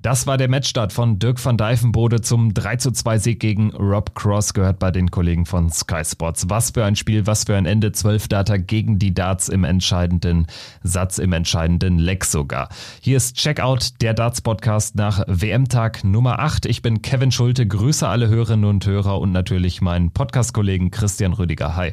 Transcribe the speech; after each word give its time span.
Das 0.02 0.26
war 0.26 0.38
der 0.38 0.48
Matchstart 0.48 0.94
von 0.94 1.18
Dirk 1.18 1.44
van 1.44 1.58
Dijvenbode 1.58 2.22
zum 2.22 2.54
3 2.54 2.76
zu 2.76 2.90
2 2.90 3.18
Sieg 3.18 3.40
gegen 3.40 3.70
Rob 3.76 4.14
Cross, 4.14 4.54
gehört 4.54 4.78
bei 4.78 4.90
den 4.90 5.10
Kollegen 5.10 5.44
von 5.44 5.68
Sky 5.68 6.02
Sports. 6.06 6.48
Was 6.48 6.70
für 6.70 6.86
ein 6.86 6.96
Spiel, 6.96 7.26
was 7.26 7.44
für 7.44 7.54
ein 7.54 7.66
Ende. 7.66 7.92
12 7.92 8.28
Data 8.28 8.56
gegen 8.56 8.98
die 8.98 9.12
Darts 9.12 9.50
im 9.50 9.62
entscheidenden 9.62 10.46
Satz, 10.82 11.18
im 11.18 11.34
entscheidenden 11.34 11.98
Leck 11.98 12.24
sogar. 12.24 12.70
Hier 13.02 13.18
ist 13.18 13.36
Checkout, 13.36 14.00
der 14.00 14.14
Darts 14.14 14.40
Podcast 14.40 14.96
nach 14.96 15.22
WM-Tag 15.26 16.02
Nummer 16.02 16.38
8. 16.38 16.64
Ich 16.64 16.80
bin 16.80 17.02
Kevin 17.02 17.30
Schulte, 17.30 17.66
grüße 17.66 18.08
alle 18.08 18.28
Hörerinnen 18.28 18.64
und 18.64 18.86
Hörer 18.86 19.20
und 19.20 19.32
natürlich 19.32 19.82
meinen 19.82 20.12
Podcast-Kollegen 20.12 20.90
Christian 20.90 21.34
Rüdiger. 21.34 21.76
Hi. 21.76 21.92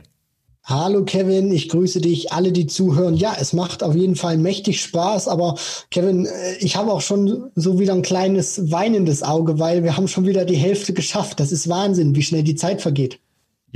Hallo 0.70 1.05
Kevin, 1.05 1.49
ich 1.53 1.70
grüße 1.70 2.02
dich, 2.02 2.34
alle, 2.34 2.52
die 2.52 2.67
zuhören. 2.67 3.16
Ja, 3.16 3.38
es 3.39 3.53
macht 3.53 3.84
auf 3.84 3.95
jeden 3.95 4.17
Fall 4.17 4.38
mächtig 4.38 4.81
Spaß, 4.81 5.30
aber 5.30 5.55
Kevin, 5.91 6.26
äh, 6.26 6.57
ich 6.59 6.76
habe 6.76 6.91
auch 6.91 6.99
schon 6.99 7.52
so 7.55 7.80
wieder 7.80 7.93
ein 7.93 8.02
kleines 8.02 8.70
weinendes 8.70 9.23
Auge, 9.23 9.59
weil 9.59 9.85
wir 9.85 9.95
haben 9.95 10.09
schon 10.09 10.26
wieder 10.26 10.43
die 10.43 10.57
Hälfte 10.57 10.91
geschafft. 10.91 11.40
Das 11.40 11.53
ist 11.53 11.70
Wahnsinn, 11.70 12.16
wie 12.16 12.21
schnell 12.21 12.43
die 12.43 12.55
Zeit 12.55 12.81
vergeht. 12.81 13.21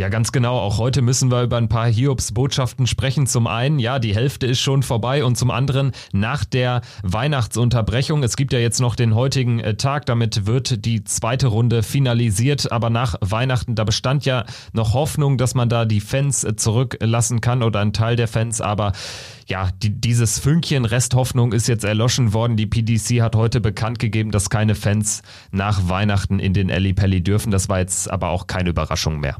Ja, 0.01 0.09
ganz 0.09 0.31
genau. 0.31 0.57
Auch 0.57 0.79
heute 0.79 1.03
müssen 1.03 1.29
wir 1.29 1.43
über 1.43 1.57
ein 1.57 1.69
paar 1.69 1.85
Hiobs-Botschaften 1.85 2.87
sprechen. 2.87 3.27
Zum 3.27 3.45
einen, 3.45 3.77
ja, 3.77 3.99
die 3.99 4.15
Hälfte 4.15 4.47
ist 4.47 4.59
schon 4.59 4.81
vorbei 4.81 5.23
und 5.23 5.37
zum 5.37 5.51
anderen 5.51 5.91
nach 6.11 6.43
der 6.43 6.81
Weihnachtsunterbrechung. 7.03 8.23
Es 8.23 8.35
gibt 8.35 8.51
ja 8.51 8.57
jetzt 8.57 8.79
noch 8.79 8.95
den 8.95 9.13
heutigen 9.13 9.59
äh, 9.59 9.75
Tag, 9.75 10.07
damit 10.07 10.47
wird 10.47 10.85
die 10.85 11.03
zweite 11.03 11.45
Runde 11.45 11.83
finalisiert. 11.83 12.71
Aber 12.71 12.89
nach 12.89 13.13
Weihnachten, 13.21 13.75
da 13.75 13.83
bestand 13.83 14.25
ja 14.25 14.45
noch 14.73 14.95
Hoffnung, 14.95 15.37
dass 15.37 15.53
man 15.53 15.69
da 15.69 15.85
die 15.85 16.01
Fans 16.01 16.43
äh, 16.43 16.55
zurücklassen 16.55 17.39
kann 17.39 17.61
oder 17.61 17.81
ein 17.81 17.93
Teil 17.93 18.15
der 18.15 18.27
Fans. 18.27 18.59
Aber 18.59 18.93
ja, 19.45 19.69
die, 19.83 19.91
dieses 19.91 20.39
Fünkchen 20.39 20.85
Resthoffnung 20.85 21.53
ist 21.53 21.67
jetzt 21.67 21.83
erloschen 21.83 22.33
worden. 22.33 22.57
Die 22.57 22.65
PDC 22.65 23.21
hat 23.21 23.35
heute 23.35 23.61
bekannt 23.61 23.99
gegeben, 23.99 24.31
dass 24.31 24.49
keine 24.49 24.73
Fans 24.73 25.21
nach 25.51 25.89
Weihnachten 25.89 26.39
in 26.39 26.55
den 26.55 26.69
Eli 26.69 26.93
Pelli 26.93 27.21
dürfen. 27.21 27.51
Das 27.51 27.69
war 27.69 27.77
jetzt 27.77 28.09
aber 28.09 28.29
auch 28.29 28.47
keine 28.47 28.71
Überraschung 28.71 29.19
mehr. 29.19 29.37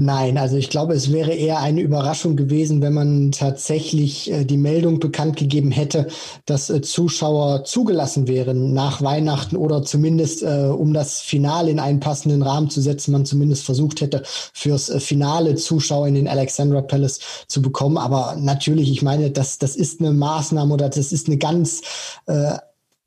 Nein, 0.00 0.38
also 0.38 0.56
ich 0.56 0.70
glaube, 0.70 0.94
es 0.94 1.10
wäre 1.10 1.32
eher 1.32 1.58
eine 1.58 1.80
Überraschung 1.80 2.36
gewesen, 2.36 2.80
wenn 2.82 2.92
man 2.92 3.32
tatsächlich 3.32 4.30
äh, 4.30 4.44
die 4.44 4.56
Meldung 4.56 5.00
bekannt 5.00 5.36
gegeben 5.36 5.72
hätte, 5.72 6.06
dass 6.46 6.70
äh, 6.70 6.80
Zuschauer 6.82 7.64
zugelassen 7.64 8.28
wären 8.28 8.72
nach 8.72 9.02
Weihnachten 9.02 9.56
oder 9.56 9.82
zumindest, 9.82 10.44
äh, 10.44 10.66
um 10.66 10.94
das 10.94 11.20
Finale 11.20 11.72
in 11.72 11.80
einen 11.80 11.98
passenden 11.98 12.44
Rahmen 12.44 12.70
zu 12.70 12.80
setzen, 12.80 13.10
man 13.10 13.26
zumindest 13.26 13.64
versucht 13.64 14.00
hätte, 14.00 14.22
fürs 14.54 14.88
äh, 14.88 15.00
Finale 15.00 15.56
Zuschauer 15.56 16.06
in 16.06 16.14
den 16.14 16.28
Alexandra 16.28 16.80
Palace 16.80 17.18
zu 17.48 17.60
bekommen. 17.60 17.98
Aber 17.98 18.36
natürlich, 18.38 18.92
ich 18.92 19.02
meine, 19.02 19.32
das, 19.32 19.58
das 19.58 19.74
ist 19.74 20.00
eine 20.00 20.12
Maßnahme 20.12 20.74
oder 20.74 20.90
das 20.90 21.10
ist 21.10 21.26
eine 21.26 21.38
ganz 21.38 21.82
äh, 22.26 22.52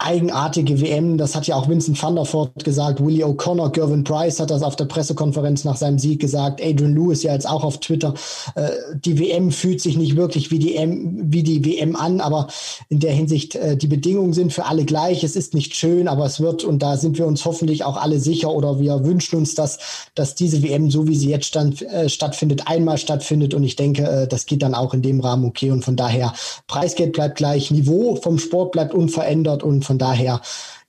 eigenartige 0.02 0.82
WM. 0.82 1.18
Das 1.18 1.36
hat 1.36 1.48
ja 1.48 1.56
auch 1.56 1.70
Vincent 1.70 2.02
van 2.02 2.16
der 2.16 2.26
Voort 2.26 2.64
gesagt, 2.64 3.04
Willie 3.04 3.26
O'Connor, 3.26 3.72
Gervin 3.72 4.04
Price 4.04 4.40
hat 4.40 4.52
das 4.52 4.64
auf 4.64 4.76
der 4.76 4.86
Pressekonferenz 4.86 5.64
nach 5.64 5.78
seinem 5.78 6.00
Sieg 6.00 6.20
gesagt, 6.20 6.62
Adrian 6.62 6.96
Lewis 6.96 7.24
ja 7.24 7.34
jetzt 7.34 7.48
auch 7.48 7.64
auf 7.64 7.80
Twitter. 7.80 8.14
Äh, 8.56 8.70
die 8.96 9.20
WM 9.20 9.52
fühlt 9.52 9.82
sich 9.82 9.98
nicht 9.98 10.16
wirklich 10.16 10.52
wie 10.52 10.60
die, 10.60 10.76
M, 10.76 11.32
wie 11.32 11.44
die 11.44 11.66
WM 11.66 11.96
an, 11.96 12.22
aber 12.22 12.48
in 12.90 13.00
der 13.00 13.14
Hinsicht, 13.14 13.56
äh, 13.56 13.78
die 13.78 13.88
Bedingungen 13.88 14.34
sind 14.34 14.54
für 14.54 14.66
alle 14.66 14.86
gleich. 14.86 15.24
Es 15.24 15.36
ist 15.36 15.54
nicht 15.54 15.76
schön, 15.76 16.08
aber 16.08 16.26
es 16.26 16.40
wird, 16.40 16.64
und 16.64 16.80
da 16.80 16.98
sind 16.98 17.18
wir 17.18 17.28
uns 17.28 17.46
hoffentlich 17.46 17.84
auch 17.84 17.98
alle 17.98 18.20
sicher 18.20 18.52
oder 18.52 18.80
wir 18.80 19.04
wünschen 19.04 19.38
uns, 19.38 19.56
dass, 19.56 19.80
dass 20.16 20.36
diese 20.36 20.64
WM, 20.64 20.92
so 20.92 21.08
wie 21.08 21.16
sie 21.16 21.30
jetzt 21.30 21.46
stand, 21.46 21.82
äh, 21.82 22.10
stattfindet, 22.10 22.64
einmal 22.68 22.98
stattfindet. 22.98 23.54
Und 23.54 23.64
ich 23.64 23.76
denke, 23.76 24.04
äh, 24.04 24.28
das 24.28 24.46
geht 24.46 24.64
dann 24.64 24.76
auch 24.76 24.94
in 24.94 25.02
dem 25.02 25.20
Rahmen 25.20 25.46
okay. 25.46 25.72
Und 25.72 25.86
von 25.86 25.96
daher, 25.96 26.34
Preisgeld 26.68 27.14
bleibt 27.14 27.38
gleich, 27.38 27.72
Niveau 27.72 28.16
vom 28.16 28.40
Sport 28.40 28.72
bleibt 28.72 28.94
unverändert 28.94 29.64
und 29.64 29.86
von 29.92 29.98
daher 29.98 30.40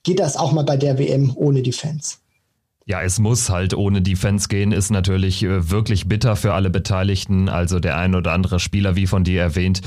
geht 0.03 0.21
das 0.21 0.37
auch 0.37 0.53
mal 0.53 0.63
bei 0.63 0.77
der 0.77 0.97
WM 0.97 1.33
ohne 1.35 1.61
die 1.61 1.73
Fans. 1.73 2.21
Ja, 2.85 3.01
es 3.01 3.19
muss 3.19 3.49
halt 3.49 3.73
ohne 3.73 4.01
die 4.01 4.15
Fans 4.15 4.47
gehen, 4.47 4.71
ist 4.71 4.91
natürlich 4.91 5.43
äh, 5.43 5.69
wirklich 5.69 6.07
bitter 6.07 6.37
für 6.37 6.53
alle 6.53 6.69
Beteiligten. 6.69 7.49
Also 7.49 7.81
der 7.81 7.97
ein 7.97 8.15
oder 8.15 8.31
andere 8.31 8.61
Spieler, 8.61 8.95
wie 8.95 9.07
von 9.07 9.25
dir 9.25 9.41
erwähnt, 9.41 9.81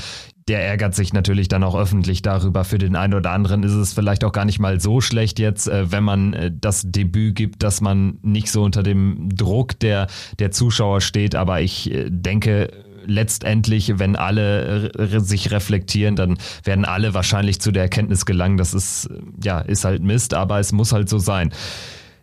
der 0.47 0.63
ärgert 0.67 0.93
sich 0.93 1.13
natürlich 1.13 1.47
dann 1.47 1.63
auch 1.63 1.75
öffentlich 1.75 2.21
darüber. 2.21 2.63
Für 2.63 2.77
den 2.77 2.95
einen 2.95 3.15
oder 3.15 3.31
anderen 3.31 3.63
ist 3.63 3.73
es 3.73 3.91
vielleicht 3.91 4.23
auch 4.23 4.31
gar 4.31 4.45
nicht 4.45 4.59
mal 4.59 4.79
so 4.79 5.01
schlecht 5.01 5.39
jetzt, 5.39 5.67
äh, 5.67 5.91
wenn 5.91 6.03
man 6.03 6.33
äh, 6.33 6.51
das 6.53 6.83
Debüt 6.85 7.35
gibt, 7.35 7.63
dass 7.63 7.81
man 7.81 8.19
nicht 8.21 8.51
so 8.51 8.61
unter 8.61 8.83
dem 8.83 9.35
Druck 9.35 9.79
der, 9.79 10.05
der 10.37 10.51
Zuschauer 10.51 11.01
steht. 11.01 11.33
Aber 11.33 11.61
ich 11.61 11.91
denke, 12.07 12.69
letztendlich, 13.07 13.99
wenn 13.99 14.15
alle 14.15 14.91
sich 15.21 15.51
reflektieren, 15.51 16.15
dann 16.15 16.37
werden 16.63 16.85
alle 16.85 17.13
wahrscheinlich 17.13 17.59
zu 17.59 17.71
der 17.71 17.83
Erkenntnis 17.83 18.25
gelangen, 18.25 18.57
das 18.57 18.73
ist, 18.73 19.09
ja, 19.43 19.59
ist 19.59 19.85
halt 19.85 20.03
Mist, 20.03 20.33
aber 20.33 20.59
es 20.59 20.71
muss 20.71 20.91
halt 20.91 21.09
so 21.09 21.17
sein. 21.17 21.51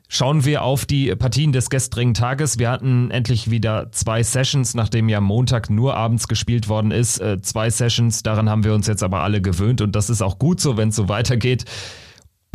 Schauen 0.09 0.45
wir 0.45 0.63
auf 0.63 0.85
die 0.85 1.15
Partien 1.17 1.53
des 1.53 1.71
gestrigen 1.71 2.15
Tages. 2.15 2.59
Wir 2.59 2.71
hatten 2.71 3.11
endlich 3.11 3.51
wieder 3.51 3.91
zwei 3.91 4.23
Sessions, 4.23 4.75
nachdem 4.75 5.09
ja 5.09 5.21
Montag 5.21 5.71
nur 5.71 5.97
abends 5.97 6.29
gespielt 6.29 6.69
worden 6.69 6.91
ist. 6.91 7.19
Äh, 7.19 7.41
zwei 7.41 7.71
Sessions, 7.71 8.23
daran 8.23 8.49
haben 8.49 8.65
wir 8.65 8.75
uns 8.75 8.87
jetzt 8.87 9.03
aber 9.03 9.23
alle 9.23 9.41
gewöhnt 9.41 9.81
und 9.81 9.97
das 9.97 10.11
ist 10.11 10.23
auch 10.23 10.39
gut 10.39 10.61
so, 10.61 10.77
wenn 10.77 10.91
es 10.91 10.97
so 10.97 11.09
weitergeht. 11.09 11.65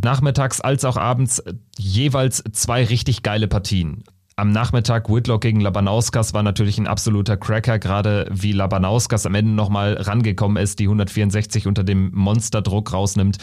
Nachmittags 0.01 0.62
als 0.62 0.85
auch 0.85 0.95
abends 0.95 1.44
jeweils 1.78 2.44
zwei 2.53 2.85
richtig 2.85 3.23
geile 3.23 3.47
Partien 3.47 4.03
am 4.39 4.51
Nachmittag 4.51 5.09
Whitlock 5.09 5.41
gegen 5.41 5.59
Labanauskas 5.59 6.33
war 6.33 6.44
natürlich 6.44 6.77
ein 6.77 6.88
absoluter 6.88 7.35
Cracker, 7.35 7.77
gerade 7.77 8.25
wie 8.31 8.53
Labanauskas 8.53 9.25
am 9.25 9.35
Ende 9.35 9.51
nochmal 9.51 9.95
rangekommen 9.95 10.61
ist, 10.61 10.79
die 10.79 10.85
164 10.85 11.67
unter 11.67 11.83
dem 11.83 12.11
Monsterdruck 12.13 12.94
rausnimmt. 12.94 13.38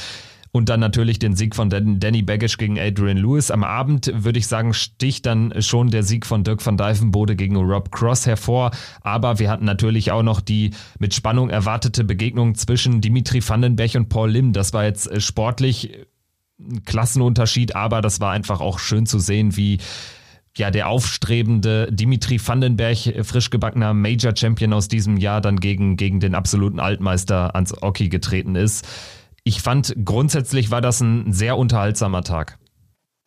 Und 0.53 0.71
dann 0.71 0.81
natürlich 0.81 1.19
den 1.19 1.37
Sieg 1.37 1.55
von 1.55 1.69
Danny 1.69 2.23
Baggish 2.23 2.57
gegen 2.57 2.79
Adrian 2.79 3.19
Lewis. 3.19 3.51
Am 3.51 3.63
Abend 3.63 4.11
würde 4.15 4.39
ich 4.39 4.47
sagen, 4.47 4.73
sticht 4.73 5.27
dann 5.27 5.61
schon 5.61 5.91
der 5.91 6.03
Sieg 6.03 6.25
von 6.25 6.45
Dirk 6.45 6.65
van 6.65 6.79
Dijvenbode 6.79 7.37
gegen 7.37 7.57
Rob 7.57 7.93
Cross 7.93 8.25
hervor. 8.25 8.71
Aber 9.03 9.39
wir 9.39 9.51
hatten 9.51 9.67
natürlich 9.67 10.13
auch 10.13 10.23
noch 10.23 10.41
die 10.41 10.71
mit 10.99 11.13
Spannung 11.13 11.51
erwartete 11.51 12.05
Begegnung 12.05 12.55
zwischen 12.55 13.03
Dimitri 13.03 13.47
Vandenberg 13.47 13.97
und 13.97 14.09
Paul 14.09 14.31
Lim. 14.31 14.55
Das 14.55 14.73
war 14.73 14.85
jetzt 14.85 15.11
äh, 15.11 15.21
sportlich 15.21 16.07
ein 16.59 16.85
Klassenunterschied, 16.85 17.77
aber 17.77 18.01
das 18.01 18.21
war 18.21 18.33
einfach 18.33 18.63
auch 18.63 18.79
schön 18.79 19.05
zu 19.05 19.19
sehen, 19.19 19.59
wie 19.59 19.77
ja, 20.57 20.71
der 20.71 20.89
aufstrebende 20.89 21.89
Dimitri 21.91 22.41
Vandenberg, 22.45 22.97
frisch 23.25 23.51
gebackener 23.51 23.95
Major 23.95 24.35
Champion 24.35 24.73
aus 24.73 24.89
diesem 24.89 25.17
Jahr, 25.17 25.41
dann 25.41 25.61
gegen, 25.61 25.97
gegen 25.97 26.19
den 26.21 26.35
absoluten 26.35 26.81
Altmeister 26.81 27.55
ans 27.55 27.75
Oki 27.83 28.09
getreten 28.09 28.57
ist. 28.57 28.87
Ich 29.45 29.61
fand, 29.61 29.95
grundsätzlich 30.05 30.71
war 30.71 30.81
das 30.81 31.01
ein 31.01 31.33
sehr 31.33 31.57
unterhaltsamer 31.57 32.23
Tag. 32.23 32.59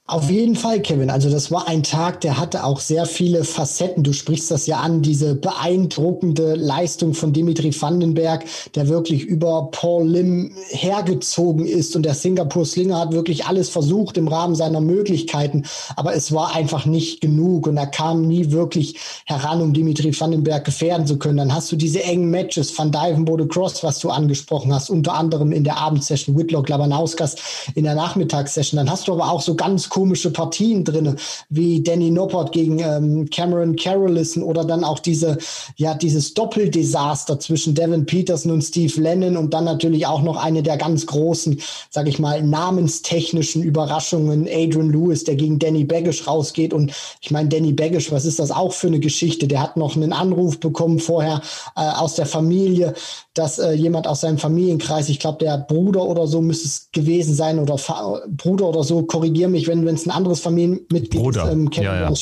Auf 0.10 0.32
jeden 0.32 0.56
Fall, 0.56 0.82
Kevin. 0.82 1.12
Also 1.12 1.30
das 1.30 1.52
war 1.52 1.68
ein 1.68 1.84
Tag, 1.84 2.22
der 2.22 2.40
hatte 2.40 2.64
auch 2.64 2.80
sehr 2.80 3.06
viele 3.06 3.44
Facetten. 3.44 4.02
Du 4.02 4.12
sprichst 4.12 4.50
das 4.50 4.66
ja 4.66 4.78
an, 4.78 5.04
diese 5.04 5.36
beeindruckende 5.36 6.56
Leistung 6.56 7.14
von 7.14 7.32
Dimitri 7.32 7.72
Vandenberg, 7.80 8.44
der 8.74 8.88
wirklich 8.88 9.22
über 9.22 9.70
Paul 9.70 10.08
Lim 10.08 10.56
hergezogen 10.70 11.68
ist. 11.68 11.96
Und 11.96 12.08
der 12.08 12.16
Singapur 12.16 12.66
Slinger 12.66 13.00
hat 13.00 13.12
wirklich 13.12 13.46
alles 13.46 13.70
versucht 13.70 14.18
im 14.18 14.28
Rahmen 14.28 14.56
seiner 14.56 14.82
Möglichkeiten. 14.82 15.66
Aber 15.96 16.16
es 16.16 16.32
war 16.32 16.56
einfach 16.56 16.88
nicht 16.88 17.22
genug. 17.22 17.68
Und 17.68 17.78
er 17.78 17.86
kam 17.86 18.24
nie 18.24 18.50
wirklich 18.50 18.96
heran, 19.26 19.62
um 19.62 19.74
Dimitri 19.74 20.20
Vandenberg 20.20 20.66
gefährden 20.66 21.06
zu 21.06 21.20
können. 21.20 21.38
Dann 21.38 21.54
hast 21.54 21.72
du 21.72 21.76
diese 21.76 22.02
engen 22.02 22.32
Matches, 22.32 22.76
Van 22.76 22.92
Dijvenbode 22.92 23.48
Cross, 23.48 23.84
was 23.84 24.00
du 24.00 24.10
angesprochen 24.10 24.74
hast, 24.74 24.90
unter 24.90 25.14
anderem 25.14 25.52
in 25.52 25.64
der 25.64 25.78
Abendsession, 25.78 26.36
Whitlock 26.36 26.68
Labanauskas 26.68 27.36
in 27.76 27.84
der 27.84 27.94
Nachmittagssession. 27.94 28.78
Dann 28.78 28.90
hast 28.90 29.08
du 29.08 29.14
aber 29.14 29.32
auch 29.32 29.42
so 29.42 29.54
ganz 29.54 29.88
komische 30.00 30.32
Partien 30.32 30.86
drin, 30.86 31.18
wie 31.50 31.84
Danny 31.84 32.10
Noppert 32.10 32.54
gegen 32.54 32.80
ähm, 32.80 33.30
Cameron 33.30 33.76
Carrollison 33.76 34.44
oder 34.44 34.64
dann 34.64 34.86
auch 34.86 35.00
diese, 35.00 35.38
ja, 35.76 35.94
dieses 35.94 36.34
Doppeldesaster 36.34 37.38
zwischen 37.38 37.76
Devin 37.76 38.06
Peterson 38.06 38.54
und 38.54 38.62
Steve 38.62 39.02
Lennon 39.02 39.36
und 39.36 39.54
dann 39.54 39.66
natürlich 39.66 40.08
auch 40.08 40.22
noch 40.22 40.38
eine 40.38 40.64
der 40.64 40.78
ganz 40.78 41.06
großen, 41.06 41.60
sag 41.90 42.08
ich 42.08 42.18
mal, 42.18 42.42
namenstechnischen 42.42 43.62
Überraschungen, 43.62 44.48
Adrian 44.50 44.90
Lewis, 44.90 45.26
der 45.26 45.36
gegen 45.36 45.60
Danny 45.60 45.84
Baggish 45.84 46.26
rausgeht. 46.26 46.74
Und 46.74 46.94
ich 47.20 47.32
meine, 47.32 47.50
Danny 47.50 47.74
Baggish, 47.74 48.10
was 48.10 48.24
ist 48.24 48.40
das 48.40 48.52
auch 48.52 48.72
für 48.72 48.88
eine 48.88 49.02
Geschichte? 49.02 49.50
Der 49.50 49.62
hat 49.62 49.76
noch 49.76 49.98
einen 49.98 50.14
Anruf 50.14 50.62
bekommen 50.62 51.00
vorher 51.00 51.42
äh, 51.76 51.82
aus 51.82 52.16
der 52.16 52.26
Familie, 52.26 52.94
dass 53.34 53.60
äh, 53.60 53.74
jemand 53.74 54.08
aus 54.08 54.22
seinem 54.22 54.38
Familienkreis, 54.38 55.10
ich 55.10 55.20
glaube, 55.20 55.40
der 55.40 55.58
Bruder 55.58 56.04
oder 56.04 56.26
so 56.26 56.42
müsste 56.42 56.68
es 56.68 56.90
gewesen 56.94 57.34
sein 57.34 57.60
oder 57.60 57.78
Fa 57.78 58.22
Bruder 58.28 58.68
oder 58.70 58.84
so, 58.84 59.04
korrigiere 59.04 59.50
mich, 59.50 59.68
wenn 59.68 59.86
übrigens 59.90 60.06
ein 60.06 60.12
anderes 60.12 60.40
Familienmitglied 60.42 61.22
Bruder. 61.22 61.52
ähm, 61.52 61.70
Kevin 61.70 61.86
Ja, 61.86 62.10
ja. 62.10 62.14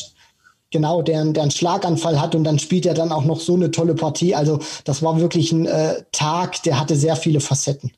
Genau, 0.69 1.01
der, 1.01 1.23
der 1.25 1.43
einen 1.43 1.51
Schlaganfall 1.51 2.19
hat 2.19 2.35
und 2.35 2.43
dann 2.43 2.59
spielt 2.59 2.85
er 2.85 2.93
dann 2.93 3.13
auch 3.13 3.23
noch 3.23 3.39
so 3.39 3.55
eine 3.55 3.71
tolle 3.71 3.95
Partie. 3.95 4.35
Also 4.35 4.59
das 4.83 5.01
war 5.01 5.19
wirklich 5.19 5.53
ein 5.53 5.65
äh, 5.65 6.03
Tag, 6.11 6.61
der 6.63 6.77
hatte 6.77 6.97
sehr 6.97 7.15
viele 7.15 7.39
Facetten. 7.39 7.91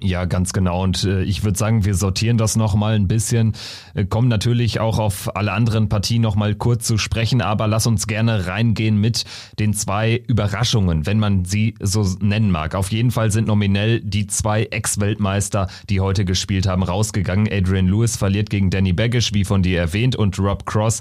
Ja, 0.00 0.26
ganz 0.26 0.52
genau. 0.52 0.82
Und 0.82 1.04
äh, 1.04 1.22
ich 1.22 1.42
würde 1.42 1.58
sagen, 1.58 1.86
wir 1.86 1.94
sortieren 1.94 2.36
das 2.36 2.54
nochmal 2.54 2.96
ein 2.96 3.08
bisschen, 3.08 3.54
äh, 3.94 4.04
kommen 4.04 4.28
natürlich 4.28 4.78
auch 4.78 4.98
auf 4.98 5.34
alle 5.34 5.52
anderen 5.52 5.88
Partien 5.88 6.20
nochmal 6.20 6.54
kurz 6.54 6.86
zu 6.86 6.98
sprechen, 6.98 7.40
aber 7.40 7.66
lass 7.66 7.86
uns 7.86 8.06
gerne 8.06 8.46
reingehen 8.46 9.00
mit 9.00 9.24
den 9.58 9.72
zwei 9.72 10.22
Überraschungen, 10.26 11.06
wenn 11.06 11.18
man 11.18 11.46
sie 11.46 11.76
so 11.80 12.06
nennen 12.20 12.50
mag. 12.50 12.74
Auf 12.74 12.92
jeden 12.92 13.10
Fall 13.10 13.30
sind 13.30 13.46
nominell 13.48 14.00
die 14.02 14.26
zwei 14.26 14.64
Ex-Weltmeister, 14.64 15.68
die 15.88 16.00
heute 16.00 16.26
gespielt 16.26 16.66
haben, 16.66 16.82
rausgegangen. 16.82 17.48
Adrian 17.50 17.86
Lewis 17.86 18.16
verliert 18.16 18.50
gegen 18.50 18.68
Danny 18.68 18.92
Baggish, 18.92 19.32
wie 19.32 19.44
von 19.44 19.62
dir 19.62 19.80
erwähnt, 19.80 20.14
und 20.14 20.38
Rob 20.38 20.66
Cross 20.66 21.00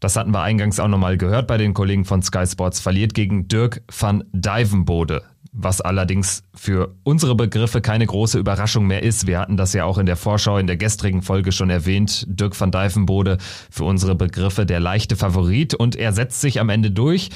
das 0.00 0.16
hatten 0.16 0.32
wir 0.32 0.40
eingangs 0.40 0.80
auch 0.80 0.88
nochmal 0.88 1.18
gehört 1.18 1.46
bei 1.46 1.58
den 1.58 1.74
Kollegen 1.74 2.06
von 2.06 2.22
Sky 2.22 2.46
Sports, 2.46 2.80
verliert 2.80 3.12
gegen 3.12 3.48
Dirk 3.48 3.82
van 3.88 4.24
Dijvenbode. 4.32 5.22
Was 5.62 5.82
allerdings 5.82 6.42
für 6.54 6.94
unsere 7.02 7.34
Begriffe 7.34 7.82
keine 7.82 8.06
große 8.06 8.38
Überraschung 8.38 8.86
mehr 8.86 9.02
ist. 9.02 9.26
Wir 9.26 9.38
hatten 9.38 9.58
das 9.58 9.74
ja 9.74 9.84
auch 9.84 9.98
in 9.98 10.06
der 10.06 10.16
Vorschau 10.16 10.56
in 10.56 10.66
der 10.66 10.78
gestrigen 10.78 11.20
Folge 11.20 11.52
schon 11.52 11.68
erwähnt. 11.68 12.24
Dirk 12.28 12.58
van 12.58 12.70
Dijvenbode 12.70 13.36
für 13.70 13.84
unsere 13.84 14.14
Begriffe 14.14 14.64
der 14.64 14.80
leichte 14.80 15.16
Favorit 15.16 15.74
und 15.74 15.96
er 15.96 16.14
setzt 16.14 16.40
sich 16.40 16.60
am 16.60 16.70
Ende 16.70 16.90
durch 16.90 17.28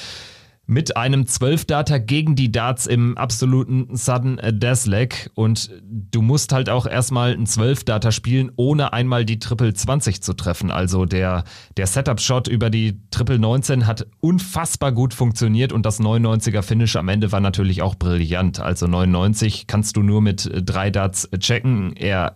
mit 0.67 0.97
einem 0.97 1.23
12-Data 1.23 1.99
gegen 1.99 2.35
die 2.35 2.51
Darts 2.51 2.87
im 2.87 3.17
absoluten 3.17 3.95
Sudden 3.95 4.39
Death 4.43 4.85
Leg 4.85 5.29
und 5.35 5.69
du 5.81 6.21
musst 6.21 6.51
halt 6.53 6.69
auch 6.69 6.87
erstmal 6.87 7.33
ein 7.33 7.45
12-Data 7.45 8.11
spielen, 8.11 8.51
ohne 8.55 8.93
einmal 8.93 9.25
die 9.25 9.39
Triple 9.39 9.73
20 9.73 10.23
zu 10.23 10.33
treffen. 10.33 10.71
Also 10.71 11.05
der, 11.05 11.43
der 11.77 11.87
Setup-Shot 11.87 12.47
über 12.47 12.69
die 12.69 12.99
Triple 13.11 13.37
19 13.37 13.85
hat 13.85 14.07
unfassbar 14.21 14.91
gut 14.91 15.13
funktioniert 15.13 15.71
und 15.71 15.85
das 15.85 15.99
99er 15.99 16.63
Finish 16.63 16.95
am 16.95 17.09
Ende 17.09 17.31
war 17.31 17.41
natürlich 17.41 17.81
auch 17.81 17.95
brillant. 17.95 18.59
Also 18.59 18.87
99 18.87 19.67
kannst 19.67 19.95
du 19.97 20.01
nur 20.01 20.21
mit 20.21 20.49
drei 20.51 20.89
Darts 20.89 21.29
checken. 21.39 21.95
Er 21.95 22.35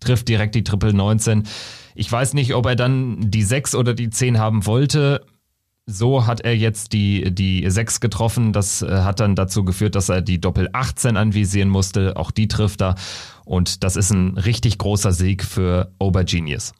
trifft 0.00 0.28
direkt 0.28 0.54
die 0.54 0.64
Triple 0.64 0.92
19. 0.92 1.44
Ich 1.94 2.10
weiß 2.10 2.34
nicht, 2.34 2.54
ob 2.54 2.66
er 2.66 2.74
dann 2.74 3.30
die 3.30 3.42
6 3.42 3.76
oder 3.76 3.94
die 3.94 4.10
10 4.10 4.38
haben 4.38 4.66
wollte 4.66 5.24
so 5.86 6.26
hat 6.26 6.40
er 6.40 6.56
jetzt 6.56 6.92
die, 6.92 7.34
die 7.34 7.68
6 7.68 8.00
getroffen. 8.00 8.52
Das 8.52 8.82
äh, 8.82 8.88
hat 9.02 9.20
dann 9.20 9.34
dazu 9.34 9.64
geführt, 9.64 9.94
dass 9.94 10.08
er 10.08 10.22
die 10.22 10.40
Doppel 10.40 10.68
18 10.72 11.16
anvisieren 11.16 11.68
musste. 11.68 12.16
Auch 12.16 12.30
die 12.30 12.48
trifft 12.48 12.82
er. 12.82 12.94
Und 13.44 13.84
das 13.84 13.96
ist 13.96 14.10
ein 14.10 14.38
richtig 14.38 14.78
großer 14.78 15.12
Sieg 15.12 15.44
für 15.44 15.92
Obergenius. 15.98 16.72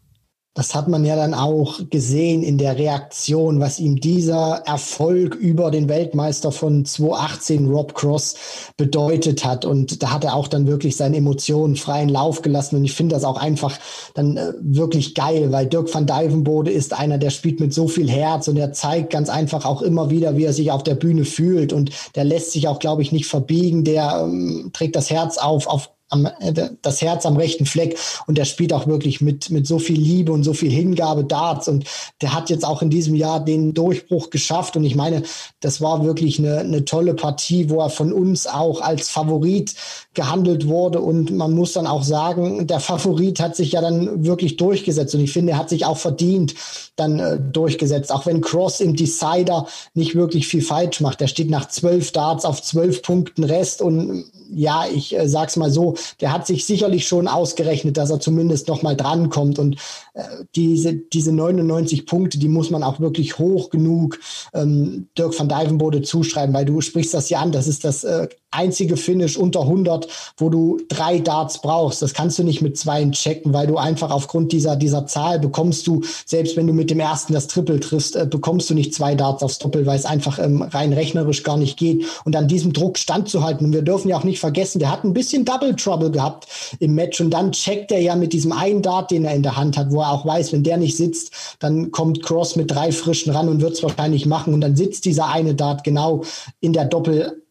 Das 0.56 0.72
hat 0.72 0.86
man 0.86 1.04
ja 1.04 1.16
dann 1.16 1.34
auch 1.34 1.80
gesehen 1.90 2.44
in 2.44 2.58
der 2.58 2.78
Reaktion, 2.78 3.58
was 3.58 3.80
ihm 3.80 3.96
dieser 3.96 4.62
Erfolg 4.66 5.34
über 5.34 5.72
den 5.72 5.88
Weltmeister 5.88 6.52
von 6.52 6.84
2018 6.84 7.68
Rob 7.68 7.94
Cross 7.94 8.36
bedeutet 8.76 9.44
hat. 9.44 9.64
Und 9.64 10.00
da 10.04 10.12
hat 10.12 10.22
er 10.22 10.36
auch 10.36 10.46
dann 10.46 10.68
wirklich 10.68 10.96
seine 10.96 11.16
Emotionen 11.16 11.74
freien 11.74 12.08
Lauf 12.08 12.40
gelassen. 12.40 12.76
Und 12.76 12.84
ich 12.84 12.92
finde 12.92 13.16
das 13.16 13.24
auch 13.24 13.36
einfach 13.36 13.80
dann 14.14 14.36
äh, 14.36 14.52
wirklich 14.60 15.16
geil, 15.16 15.50
weil 15.50 15.66
Dirk 15.66 15.92
van 15.92 16.06
Dijvenbode 16.06 16.70
ist 16.70 16.92
einer, 16.92 17.18
der 17.18 17.30
spielt 17.30 17.58
mit 17.58 17.74
so 17.74 17.88
viel 17.88 18.08
Herz 18.08 18.46
und 18.46 18.56
er 18.56 18.72
zeigt 18.72 19.10
ganz 19.10 19.30
einfach 19.30 19.64
auch 19.64 19.82
immer 19.82 20.10
wieder, 20.10 20.36
wie 20.36 20.44
er 20.44 20.52
sich 20.52 20.70
auf 20.70 20.84
der 20.84 20.94
Bühne 20.94 21.24
fühlt. 21.24 21.72
Und 21.72 21.90
der 22.14 22.22
lässt 22.22 22.52
sich 22.52 22.68
auch, 22.68 22.78
glaube 22.78 23.02
ich, 23.02 23.10
nicht 23.10 23.26
verbiegen. 23.26 23.82
Der 23.82 24.20
ähm, 24.22 24.70
trägt 24.72 24.94
das 24.94 25.10
Herz 25.10 25.36
auf, 25.36 25.66
auf 25.66 25.90
am, 26.14 26.26
äh, 26.40 26.70
das 26.80 27.02
Herz 27.02 27.26
am 27.26 27.36
rechten 27.36 27.66
Fleck. 27.66 27.98
Und 28.26 28.38
der 28.38 28.44
spielt 28.44 28.72
auch 28.72 28.86
wirklich 28.86 29.20
mit, 29.20 29.50
mit 29.50 29.66
so 29.66 29.78
viel 29.78 30.00
Liebe 30.00 30.32
und 30.32 30.44
so 30.44 30.54
viel 30.54 30.70
Hingabe 30.70 31.24
Darts. 31.24 31.68
Und 31.68 31.84
der 32.22 32.32
hat 32.32 32.50
jetzt 32.50 32.64
auch 32.64 32.82
in 32.82 32.90
diesem 32.90 33.14
Jahr 33.14 33.44
den 33.44 33.74
Durchbruch 33.74 34.30
geschafft. 34.30 34.76
Und 34.76 34.84
ich 34.84 34.94
meine, 34.94 35.22
das 35.60 35.80
war 35.80 36.04
wirklich 36.04 36.38
eine, 36.38 36.58
eine 36.58 36.84
tolle 36.84 37.14
Partie, 37.14 37.68
wo 37.68 37.80
er 37.80 37.90
von 37.90 38.12
uns 38.12 38.46
auch 38.46 38.80
als 38.80 39.10
Favorit 39.10 39.74
gehandelt 40.14 40.68
wurde. 40.68 41.00
Und 41.00 41.30
man 41.32 41.52
muss 41.52 41.72
dann 41.72 41.86
auch 41.86 42.04
sagen, 42.04 42.66
der 42.66 42.80
Favorit 42.80 43.40
hat 43.40 43.56
sich 43.56 43.72
ja 43.72 43.80
dann 43.80 44.24
wirklich 44.24 44.56
durchgesetzt. 44.56 45.14
Und 45.14 45.20
ich 45.20 45.32
finde, 45.32 45.52
er 45.52 45.58
hat 45.58 45.68
sich 45.68 45.84
auch 45.84 45.98
verdient 45.98 46.54
dann 46.96 47.18
äh, 47.18 47.38
durchgesetzt, 47.40 48.12
auch 48.12 48.26
wenn 48.26 48.40
Cross 48.40 48.80
im 48.80 48.94
Decider 48.94 49.66
nicht 49.94 50.14
wirklich 50.14 50.46
viel 50.46 50.62
falsch 50.62 51.00
macht. 51.00 51.20
Der 51.20 51.26
steht 51.26 51.50
nach 51.50 51.68
zwölf 51.68 52.12
Darts 52.12 52.44
auf 52.44 52.62
zwölf 52.62 53.02
Punkten 53.02 53.42
Rest. 53.42 53.82
Und 53.82 54.24
ja, 54.54 54.84
ich 54.92 55.16
äh, 55.16 55.28
sag's 55.28 55.56
mal 55.56 55.70
so, 55.70 55.94
der 56.20 56.32
hat 56.32 56.46
sich 56.46 56.64
sicherlich 56.64 57.06
schon 57.06 57.28
ausgerechnet, 57.28 57.96
dass 57.96 58.10
er 58.10 58.20
zumindest 58.20 58.68
noch 58.68 58.82
mal 58.82 58.96
drankommt. 58.96 59.58
Und 59.58 59.76
äh, 60.14 60.22
diese 60.54 60.94
diese 60.94 61.32
99 61.32 62.06
Punkte, 62.06 62.38
die 62.38 62.48
muss 62.48 62.70
man 62.70 62.82
auch 62.82 63.00
wirklich 63.00 63.38
hoch 63.38 63.70
genug 63.70 64.18
ähm, 64.52 65.08
Dirk 65.18 65.38
van 65.38 65.48
Dijvenbode 65.48 66.02
zuschreiben, 66.02 66.54
weil 66.54 66.64
du 66.64 66.80
sprichst 66.80 67.14
das 67.14 67.28
ja 67.30 67.40
an, 67.40 67.52
das 67.52 67.66
ist 67.66 67.84
das 67.84 68.04
äh, 68.04 68.28
einzige 68.54 68.96
Finish 68.96 69.36
unter 69.36 69.62
100, 69.62 70.08
wo 70.36 70.48
du 70.48 70.78
drei 70.88 71.18
Darts 71.18 71.60
brauchst. 71.60 72.02
Das 72.02 72.14
kannst 72.14 72.38
du 72.38 72.44
nicht 72.44 72.62
mit 72.62 72.78
zweien 72.78 73.12
checken, 73.12 73.52
weil 73.52 73.66
du 73.66 73.76
einfach 73.76 74.10
aufgrund 74.10 74.52
dieser, 74.52 74.76
dieser 74.76 75.06
Zahl 75.06 75.38
bekommst 75.38 75.86
du, 75.86 76.02
selbst 76.26 76.56
wenn 76.56 76.66
du 76.66 76.72
mit 76.72 76.90
dem 76.90 77.00
ersten 77.00 77.32
das 77.32 77.46
Triple 77.46 77.80
triffst, 77.80 78.16
äh, 78.16 78.26
bekommst 78.26 78.70
du 78.70 78.74
nicht 78.74 78.94
zwei 78.94 79.14
Darts 79.14 79.42
aufs 79.42 79.58
Doppel, 79.58 79.86
weil 79.86 79.98
es 79.98 80.04
einfach 80.04 80.38
ähm, 80.38 80.62
rein 80.62 80.92
rechnerisch 80.92 81.42
gar 81.42 81.56
nicht 81.56 81.76
geht. 81.76 82.04
Und 82.24 82.36
an 82.36 82.48
diesem 82.48 82.72
Druck 82.72 82.98
standzuhalten. 82.98 83.66
Und 83.66 83.72
wir 83.72 83.82
dürfen 83.82 84.08
ja 84.08 84.16
auch 84.16 84.24
nicht 84.24 84.40
vergessen, 84.40 84.78
der 84.78 84.90
hat 84.90 85.04
ein 85.04 85.14
bisschen 85.14 85.44
Double 85.44 85.74
Trouble 85.76 86.10
gehabt 86.10 86.46
im 86.80 86.94
Match 86.94 87.20
und 87.20 87.30
dann 87.30 87.52
checkt 87.52 87.92
er 87.92 88.00
ja 88.00 88.16
mit 88.16 88.32
diesem 88.32 88.52
einen 88.52 88.82
Dart, 88.82 89.10
den 89.10 89.24
er 89.24 89.34
in 89.34 89.42
der 89.42 89.56
Hand 89.56 89.76
hat, 89.76 89.90
wo 89.90 90.00
er 90.00 90.12
auch 90.12 90.26
weiß, 90.26 90.52
wenn 90.52 90.62
der 90.62 90.76
nicht 90.76 90.96
sitzt, 90.96 91.32
dann 91.58 91.90
kommt 91.90 92.22
Cross 92.22 92.56
mit 92.56 92.70
drei 92.70 92.92
frischen 92.92 93.32
ran 93.32 93.48
und 93.48 93.60
wird 93.60 93.74
es 93.74 93.82
wahrscheinlich 93.82 94.26
machen. 94.26 94.54
Und 94.54 94.60
dann 94.60 94.76
sitzt 94.76 95.04
dieser 95.04 95.28
eine 95.28 95.54
Dart 95.54 95.84
genau 95.84 96.22
in 96.60 96.72
der 96.72 96.84
Doppel 96.84 97.43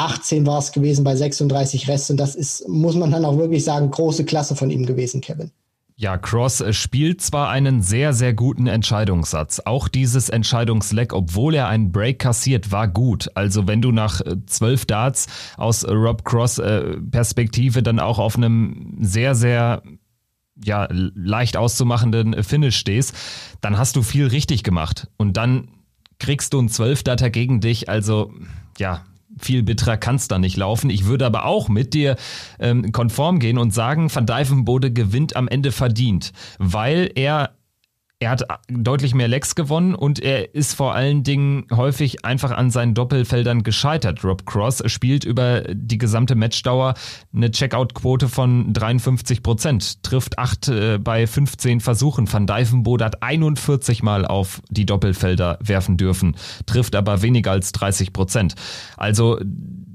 18 0.00 0.46
war 0.46 0.58
es 0.58 0.72
gewesen 0.72 1.04
bei 1.04 1.14
36 1.14 1.88
Rest. 1.88 2.10
Und 2.10 2.16
das 2.16 2.34
ist, 2.34 2.66
muss 2.68 2.96
man 2.96 3.10
dann 3.10 3.24
auch 3.24 3.36
wirklich 3.36 3.64
sagen, 3.64 3.90
große 3.90 4.24
Klasse 4.24 4.56
von 4.56 4.70
ihm 4.70 4.86
gewesen, 4.86 5.20
Kevin. 5.20 5.50
Ja, 5.96 6.16
Cross 6.16 6.64
spielt 6.70 7.20
zwar 7.20 7.50
einen 7.50 7.82
sehr, 7.82 8.14
sehr 8.14 8.32
guten 8.32 8.66
Entscheidungssatz. 8.66 9.60
Auch 9.66 9.86
dieses 9.86 10.30
Entscheidungsleck, 10.30 11.12
obwohl 11.12 11.54
er 11.54 11.68
einen 11.68 11.92
Break 11.92 12.18
kassiert, 12.18 12.72
war 12.72 12.88
gut. 12.88 13.30
Also 13.34 13.68
wenn 13.68 13.82
du 13.82 13.92
nach 13.92 14.22
zwölf 14.46 14.86
Darts 14.86 15.26
aus 15.58 15.86
Rob 15.86 16.24
Cross 16.24 16.58
äh, 16.58 16.96
Perspektive 17.10 17.82
dann 17.82 18.00
auch 18.00 18.18
auf 18.18 18.36
einem 18.36 18.96
sehr, 19.02 19.34
sehr 19.34 19.82
ja, 20.64 20.88
leicht 20.90 21.58
auszumachenden 21.58 22.42
Finish 22.44 22.78
stehst, 22.78 23.14
dann 23.60 23.76
hast 23.76 23.94
du 23.94 24.02
viel 24.02 24.26
richtig 24.26 24.62
gemacht. 24.62 25.08
Und 25.18 25.36
dann 25.36 25.68
kriegst 26.18 26.54
du 26.54 26.60
einen 26.60 26.70
Zwölfdater 26.70 27.28
gegen 27.28 27.60
dich. 27.60 27.90
Also 27.90 28.32
ja, 28.78 29.04
viel 29.40 29.62
bitterer 29.62 29.96
kann 29.96 30.16
es 30.16 30.28
da 30.28 30.38
nicht 30.38 30.56
laufen. 30.56 30.90
Ich 30.90 31.06
würde 31.06 31.26
aber 31.26 31.46
auch 31.46 31.68
mit 31.68 31.94
dir 31.94 32.16
ähm, 32.58 32.92
konform 32.92 33.38
gehen 33.38 33.58
und 33.58 33.72
sagen, 33.72 34.14
Van 34.14 34.26
Dijvenbode 34.26 34.92
gewinnt 34.92 35.36
am 35.36 35.48
Ende 35.48 35.72
verdient, 35.72 36.32
weil 36.58 37.10
er 37.14 37.50
er 38.22 38.30
hat 38.30 38.44
deutlich 38.68 39.14
mehr 39.14 39.28
Lecks 39.28 39.54
gewonnen 39.54 39.94
und 39.94 40.20
er 40.20 40.54
ist 40.54 40.74
vor 40.74 40.94
allen 40.94 41.22
Dingen 41.22 41.64
häufig 41.72 42.22
einfach 42.22 42.50
an 42.50 42.70
seinen 42.70 42.92
Doppelfeldern 42.92 43.62
gescheitert. 43.62 44.22
Rob 44.22 44.44
Cross 44.44 44.82
spielt 44.86 45.24
über 45.24 45.62
die 45.72 45.96
gesamte 45.96 46.34
Matchdauer 46.34 46.94
eine 47.34 47.50
Checkout-Quote 47.50 48.28
von 48.28 48.74
53 48.74 49.42
Prozent, 49.42 50.02
trifft 50.02 50.38
8 50.38 50.68
äh, 50.68 50.98
bei 50.98 51.26
15 51.26 51.80
Versuchen. 51.80 52.30
Van 52.30 52.46
Dijvenbode 52.46 53.06
hat 53.06 53.22
41 53.22 54.02
Mal 54.02 54.26
auf 54.26 54.60
die 54.68 54.84
Doppelfelder 54.84 55.58
werfen 55.62 55.96
dürfen, 55.96 56.36
trifft 56.66 56.96
aber 56.96 57.22
weniger 57.22 57.52
als 57.52 57.72
30 57.72 58.12
Prozent. 58.12 58.54
Also 58.98 59.40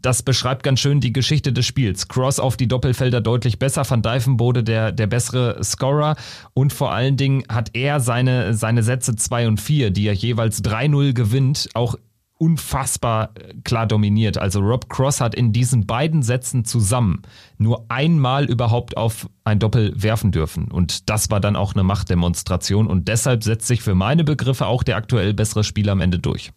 das 0.05 0.21
beschreibt 0.21 0.63
ganz 0.63 0.79
schön 0.79 0.99
die 0.99 1.13
Geschichte 1.13 1.51
des 1.51 1.65
Spiels. 1.65 2.07
Cross 2.07 2.39
auf 2.39 2.57
die 2.57 2.67
Doppelfelder 2.67 3.21
deutlich 3.21 3.57
besser, 3.57 3.89
Van 3.89 4.03
Dijvenbode 4.03 4.63
der, 4.63 4.91
der 4.91 5.07
bessere 5.07 5.63
Scorer 5.63 6.15
und 6.53 6.73
vor 6.73 6.93
allen 6.93 7.17
Dingen 7.17 7.43
hat 7.49 7.71
er 7.73 7.99
seine, 7.99 8.53
seine 8.53 8.83
Sätze 8.83 9.15
2 9.15 9.47
und 9.47 9.59
4, 9.59 9.89
die 9.89 10.07
er 10.07 10.13
jeweils 10.13 10.63
3-0 10.63 11.13
gewinnt, 11.13 11.69
auch 11.73 11.95
unfassbar 12.37 13.31
äh, 13.35 13.53
klar 13.63 13.87
dominiert. 13.87 14.37
Also 14.37 14.59
Rob 14.59 14.89
Cross 14.89 15.21
hat 15.21 15.33
in 15.33 15.53
diesen 15.53 15.87
beiden 15.87 16.21
Sätzen 16.21 16.65
zusammen 16.65 17.21
nur 17.57 17.85
einmal 17.89 18.45
überhaupt 18.45 18.97
auf 18.97 19.27
ein 19.43 19.57
Doppel 19.59 19.93
werfen 19.95 20.31
dürfen. 20.31 20.69
Und 20.69 21.09
das 21.09 21.31
war 21.31 21.39
dann 21.39 21.55
auch 21.55 21.73
eine 21.73 21.83
Machtdemonstration. 21.83 22.87
Und 22.87 23.07
deshalb 23.07 23.43
setzt 23.43 23.67
sich 23.67 23.81
für 23.81 23.95
meine 23.95 24.23
Begriffe 24.23 24.67
auch 24.67 24.83
der 24.83 24.97
aktuell 24.97 25.33
bessere 25.33 25.63
Spieler 25.63 25.93
am 25.93 26.01
Ende 26.01 26.19
durch. 26.19 26.51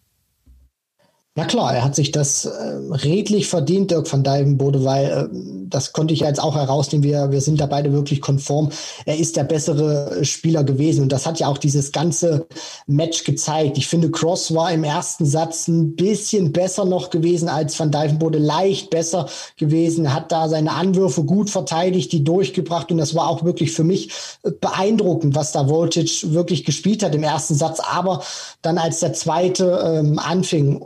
Na 1.39 1.45
klar, 1.45 1.73
er 1.73 1.85
hat 1.85 1.95
sich 1.95 2.11
das 2.11 2.43
äh, 2.43 2.49
redlich 2.95 3.47
verdient, 3.47 3.91
Dirk 3.91 4.11
van 4.11 4.25
Dijvenbode, 4.25 4.83
weil 4.83 5.05
äh, 5.05 5.27
das 5.69 5.93
konnte 5.93 6.13
ich 6.13 6.19
ja 6.19 6.27
jetzt 6.27 6.43
auch 6.43 6.55
herausnehmen. 6.55 7.05
Wir, 7.05 7.31
wir 7.31 7.39
sind 7.39 7.61
da 7.61 7.65
beide 7.65 7.93
wirklich 7.93 8.19
konform. 8.19 8.71
Er 9.05 9.17
ist 9.17 9.37
der 9.37 9.45
bessere 9.45 10.25
Spieler 10.25 10.65
gewesen 10.65 11.01
und 11.01 11.13
das 11.13 11.25
hat 11.25 11.39
ja 11.39 11.47
auch 11.47 11.57
dieses 11.57 11.93
ganze 11.93 12.45
Match 12.87 13.23
gezeigt. 13.23 13.77
Ich 13.77 13.87
finde, 13.87 14.11
Cross 14.11 14.53
war 14.53 14.69
im 14.73 14.83
ersten 14.83 15.25
Satz 15.25 15.69
ein 15.69 15.95
bisschen 15.95 16.51
besser 16.51 16.83
noch 16.83 17.09
gewesen 17.09 17.47
als 17.47 17.79
van 17.79 17.89
Dijvenbode, 17.89 18.37
leicht 18.37 18.89
besser 18.89 19.29
gewesen, 19.55 20.13
hat 20.13 20.33
da 20.33 20.49
seine 20.49 20.73
Anwürfe 20.73 21.23
gut 21.23 21.49
verteidigt, 21.49 22.11
die 22.11 22.25
durchgebracht 22.25 22.91
und 22.91 22.97
das 22.97 23.15
war 23.15 23.29
auch 23.29 23.45
wirklich 23.45 23.71
für 23.71 23.85
mich 23.85 24.11
äh, 24.43 24.51
beeindruckend, 24.51 25.35
was 25.35 25.53
da 25.53 25.69
Voltage 25.69 26.33
wirklich 26.33 26.65
gespielt 26.65 27.01
hat 27.01 27.15
im 27.15 27.23
ersten 27.23 27.55
Satz. 27.55 27.79
Aber 27.79 28.23
dann 28.61 28.77
als 28.77 28.99
der 28.99 29.13
zweite 29.13 30.01
ähm, 30.01 30.19
anfing, 30.19 30.81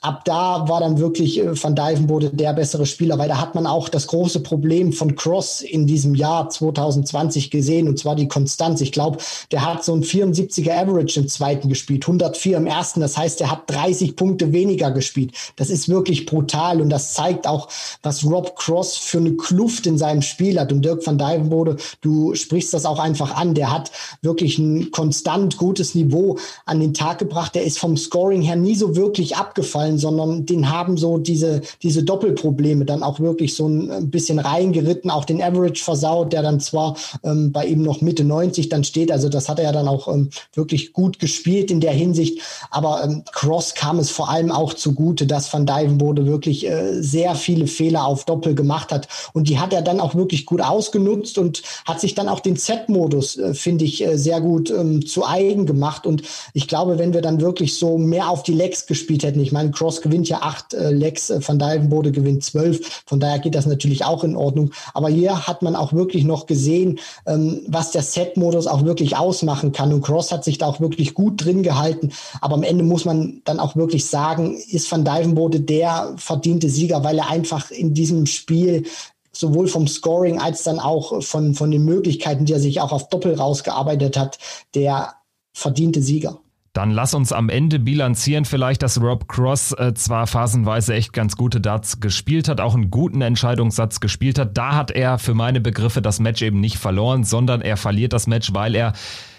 ab 0.00 0.24
da 0.24 0.68
war 0.68 0.80
dann 0.80 0.98
wirklich 0.98 1.38
äh, 1.38 1.62
Van 1.62 1.76
Dijvenbode 1.76 2.30
der 2.30 2.52
bessere 2.52 2.86
Spieler, 2.86 3.18
weil 3.18 3.28
da 3.28 3.40
hat 3.40 3.54
man 3.54 3.66
auch 3.66 3.88
das 3.88 4.08
große 4.08 4.40
Problem 4.40 4.92
von 4.92 5.14
Cross 5.14 5.62
in 5.62 5.86
diesem 5.86 6.16
Jahr 6.16 6.50
2020 6.50 7.50
gesehen, 7.52 7.86
und 7.86 7.96
zwar 7.98 8.16
die 8.16 8.26
Konstanz. 8.26 8.80
Ich 8.80 8.90
glaube, 8.90 9.18
der 9.52 9.64
hat 9.64 9.84
so 9.84 9.94
ein 9.94 10.02
74er 10.02 10.72
Average 10.72 11.20
im 11.20 11.28
zweiten 11.28 11.68
gespielt, 11.68 12.02
104 12.04 12.56
im 12.56 12.66
ersten. 12.66 13.00
Das 13.00 13.16
heißt, 13.16 13.40
er 13.40 13.52
hat 13.52 13.70
30 13.70 14.16
Punkte 14.16 14.52
weniger 14.52 14.90
gespielt. 14.90 15.32
Das 15.54 15.70
ist 15.70 15.88
wirklich 15.88 16.26
brutal 16.26 16.80
und 16.80 16.90
das 16.90 17.14
zeigt 17.14 17.46
auch, 17.46 17.68
was 18.02 18.24
Rob 18.24 18.56
Cross 18.56 18.96
für 18.96 19.18
eine 19.18 19.34
Kluft 19.34 19.86
in 19.86 19.98
seinem 19.98 20.22
Spiel 20.22 20.58
hat. 20.58 20.72
Und 20.72 20.84
Dirk 20.84 21.06
van 21.06 21.18
Dijvenbode, 21.18 21.76
du 22.00 22.34
sprichst 22.34 22.74
das 22.74 22.86
auch 22.86 22.98
einfach 22.98 23.36
an. 23.36 23.54
Der 23.54 23.72
hat 23.72 23.92
wirklich 24.20 24.58
ein 24.58 24.90
konstant 24.90 25.58
gutes 25.58 25.94
Niveau 25.94 26.38
an 26.66 26.80
den 26.80 26.92
Tag 26.92 27.18
gebracht. 27.18 27.54
Der 27.54 27.62
ist 27.62 27.78
vom 27.78 27.96
Scoring 27.96 28.42
her 28.42 28.56
nie 28.56 28.74
so 28.74 28.96
wirklich 28.96 29.36
abgekommen 29.36 29.59
aufgefallen, 29.60 29.98
sondern 29.98 30.46
den 30.46 30.70
haben 30.70 30.96
so 30.96 31.18
diese, 31.18 31.60
diese 31.82 32.02
Doppelprobleme 32.02 32.86
dann 32.86 33.02
auch 33.02 33.20
wirklich 33.20 33.54
so 33.54 33.68
ein 33.68 34.10
bisschen 34.10 34.38
reingeritten, 34.38 35.10
auch 35.10 35.26
den 35.26 35.42
Average 35.42 35.84
versaut, 35.84 36.32
der 36.32 36.42
dann 36.42 36.60
zwar 36.60 36.96
ähm, 37.24 37.52
bei 37.52 37.66
ihm 37.66 37.82
noch 37.82 38.00
Mitte 38.00 38.24
90 38.24 38.70
dann 38.70 38.84
steht, 38.84 39.12
also 39.12 39.28
das 39.28 39.48
hat 39.48 39.58
er 39.58 39.66
ja 39.66 39.72
dann 39.72 39.86
auch 39.86 40.08
ähm, 40.08 40.30
wirklich 40.54 40.94
gut 40.94 41.18
gespielt 41.18 41.70
in 41.70 41.80
der 41.80 41.92
Hinsicht, 41.92 42.40
aber 42.70 43.04
ähm, 43.04 43.22
Cross 43.32 43.74
kam 43.74 43.98
es 43.98 44.10
vor 44.10 44.30
allem 44.30 44.50
auch 44.50 44.72
zugute, 44.72 45.26
dass 45.26 45.52
Van 45.52 45.66
Dijvenbode 45.66 46.26
wirklich 46.26 46.66
äh, 46.66 47.02
sehr 47.02 47.34
viele 47.34 47.66
Fehler 47.66 48.06
auf 48.06 48.24
Doppel 48.24 48.54
gemacht 48.54 48.92
hat 48.92 49.08
und 49.34 49.48
die 49.48 49.58
hat 49.58 49.74
er 49.74 49.82
dann 49.82 50.00
auch 50.00 50.14
wirklich 50.14 50.46
gut 50.46 50.62
ausgenutzt 50.62 51.36
und 51.36 51.62
hat 51.84 52.00
sich 52.00 52.14
dann 52.14 52.28
auch 52.28 52.40
den 52.40 52.56
Z-Modus, 52.56 53.36
äh, 53.36 53.52
finde 53.52 53.84
ich, 53.84 54.02
äh, 54.02 54.16
sehr 54.16 54.40
gut 54.40 54.70
ähm, 54.70 55.04
zu 55.04 55.26
eigen 55.26 55.66
gemacht 55.66 56.06
und 56.06 56.22
ich 56.54 56.66
glaube, 56.66 56.98
wenn 56.98 57.12
wir 57.12 57.20
dann 57.20 57.40
wirklich 57.42 57.76
so 57.76 57.98
mehr 57.98 58.30
auf 58.30 58.42
die 58.42 58.54
Legs 58.54 58.86
gespielt 58.86 59.22
hätten, 59.22 59.40
ich 59.40 59.49
ich 59.50 59.52
meine, 59.52 59.72
Cross 59.72 60.00
gewinnt 60.00 60.28
ja 60.28 60.42
acht 60.42 60.74
äh, 60.74 60.92
Lecks, 60.92 61.28
äh, 61.28 61.40
Van 61.44 61.58
Dijvenbode 61.58 62.12
gewinnt 62.12 62.44
zwölf. 62.44 63.02
Von 63.04 63.18
daher 63.18 63.40
geht 63.40 63.56
das 63.56 63.66
natürlich 63.66 64.04
auch 64.04 64.22
in 64.22 64.36
Ordnung. 64.36 64.70
Aber 64.94 65.08
hier 65.08 65.48
hat 65.48 65.62
man 65.62 65.74
auch 65.74 65.92
wirklich 65.92 66.22
noch 66.22 66.46
gesehen, 66.46 67.00
ähm, 67.26 67.62
was 67.66 67.90
der 67.90 68.02
Set-Modus 68.02 68.68
auch 68.68 68.84
wirklich 68.84 69.16
ausmachen 69.16 69.72
kann. 69.72 69.92
Und 69.92 70.02
Cross 70.02 70.30
hat 70.30 70.44
sich 70.44 70.58
da 70.58 70.66
auch 70.66 70.78
wirklich 70.78 71.14
gut 71.14 71.44
drin 71.44 71.64
gehalten. 71.64 72.12
Aber 72.40 72.54
am 72.54 72.62
Ende 72.62 72.84
muss 72.84 73.04
man 73.04 73.42
dann 73.44 73.58
auch 73.58 73.74
wirklich 73.74 74.06
sagen, 74.06 74.56
ist 74.70 74.90
Van 74.92 75.04
Dijvenbode 75.04 75.58
der 75.58 76.14
verdiente 76.16 76.68
Sieger, 76.68 77.02
weil 77.02 77.18
er 77.18 77.28
einfach 77.28 77.72
in 77.72 77.92
diesem 77.92 78.26
Spiel 78.26 78.84
sowohl 79.32 79.66
vom 79.66 79.88
Scoring 79.88 80.38
als 80.38 80.62
dann 80.62 80.78
auch 80.78 81.24
von, 81.24 81.54
von 81.54 81.72
den 81.72 81.84
Möglichkeiten, 81.84 82.44
die 82.44 82.52
er 82.52 82.60
sich 82.60 82.80
auch 82.80 82.92
auf 82.92 83.08
Doppel 83.08 83.34
rausgearbeitet 83.34 84.16
hat, 84.16 84.38
der 84.76 85.14
verdiente 85.52 86.02
Sieger. 86.02 86.38
Dann 86.72 86.92
lass 86.92 87.14
uns 87.14 87.32
am 87.32 87.48
Ende 87.48 87.80
bilanzieren 87.80 88.44
vielleicht, 88.44 88.82
dass 88.82 89.00
Rob 89.00 89.26
Cross 89.28 89.72
äh, 89.72 89.92
zwar 89.94 90.28
phasenweise 90.28 90.94
echt 90.94 91.12
ganz 91.12 91.36
gute 91.36 91.60
Darts 91.60 91.98
gespielt 91.98 92.48
hat, 92.48 92.60
auch 92.60 92.74
einen 92.74 92.92
guten 92.92 93.22
Entscheidungssatz 93.22 93.98
gespielt 93.98 94.38
hat. 94.38 94.56
Da 94.56 94.76
hat 94.76 94.92
er 94.92 95.18
für 95.18 95.34
meine 95.34 95.60
Begriffe 95.60 96.00
das 96.00 96.20
Match 96.20 96.42
eben 96.42 96.60
nicht 96.60 96.78
verloren, 96.78 97.24
sondern 97.24 97.60
er 97.60 97.76
verliert 97.76 98.12
das 98.12 98.28
Match, 98.28 98.54
weil 98.54 98.76
er 98.76 98.92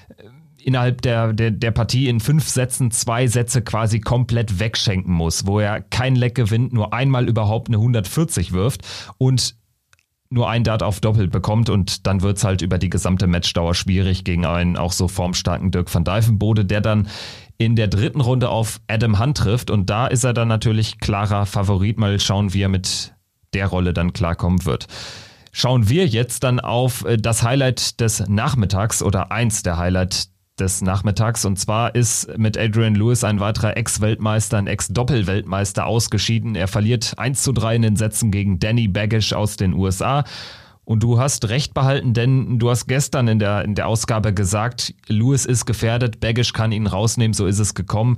äh, 0.09 0.23
innerhalb 0.61 1.01
der, 1.03 1.31
der, 1.31 1.51
der 1.51 1.71
Partie 1.71 2.09
in 2.09 2.19
fünf 2.19 2.49
Sätzen 2.49 2.91
zwei 2.91 3.27
Sätze 3.27 3.61
quasi 3.61 4.01
komplett 4.01 4.59
wegschenken 4.59 5.13
muss, 5.13 5.47
wo 5.47 5.61
er 5.61 5.79
kein 5.79 6.17
Leck 6.17 6.35
gewinnt, 6.35 6.73
nur 6.73 6.93
einmal 6.93 7.29
überhaupt 7.29 7.69
eine 7.69 7.77
140 7.77 8.51
wirft 8.51 8.81
und 9.17 9.55
nur 10.31 10.49
ein 10.49 10.63
Dart 10.63 10.81
auf 10.81 10.99
Doppel 11.01 11.27
bekommt 11.27 11.69
und 11.69 12.07
dann 12.07 12.21
wird's 12.21 12.43
halt 12.43 12.61
über 12.61 12.77
die 12.77 12.89
gesamte 12.89 13.27
Matchdauer 13.27 13.75
schwierig 13.75 14.23
gegen 14.23 14.45
einen 14.45 14.77
auch 14.77 14.93
so 14.93 15.07
formstarken 15.07 15.71
Dirk 15.71 15.93
van 15.93 16.05
Dijvenbode, 16.05 16.65
der 16.65 16.81
dann 16.81 17.07
in 17.57 17.75
der 17.75 17.87
dritten 17.87 18.21
Runde 18.21 18.49
auf 18.49 18.79
Adam 18.87 19.19
Hunt 19.19 19.37
trifft 19.37 19.69
und 19.69 19.89
da 19.89 20.07
ist 20.07 20.23
er 20.23 20.33
dann 20.33 20.47
natürlich 20.47 20.99
klarer 20.99 21.45
Favorit. 21.45 21.99
Mal 21.99 22.19
schauen, 22.19 22.53
wie 22.53 22.61
er 22.61 22.69
mit 22.69 23.13
der 23.53 23.67
Rolle 23.67 23.93
dann 23.93 24.13
klarkommen 24.13 24.65
wird. 24.65 24.87
Schauen 25.51 25.89
wir 25.89 26.07
jetzt 26.07 26.43
dann 26.43 26.61
auf 26.61 27.03
äh, 27.05 27.17
das 27.17 27.43
Highlight 27.43 27.99
des 27.99 28.23
Nachmittags 28.27 29.03
oder 29.03 29.31
eins 29.31 29.63
der 29.63 29.77
Highlight 29.77 30.29
des 30.61 30.81
Nachmittags. 30.81 31.43
Und 31.43 31.59
zwar 31.59 31.95
ist 31.95 32.37
mit 32.37 32.57
Adrian 32.57 32.95
Lewis 32.95 33.23
ein 33.23 33.39
weiterer 33.39 33.75
Ex-Weltmeister, 33.75 34.57
ein 34.57 34.67
Ex-Doppel-Weltmeister 34.67 35.85
ausgeschieden. 35.85 36.55
Er 36.55 36.67
verliert 36.67 37.13
1 37.17 37.43
zu 37.43 37.51
3 37.51 37.75
in 37.75 37.81
den 37.81 37.95
Sätzen 37.97 38.31
gegen 38.31 38.59
Danny 38.59 38.87
Baggish 38.87 39.33
aus 39.33 39.57
den 39.57 39.73
USA. 39.73 40.23
Und 40.85 41.03
du 41.03 41.19
hast 41.19 41.49
recht 41.49 41.73
behalten, 41.73 42.13
denn 42.13 42.59
du 42.59 42.69
hast 42.69 42.87
gestern 42.87 43.27
in 43.27 43.39
der, 43.39 43.63
in 43.63 43.75
der 43.75 43.87
Ausgabe 43.87 44.33
gesagt, 44.33 44.93
Lewis 45.07 45.45
ist 45.45 45.65
gefährdet, 45.65 46.19
Baggish 46.19 46.53
kann 46.53 46.71
ihn 46.71 46.87
rausnehmen, 46.87 47.33
so 47.33 47.45
ist 47.45 47.59
es 47.59 47.73
gekommen. 47.73 48.17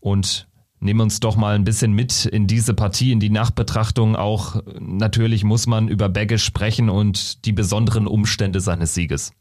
Und 0.00 0.46
Nehmen 0.80 1.00
uns 1.00 1.18
doch 1.18 1.36
mal 1.36 1.54
ein 1.54 1.64
bisschen 1.64 1.94
mit 1.94 2.26
in 2.26 2.46
diese 2.46 2.74
Partie, 2.74 3.10
in 3.10 3.18
die 3.18 3.30
Nachbetrachtung. 3.30 4.16
Auch 4.16 4.60
natürlich 4.78 5.42
muss 5.42 5.66
man 5.66 5.88
über 5.88 6.10
Baggish 6.10 6.44
sprechen 6.44 6.90
und 6.90 7.46
die 7.46 7.52
besonderen 7.52 8.06
Umstände 8.06 8.60
seines 8.60 8.92
Sieges. 8.92 9.32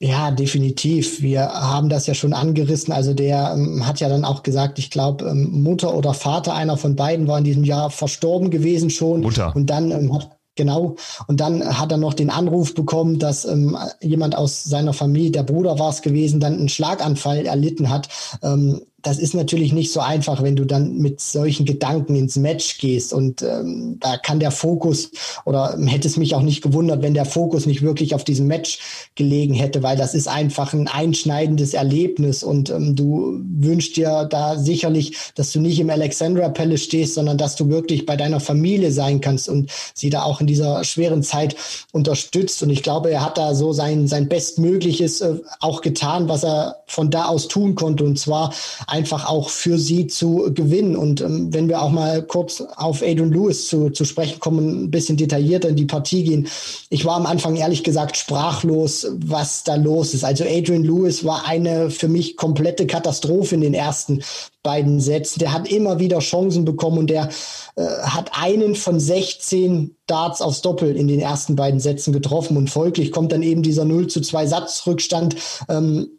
Ja, 0.00 0.30
definitiv. 0.30 1.22
Wir 1.22 1.42
haben 1.48 1.88
das 1.88 2.06
ja 2.06 2.14
schon 2.14 2.32
angerissen. 2.32 2.92
Also 2.92 3.14
der 3.14 3.52
ähm, 3.56 3.84
hat 3.84 3.98
ja 3.98 4.08
dann 4.08 4.24
auch 4.24 4.44
gesagt, 4.44 4.78
ich 4.78 4.90
glaube, 4.90 5.24
ähm, 5.24 5.62
Mutter 5.62 5.92
oder 5.92 6.14
Vater 6.14 6.54
einer 6.54 6.76
von 6.76 6.94
beiden 6.94 7.26
war 7.26 7.38
in 7.38 7.44
diesem 7.44 7.64
Jahr 7.64 7.90
verstorben 7.90 8.50
gewesen 8.50 8.90
schon. 8.90 9.22
Mutter. 9.22 9.54
Und 9.56 9.66
dann 9.70 9.90
ähm, 9.90 10.14
hat 10.14 10.38
Genau. 10.58 10.96
Und 11.28 11.38
dann 11.38 11.78
hat 11.78 11.92
er 11.92 11.98
noch 11.98 12.14
den 12.14 12.30
Anruf 12.30 12.74
bekommen, 12.74 13.20
dass 13.20 13.44
ähm, 13.44 13.78
jemand 14.00 14.36
aus 14.36 14.64
seiner 14.64 14.92
Familie, 14.92 15.30
der 15.30 15.44
Bruder 15.44 15.78
war 15.78 15.90
es 15.90 16.02
gewesen, 16.02 16.40
dann 16.40 16.54
einen 16.54 16.68
Schlaganfall 16.68 17.46
erlitten 17.46 17.90
hat. 17.90 18.08
Ähm, 18.42 18.80
das 19.02 19.18
ist 19.18 19.34
natürlich 19.34 19.72
nicht 19.72 19.92
so 19.92 20.00
einfach, 20.00 20.42
wenn 20.42 20.56
du 20.56 20.64
dann 20.64 20.96
mit 20.98 21.20
solchen 21.20 21.64
Gedanken 21.64 22.16
ins 22.16 22.34
Match 22.34 22.78
gehst. 22.78 23.12
Und 23.12 23.42
ähm, 23.42 23.96
da 24.00 24.16
kann 24.16 24.40
der 24.40 24.50
Fokus 24.50 25.12
oder 25.44 25.78
hätte 25.86 26.08
es 26.08 26.16
mich 26.16 26.34
auch 26.34 26.42
nicht 26.42 26.62
gewundert, 26.62 27.00
wenn 27.02 27.14
der 27.14 27.24
Fokus 27.24 27.66
nicht 27.66 27.82
wirklich 27.82 28.16
auf 28.16 28.24
diesem 28.24 28.48
Match 28.48 28.80
gelegen 29.14 29.54
hätte, 29.54 29.84
weil 29.84 29.96
das 29.96 30.14
ist 30.14 30.26
einfach 30.26 30.72
ein 30.72 30.88
einschneidendes 30.88 31.74
Erlebnis. 31.74 32.42
Und 32.42 32.70
ähm, 32.70 32.96
du 32.96 33.40
wünschst 33.60 33.96
dir 33.96 34.26
da 34.28 34.58
sicherlich, 34.58 35.16
dass 35.36 35.52
du 35.52 35.60
nicht 35.60 35.78
im 35.78 35.90
Alexandra 35.90 36.48
Palace 36.48 36.82
stehst, 36.82 37.14
sondern 37.14 37.38
dass 37.38 37.54
du 37.54 37.68
wirklich 37.68 38.04
bei 38.04 38.16
deiner 38.16 38.40
Familie 38.40 38.90
sein 38.90 39.20
kannst 39.20 39.48
und 39.48 39.70
sie 39.94 40.10
da 40.10 40.24
auch 40.24 40.40
in 40.40 40.48
dieser 40.48 40.82
schweren 40.82 41.22
Zeit 41.22 41.54
unterstützt. 41.92 42.64
Und 42.64 42.70
ich 42.70 42.82
glaube, 42.82 43.10
er 43.10 43.24
hat 43.24 43.38
da 43.38 43.54
so 43.54 43.72
sein, 43.72 44.08
sein 44.08 44.28
Bestmögliches 44.28 45.20
äh, 45.20 45.36
auch 45.60 45.82
getan, 45.82 46.28
was 46.28 46.42
er 46.42 46.82
von 46.86 47.12
da 47.12 47.26
aus 47.26 47.46
tun 47.46 47.76
konnte. 47.76 48.02
Und 48.02 48.18
zwar 48.18 48.52
einfach 48.88 49.28
auch 49.28 49.50
für 49.50 49.78
sie 49.78 50.06
zu 50.06 50.50
gewinnen. 50.54 50.96
Und 50.96 51.20
ähm, 51.20 51.52
wenn 51.52 51.68
wir 51.68 51.82
auch 51.82 51.90
mal 51.90 52.22
kurz 52.22 52.62
auf 52.76 53.02
Adrian 53.02 53.30
Lewis 53.30 53.68
zu, 53.68 53.90
zu 53.90 54.04
sprechen 54.04 54.40
kommen, 54.40 54.84
ein 54.84 54.90
bisschen 54.90 55.16
detaillierter 55.16 55.68
in 55.68 55.76
die 55.76 55.84
Partie 55.84 56.24
gehen. 56.24 56.48
Ich 56.88 57.04
war 57.04 57.16
am 57.16 57.26
Anfang 57.26 57.56
ehrlich 57.56 57.84
gesagt 57.84 58.16
sprachlos, 58.16 59.06
was 59.18 59.64
da 59.64 59.74
los 59.74 60.14
ist. 60.14 60.24
Also 60.24 60.44
Adrian 60.44 60.84
Lewis 60.84 61.24
war 61.24 61.46
eine 61.46 61.90
für 61.90 62.08
mich 62.08 62.36
komplette 62.36 62.86
Katastrophe 62.86 63.54
in 63.54 63.60
den 63.60 63.74
ersten 63.74 64.22
beiden 64.62 65.00
Sätzen. 65.00 65.38
Der 65.38 65.52
hat 65.52 65.70
immer 65.70 65.98
wieder 65.98 66.18
Chancen 66.18 66.64
bekommen 66.64 66.98
und 66.98 67.10
der 67.10 67.28
äh, 67.76 67.82
hat 68.02 68.30
einen 68.32 68.74
von 68.74 68.98
16 68.98 69.96
Darts 70.06 70.40
aufs 70.40 70.62
Doppel 70.62 70.96
in 70.96 71.08
den 71.08 71.20
ersten 71.20 71.56
beiden 71.56 71.80
Sätzen 71.80 72.12
getroffen 72.12 72.56
und 72.56 72.70
folglich 72.70 73.12
kommt 73.12 73.32
dann 73.32 73.42
eben 73.42 73.62
dieser 73.62 73.84
0 73.84 74.08
zu 74.08 74.20
2 74.20 74.46
Satzrückstand. 74.46 75.36
Ähm, 75.68 76.17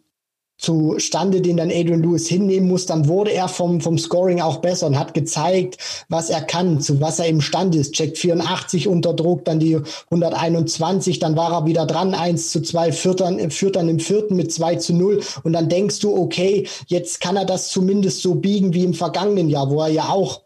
zustande, 0.60 1.40
den 1.40 1.56
dann 1.56 1.70
Adrian 1.70 2.02
Lewis 2.02 2.28
hinnehmen 2.28 2.68
muss, 2.68 2.86
dann 2.86 3.08
wurde 3.08 3.32
er 3.32 3.48
vom, 3.48 3.80
vom 3.80 3.98
Scoring 3.98 4.40
auch 4.40 4.58
besser 4.58 4.86
und 4.86 4.98
hat 4.98 5.14
gezeigt, 5.14 5.78
was 6.08 6.30
er 6.30 6.42
kann, 6.42 6.80
zu 6.80 7.00
was 7.00 7.18
er 7.18 7.26
imstande 7.26 7.78
ist. 7.78 7.94
Checkt 7.94 8.18
84 8.18 8.88
unter 8.88 9.14
Druck, 9.14 9.44
dann 9.44 9.58
die 9.58 9.78
121, 10.10 11.18
dann 11.18 11.36
war 11.36 11.52
er 11.52 11.66
wieder 11.66 11.86
dran, 11.86 12.14
1 12.14 12.50
zu 12.50 12.62
2, 12.62 12.92
führt 12.92 13.20
dann, 13.20 13.50
führt 13.50 13.76
dann 13.76 13.88
im 13.88 14.00
vierten 14.00 14.36
mit 14.36 14.52
2 14.52 14.76
zu 14.76 14.94
0 14.94 15.20
und 15.42 15.52
dann 15.52 15.68
denkst 15.68 16.00
du, 16.00 16.14
okay, 16.16 16.66
jetzt 16.86 17.20
kann 17.20 17.36
er 17.36 17.44
das 17.44 17.68
zumindest 17.70 18.22
so 18.22 18.34
biegen 18.34 18.74
wie 18.74 18.84
im 18.84 18.94
vergangenen 18.94 19.48
Jahr, 19.48 19.70
wo 19.70 19.80
er 19.80 19.88
ja 19.88 20.08
auch 20.08 20.42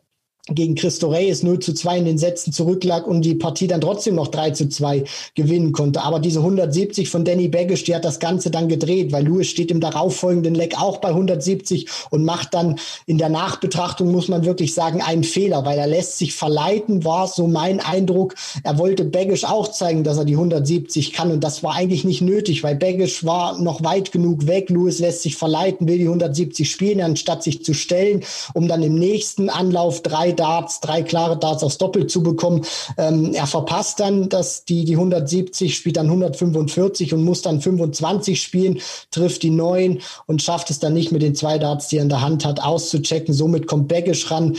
gegen 0.51 0.75
Christo 0.75 1.09
Reyes 1.09 1.43
0 1.43 1.59
zu 1.61 1.73
2 1.73 1.99
in 1.99 2.05
den 2.05 2.19
Sätzen 2.19 2.53
zurücklag 2.53 3.07
und 3.07 3.23
die 3.23 3.35
Partie 3.35 3.67
dann 3.67 3.81
trotzdem 3.81 4.15
noch 4.15 4.29
3 4.29 4.51
zu 4.51 4.69
2 4.69 5.05
gewinnen 5.35 5.73
konnte. 5.73 6.03
Aber 6.03 6.21
diese 6.21 6.41
170 6.41 7.09
von 7.09 7.25
Danny 7.25 7.49
Baggish, 7.49 7.85
die 7.85 7.95
hat 7.95 8.05
das 8.05 8.21
Ganze 8.21 8.51
dann 8.51 8.69
gedreht, 8.69 9.11
weil 9.11 9.25
Lewis 9.25 9.49
steht 9.49 9.71
im 9.71 9.81
darauffolgenden 9.81 10.55
Leck 10.55 10.79
auch 10.79 10.99
bei 10.99 11.09
170 11.09 11.89
und 12.11 12.27
macht 12.27 12.53
dann 12.53 12.79
in 13.07 13.17
der 13.17 13.31
Nachbetrachtung, 13.31 14.13
muss 14.13 14.29
man 14.29 14.45
wirklich 14.45 14.75
sagen, 14.75 15.01
einen 15.01 15.25
Fehler, 15.25 15.65
weil 15.65 15.79
er 15.79 15.87
lässt 15.87 16.19
sich 16.19 16.35
verleiten, 16.35 17.05
war 17.05 17.27
so 17.27 17.47
mein 17.47 17.81
Eindruck. 17.81 18.35
Er 18.65 18.77
wollte 18.77 19.05
Baggish 19.05 19.45
auch 19.45 19.69
zeigen, 19.69 20.05
dass 20.05 20.19
er 20.19 20.27
die 20.27 20.35
170 20.35 21.15
kann 21.15 21.31
und 21.31 21.43
das 21.43 21.63
war 21.63 21.75
eigentlich 21.75 22.05
nicht 22.05 22.21
nötig, 22.21 22.63
weil 22.63 22.77
Baggish 22.77 23.25
war 23.25 23.59
noch 23.59 23.83
weit 23.83 24.13
genug 24.13 24.47
weg. 24.47 24.69
Lewis 24.69 24.99
lässt 24.99 25.23
sich 25.23 25.37
verleiten, 25.37 25.89
will 25.89 25.97
die 25.97 26.05
170 26.05 26.71
spielen, 26.71 27.01
anstatt 27.01 27.43
sich 27.43 27.65
zu 27.65 27.73
stellen, 27.73 28.21
um 28.53 28.69
dann 28.69 28.83
im 28.83 28.97
nächsten 28.97 29.49
Anlauf 29.49 30.03
drei 30.03 30.34
Darts, 30.35 30.81
drei 30.81 31.03
klare 31.03 31.39
Darts 31.39 31.63
aufs 31.63 31.79
Doppel 31.79 32.07
zu 32.07 32.23
bekommen. 32.23 32.65
Ähm, 32.99 33.33
er 33.35 33.47
verpasst 33.47 34.01
dann 34.01 34.29
dass 34.29 34.65
die, 34.65 34.85
die 34.85 34.95
170, 34.95 35.75
spielt 35.75 35.97
dann 35.97 36.07
145 36.07 37.15
und 37.15 37.25
muss 37.25 37.43
dann 37.43 37.61
25 37.61 38.41
spielen, 38.41 38.81
trifft 39.11 39.43
die 39.43 39.51
neun 39.51 40.01
und 40.27 40.43
schafft 40.43 40.71
es 40.71 40.79
dann 40.79 40.95
nicht 40.95 41.13
mit 41.13 41.23
den 41.23 41.35
zwei 41.35 41.59
Darts, 41.59 41.89
die 41.89 41.99
er 41.99 42.03
in 42.03 42.09
der 42.09 42.21
Hand 42.21 42.45
hat, 42.45 42.61
auszuchecken. 42.61 43.35
Somit 43.35 43.67
kommt 43.67 43.89
Baggish 43.89 44.31
ran, 44.31 44.57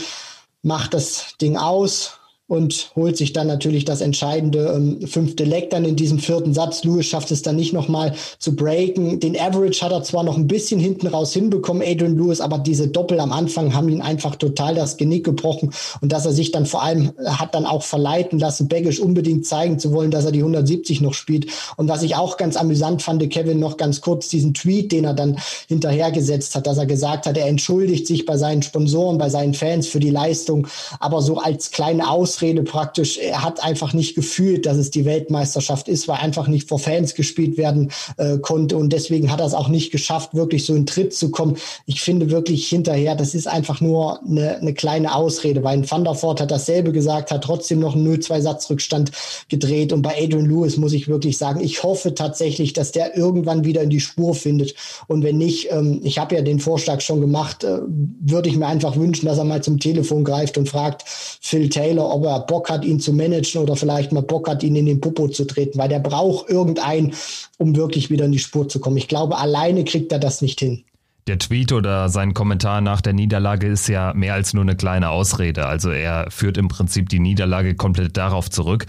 macht 0.62 0.94
das 0.94 1.36
Ding 1.40 1.56
aus 1.56 2.15
und 2.48 2.92
holt 2.94 3.16
sich 3.16 3.32
dann 3.32 3.48
natürlich 3.48 3.84
das 3.84 4.00
entscheidende 4.00 4.72
ähm, 4.76 5.06
fünfte 5.06 5.42
Leck 5.42 5.70
dann 5.70 5.84
in 5.84 5.96
diesem 5.96 6.20
vierten 6.20 6.54
Satz. 6.54 6.84
Lewis 6.84 7.06
schafft 7.06 7.32
es 7.32 7.42
dann 7.42 7.56
nicht 7.56 7.72
nochmal 7.72 8.14
zu 8.38 8.54
breaken. 8.54 9.18
Den 9.18 9.36
Average 9.38 9.84
hat 9.84 9.90
er 9.90 10.04
zwar 10.04 10.22
noch 10.22 10.36
ein 10.36 10.46
bisschen 10.46 10.78
hinten 10.78 11.08
raus 11.08 11.32
hinbekommen, 11.32 11.82
Adrian 11.82 12.16
Lewis, 12.16 12.40
aber 12.40 12.58
diese 12.58 12.86
Doppel 12.86 13.18
am 13.18 13.32
Anfang 13.32 13.74
haben 13.74 13.88
ihn 13.88 14.00
einfach 14.00 14.36
total 14.36 14.76
das 14.76 14.96
Genick 14.96 15.24
gebrochen 15.24 15.72
und 16.00 16.12
dass 16.12 16.24
er 16.24 16.32
sich 16.32 16.52
dann 16.52 16.66
vor 16.66 16.84
allem 16.84 17.12
äh, 17.18 17.30
hat 17.30 17.54
dann 17.56 17.66
auch 17.66 17.82
verleiten 17.82 18.38
lassen, 18.38 18.68
Baggish 18.68 19.00
unbedingt 19.00 19.44
zeigen 19.44 19.80
zu 19.80 19.92
wollen, 19.92 20.12
dass 20.12 20.24
er 20.24 20.32
die 20.32 20.40
170 20.40 21.00
noch 21.00 21.14
spielt. 21.14 21.46
Und 21.76 21.88
was 21.88 22.04
ich 22.04 22.14
auch 22.14 22.36
ganz 22.36 22.56
amüsant 22.56 23.02
fand, 23.02 23.28
Kevin, 23.30 23.58
noch 23.58 23.76
ganz 23.76 24.00
kurz 24.00 24.28
diesen 24.28 24.54
Tweet, 24.54 24.92
den 24.92 25.04
er 25.04 25.14
dann 25.14 25.36
hinterhergesetzt 25.66 26.54
hat, 26.54 26.68
dass 26.68 26.78
er 26.78 26.86
gesagt 26.86 27.26
hat, 27.26 27.36
er 27.36 27.46
entschuldigt 27.46 28.06
sich 28.06 28.24
bei 28.24 28.36
seinen 28.36 28.62
Sponsoren, 28.62 29.18
bei 29.18 29.30
seinen 29.30 29.54
Fans 29.54 29.88
für 29.88 29.98
die 29.98 30.10
Leistung, 30.10 30.68
aber 31.00 31.22
so 31.22 31.38
als 31.38 31.72
kleine 31.72 32.08
Aus 32.08 32.35
Ausrede 32.36 32.64
praktisch, 32.64 33.16
er 33.16 33.42
hat 33.42 33.64
einfach 33.64 33.94
nicht 33.94 34.14
gefühlt, 34.14 34.66
dass 34.66 34.76
es 34.76 34.90
die 34.90 35.06
Weltmeisterschaft 35.06 35.88
ist, 35.88 36.06
weil 36.06 36.18
einfach 36.18 36.48
nicht 36.48 36.68
vor 36.68 36.78
Fans 36.78 37.14
gespielt 37.14 37.56
werden 37.56 37.90
äh, 38.18 38.36
konnte. 38.36 38.76
Und 38.76 38.92
deswegen 38.92 39.32
hat 39.32 39.40
er 39.40 39.46
es 39.46 39.54
auch 39.54 39.68
nicht 39.68 39.90
geschafft, 39.90 40.34
wirklich 40.34 40.66
so 40.66 40.74
in 40.74 40.84
Tritt 40.84 41.14
zu 41.14 41.30
kommen. 41.30 41.56
Ich 41.86 42.02
finde 42.02 42.30
wirklich 42.30 42.68
hinterher, 42.68 43.14
das 43.14 43.34
ist 43.34 43.48
einfach 43.48 43.80
nur 43.80 44.20
eine, 44.22 44.58
eine 44.58 44.74
kleine 44.74 45.14
Ausrede, 45.14 45.64
weil 45.64 45.78
ein 45.78 45.90
Van 45.90 46.04
der 46.04 46.20
Voort 46.20 46.42
hat 46.42 46.50
dasselbe 46.50 46.92
gesagt, 46.92 47.30
hat 47.30 47.42
trotzdem 47.42 47.80
noch 47.80 47.94
einen 47.94 48.06
0-2-Satzrückstand 48.06 49.12
gedreht. 49.48 49.94
Und 49.94 50.02
bei 50.02 50.22
Adrian 50.22 50.44
Lewis 50.44 50.76
muss 50.76 50.92
ich 50.92 51.08
wirklich 51.08 51.38
sagen, 51.38 51.60
ich 51.60 51.82
hoffe 51.82 52.14
tatsächlich, 52.14 52.74
dass 52.74 52.92
der 52.92 53.16
irgendwann 53.16 53.64
wieder 53.64 53.80
in 53.82 53.90
die 53.90 54.00
Spur 54.00 54.34
findet. 54.34 54.74
Und 55.06 55.24
wenn 55.24 55.38
nicht, 55.38 55.68
ähm, 55.70 56.00
ich 56.04 56.18
habe 56.18 56.34
ja 56.34 56.42
den 56.42 56.60
Vorschlag 56.60 57.00
schon 57.00 57.22
gemacht, 57.22 57.64
äh, 57.64 57.78
würde 57.88 58.50
ich 58.50 58.56
mir 58.56 58.66
einfach 58.66 58.96
wünschen, 58.96 59.24
dass 59.24 59.38
er 59.38 59.44
mal 59.44 59.62
zum 59.62 59.80
Telefon 59.80 60.22
greift 60.22 60.58
und 60.58 60.68
fragt 60.68 61.04
Phil 61.40 61.70
Taylor, 61.70 62.14
ob 62.14 62.25
er 62.26 62.40
Bock 62.40 62.68
hat, 62.68 62.84
ihn 62.84 63.00
zu 63.00 63.12
managen 63.12 63.62
oder 63.62 63.76
vielleicht 63.76 64.12
mal 64.12 64.22
Bock 64.22 64.48
hat, 64.48 64.62
ihn 64.62 64.76
in 64.76 64.86
den 64.86 65.00
Popo 65.00 65.28
zu 65.28 65.44
treten, 65.44 65.78
weil 65.78 65.88
der 65.88 66.00
braucht 66.00 66.48
irgendeinen, 66.48 67.14
um 67.58 67.76
wirklich 67.76 68.10
wieder 68.10 68.24
in 68.24 68.32
die 68.32 68.38
Spur 68.38 68.68
zu 68.68 68.80
kommen. 68.80 68.96
Ich 68.96 69.08
glaube, 69.08 69.38
alleine 69.38 69.84
kriegt 69.84 70.12
er 70.12 70.18
das 70.18 70.42
nicht 70.42 70.60
hin. 70.60 70.84
Der 71.28 71.40
Tweet 71.40 71.72
oder 71.72 72.08
sein 72.08 72.34
Kommentar 72.34 72.80
nach 72.80 73.00
der 73.00 73.12
Niederlage 73.12 73.66
ist 73.66 73.88
ja 73.88 74.14
mehr 74.14 74.34
als 74.34 74.54
nur 74.54 74.62
eine 74.62 74.76
kleine 74.76 75.10
Ausrede. 75.10 75.66
Also 75.66 75.90
er 75.90 76.30
führt 76.30 76.56
im 76.56 76.68
Prinzip 76.68 77.08
die 77.08 77.18
Niederlage 77.18 77.74
komplett 77.74 78.16
darauf 78.16 78.48
zurück. 78.48 78.86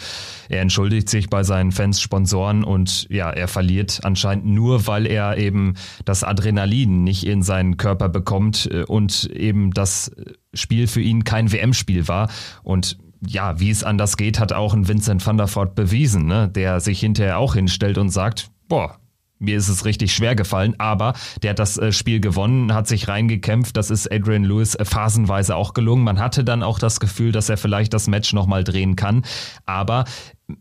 Er 0.47 0.61
entschuldigt 0.61 1.09
sich 1.09 1.31
bei 1.31 1.41
seinen 1.43 1.71
Fans, 1.71 1.99
Sponsoren 1.99 2.63
und 2.63 3.07
ja, 3.09 3.31
er 3.31 3.47
verliert 3.47 4.01
anscheinend 4.03 4.45
nur, 4.45 4.85
weil 4.85 5.07
er 5.07 5.39
eben 5.39 5.73
das 6.05 6.23
Adrenalin 6.23 7.03
nicht 7.03 7.25
in 7.25 7.41
seinen 7.41 7.77
Körper 7.77 8.07
bekommt 8.07 8.69
äh, 8.71 8.83
und 8.83 9.31
eben 9.31 9.71
das 9.71 10.11
Spiel 10.53 10.85
für 10.85 11.01
ihn 11.01 11.23
kein 11.23 11.51
WM-Spiel 11.51 12.07
war. 12.07 12.29
Und 12.61 12.99
ja, 13.25 13.59
wie 13.59 13.69
es 13.69 13.83
anders 13.83 14.17
geht, 14.17 14.39
hat 14.39 14.53
auch 14.53 14.73
ein 14.73 14.87
Vincent 14.87 15.25
van 15.25 15.37
der 15.37 15.53
Voort 15.53 15.75
bewiesen, 15.75 16.25
ne? 16.25 16.49
der 16.49 16.79
sich 16.79 16.99
hinterher 16.99 17.39
auch 17.39 17.55
hinstellt 17.55 17.97
und 17.97 18.09
sagt, 18.09 18.49
boah, 18.67 18.99
mir 19.39 19.57
ist 19.57 19.67
es 19.67 19.85
richtig 19.85 20.13
schwer 20.13 20.35
gefallen, 20.35 20.75
aber 20.79 21.13
der 21.43 21.51
hat 21.51 21.59
das 21.59 21.77
äh, 21.77 21.91
Spiel 21.91 22.19
gewonnen, 22.19 22.73
hat 22.73 22.87
sich 22.87 23.07
reingekämpft. 23.07 23.77
Das 23.77 23.91
ist 23.91 24.11
Adrian 24.11 24.43
Lewis 24.43 24.73
äh, 24.75 24.83
phasenweise 24.83 25.55
auch 25.55 25.73
gelungen. 25.73 26.03
Man 26.03 26.19
hatte 26.19 26.43
dann 26.43 26.63
auch 26.63 26.79
das 26.79 26.99
Gefühl, 26.99 27.31
dass 27.31 27.49
er 27.49 27.57
vielleicht 27.57 27.93
das 27.93 28.07
Match 28.07 28.33
nochmal 28.33 28.63
drehen 28.63 28.95
kann. 28.95 29.23
Aber 29.65 30.05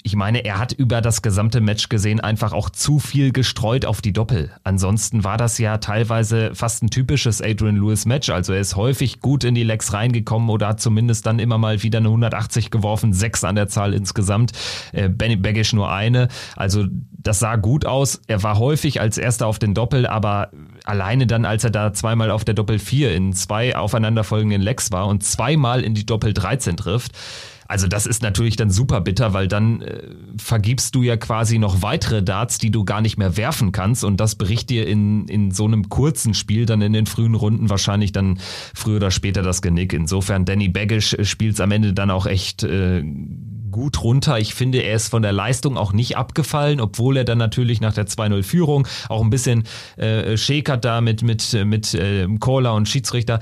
ich 0.02 0.16
meine, 0.16 0.44
er 0.44 0.58
hat 0.58 0.72
über 0.72 1.00
das 1.00 1.22
gesamte 1.22 1.60
Match 1.60 1.88
gesehen 1.88 2.18
einfach 2.18 2.52
auch 2.52 2.70
zu 2.70 2.98
viel 2.98 3.30
gestreut 3.30 3.86
auf 3.86 4.00
die 4.00 4.12
Doppel. 4.12 4.50
Ansonsten 4.64 5.22
war 5.22 5.36
das 5.36 5.58
ja 5.58 5.78
teilweise 5.78 6.52
fast 6.56 6.82
ein 6.82 6.90
typisches 6.90 7.40
Adrian 7.40 7.76
Lewis 7.76 8.04
Match. 8.04 8.28
Also 8.30 8.52
er 8.52 8.60
ist 8.60 8.74
häufig 8.74 9.20
gut 9.20 9.44
in 9.44 9.54
die 9.54 9.62
Legs 9.62 9.92
reingekommen 9.92 10.50
oder 10.50 10.68
hat 10.68 10.80
zumindest 10.80 11.24
dann 11.26 11.38
immer 11.38 11.56
mal 11.56 11.84
wieder 11.84 11.98
eine 11.98 12.08
180 12.08 12.72
geworfen, 12.72 13.12
sechs 13.12 13.44
an 13.44 13.54
der 13.54 13.68
Zahl 13.68 13.94
insgesamt. 13.94 14.52
Äh, 14.92 15.08
Benny 15.08 15.36
Baggish 15.36 15.72
nur 15.72 15.88
eine. 15.88 16.28
Also 16.56 16.86
das 17.12 17.38
sah 17.38 17.54
gut 17.54 17.86
aus. 17.86 18.20
Er 18.26 18.42
war 18.42 18.58
häufig 18.58 19.00
als 19.00 19.18
erster 19.18 19.46
auf 19.46 19.60
den 19.60 19.72
Doppel, 19.72 20.08
aber 20.08 20.50
alleine 20.84 21.28
dann, 21.28 21.44
als 21.44 21.62
er 21.62 21.70
da 21.70 21.92
zweimal 21.92 22.32
auf 22.32 22.44
der 22.44 22.54
Doppel 22.54 22.80
4 22.80 23.14
in 23.14 23.32
zwei 23.34 23.76
aufeinanderfolgenden 23.76 24.62
Legs 24.62 24.90
war 24.90 25.06
und 25.06 25.22
zweimal 25.22 25.82
in 25.82 25.94
die 25.94 26.06
Doppel 26.06 26.34
13 26.34 26.76
trifft, 26.76 27.12
also 27.68 27.86
das 27.88 28.06
ist 28.06 28.22
natürlich 28.22 28.56
dann 28.56 28.70
super 28.70 29.00
bitter, 29.00 29.32
weil 29.32 29.48
dann 29.48 29.82
äh, 29.82 30.02
vergibst 30.38 30.94
du 30.94 31.02
ja 31.02 31.16
quasi 31.16 31.58
noch 31.58 31.82
weitere 31.82 32.22
Darts, 32.22 32.58
die 32.58 32.70
du 32.70 32.84
gar 32.84 33.00
nicht 33.00 33.16
mehr 33.16 33.36
werfen 33.36 33.72
kannst 33.72 34.04
und 34.04 34.18
das 34.18 34.36
bricht 34.36 34.70
dir 34.70 34.86
in, 34.86 35.28
in 35.28 35.50
so 35.50 35.64
einem 35.64 35.88
kurzen 35.88 36.34
Spiel 36.34 36.66
dann 36.66 36.80
in 36.82 36.92
den 36.92 37.06
frühen 37.06 37.34
Runden 37.34 37.70
wahrscheinlich 37.70 38.12
dann 38.12 38.38
früher 38.74 38.96
oder 38.96 39.10
später 39.10 39.42
das 39.42 39.62
Genick. 39.62 39.92
Insofern 39.92 40.44
Danny 40.44 40.68
Baggish 40.68 41.14
äh, 41.14 41.24
spielt 41.24 41.54
es 41.54 41.60
am 41.60 41.70
Ende 41.70 41.92
dann 41.92 42.10
auch 42.10 42.26
echt 42.26 42.62
äh, 42.62 43.02
gut 43.70 44.02
runter. 44.02 44.38
Ich 44.38 44.54
finde, 44.54 44.78
er 44.78 44.96
ist 44.96 45.08
von 45.08 45.22
der 45.22 45.32
Leistung 45.32 45.76
auch 45.76 45.92
nicht 45.92 46.16
abgefallen, 46.16 46.80
obwohl 46.80 47.18
er 47.18 47.24
dann 47.24 47.38
natürlich 47.38 47.80
nach 47.80 47.92
der 47.92 48.06
2-0-Führung 48.06 48.88
auch 49.08 49.22
ein 49.22 49.28
bisschen 49.28 49.64
äh, 49.96 50.36
schäkert 50.38 50.84
da 50.84 51.00
mit, 51.00 51.22
mit, 51.22 51.52
mit 51.64 51.92
äh, 51.92 52.26
Caller 52.40 52.74
und 52.74 52.88
Schiedsrichter 52.88 53.40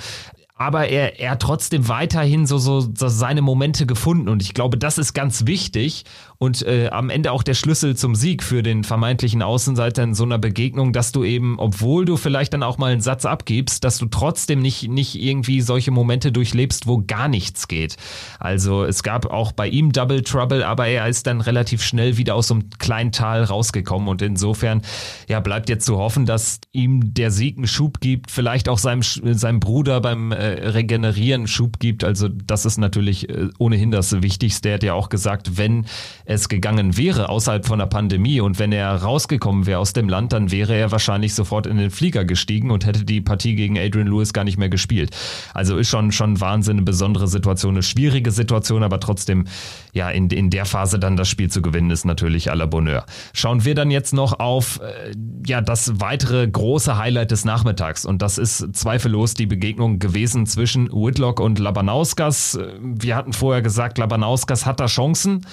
aber 0.57 0.89
er, 0.89 1.19
er 1.19 1.33
hat 1.33 1.43
trotzdem 1.43 1.89
weiterhin 1.89 2.47
so, 2.47 2.59
so, 2.59 2.81
so 2.81 3.09
seine 3.09 3.43
Momente 3.43 3.87
gefunden. 3.87 4.29
Und 4.29 4.41
ich 4.41 4.55
glaube, 4.55 4.79
das 4.79 4.99
ist 4.99 5.13
ganz 5.13 5.47
wichtig 5.47 6.05
und 6.45 6.61
äh, 6.67 6.89
am 6.91 7.09
Ende 7.09 7.33
auch 7.33 7.43
der 7.43 7.55
Schlüssel 7.55 7.97
zum 7.97 8.15
Sieg 8.15 8.43
für 8.43 8.63
den 8.63 8.85
vermeintlichen 8.85 9.41
Außenseiter 9.41 10.03
in 10.03 10.13
so 10.13 10.25
einer 10.25 10.39
Begegnung, 10.39 10.93
dass 10.93 11.11
du 11.11 11.25
eben, 11.25 11.59
obwohl 11.59 12.05
du 12.05 12.19
vielleicht 12.19 12.53
dann 12.53 12.63
auch 12.63 12.77
mal 12.77 12.93
einen 12.93 13.01
Satz 13.01 13.25
abgibst, 13.25 13.83
dass 13.83 13.97
du 13.97 14.07
trotzdem 14.07 14.61
nicht, 14.61 14.89
nicht 14.89 15.15
irgendwie 15.21 15.63
solche 15.63 15.91
Momente 15.91 16.33
durchlebst, 16.33 16.87
wo 16.87 17.03
gar 17.07 17.29
nichts 17.29 17.67
geht. 17.67 17.97
Also 18.39 18.85
es 18.85 19.03
gab 19.03 19.27
auch 19.27 19.53
bei 19.53 19.69
ihm 19.69 19.93
Double 19.93 20.23
Trouble, 20.23 20.67
aber 20.67 20.87
er 20.87 21.09
ist 21.09 21.27
dann 21.27 21.41
relativ 21.41 21.83
schnell 21.83 22.19
wieder 22.19 22.35
aus 22.35 22.49
so 22.49 22.55
einem 22.55 22.69
kleinen 22.79 23.11
Tal 23.11 23.43
rausgekommen 23.43 24.09
und 24.09 24.21
insofern 24.21 24.83
ja 25.29 25.41
bleibt 25.41 25.71
jetzt 25.71 25.87
zu 25.87 25.97
hoffen, 25.97 26.27
dass 26.27 26.61
ihm 26.73 27.15
der 27.15 27.31
Sieg 27.31 27.57
einen 27.57 27.67
Schub 27.67 28.01
gibt, 28.01 28.31
vielleicht 28.31 28.69
auch 28.69 28.79
seinem, 28.79 29.01
seinem 29.03 29.61
Bruder 29.61 30.03
beim 30.03 30.31
äh, 30.31 30.69
Regenerieren 30.69 31.47
Schub 31.47 31.79
gibt. 31.79 32.05
Also 32.05 32.29
das 32.29 32.67
ist 32.67 32.77
natürlich 32.77 33.31
äh, 33.31 33.49
ohnehin 33.59 33.91
das 33.91 34.21
Wichtigste. 34.21 34.69
Er 34.69 34.75
hat 34.75 34.83
ja 34.83 34.93
auch 34.93 35.09
gesagt, 35.09 35.57
wenn 35.57 35.87
es 36.35 36.49
gegangen 36.49 36.97
wäre 36.97 37.29
außerhalb 37.29 37.67
von 37.67 37.79
der 37.79 37.87
Pandemie 37.87 38.41
und 38.41 38.59
wenn 38.59 38.73
er 38.73 38.95
rausgekommen 38.95 39.67
wäre 39.67 39.79
aus 39.79 39.93
dem 39.93 40.09
Land, 40.09 40.33
dann 40.33 40.51
wäre 40.51 40.75
er 40.75 40.93
wahrscheinlich 40.93 41.35
sofort 41.35 41.67
in 41.67 41.79
den 41.79 41.91
Flieger 41.91 42.25
gestiegen 42.25 42.71
und 42.71 42.85
hätte 42.85 43.05
die 43.05 43.21
Partie 43.21 43.55
gegen 43.55 43.79
Adrian 43.79 44.07
Lewis 44.07 44.33
gar 44.33 44.45
nicht 44.45 44.59
mehr 44.59 44.69
gespielt. 44.69 45.17
Also 45.55 45.79
ist 45.79 45.89
schon 45.89 46.13
schon 46.13 46.41
Wahnsinn, 46.41 46.77
eine 46.77 46.83
besondere 46.83 47.29
Situation, 47.29 47.75
eine 47.75 47.83
schwierige 47.83 48.31
Situation, 48.31 48.83
aber 48.83 49.01
trotzdem 49.01 49.47
ja 49.93 50.11
in, 50.11 50.29
in 50.31 50.51
der 50.51 50.65
Phase 50.65 50.99
dann 50.99 51.17
das 51.17 51.29
Spiel 51.29 51.51
zu 51.51 51.63
gewinnen 51.63 51.91
ist 51.91 52.05
natürlich 52.05 52.51
à 52.51 52.55
la 52.55 52.67
Bonheur. 52.67 53.07
Schauen 53.33 53.65
wir 53.65 53.75
dann 53.75 53.91
jetzt 53.91 54.13
noch 54.13 54.39
auf 54.41 54.81
äh, 54.81 55.13
ja 55.47 55.61
das 55.61 56.01
weitere 56.01 56.47
große 56.47 56.99
Highlight 56.99 57.31
des 57.31 57.45
Nachmittags 57.45 58.05
und 58.05 58.23
das 58.23 58.39
ist 58.39 58.75
zweifellos 58.75 59.35
die 59.35 59.47
Begegnung 59.47 59.99
gewesen 59.99 60.47
zwischen 60.47 60.91
Whitlock 60.93 61.41
und 61.41 61.59
Labanauskas. 61.59 62.59
Wir 62.81 63.17
hatten 63.17 63.33
vorher 63.33 63.63
gesagt, 63.63 63.99
Labanauskas 63.99 64.67
hat 64.67 64.81
da 64.81 64.87
Chancen. 64.87 65.47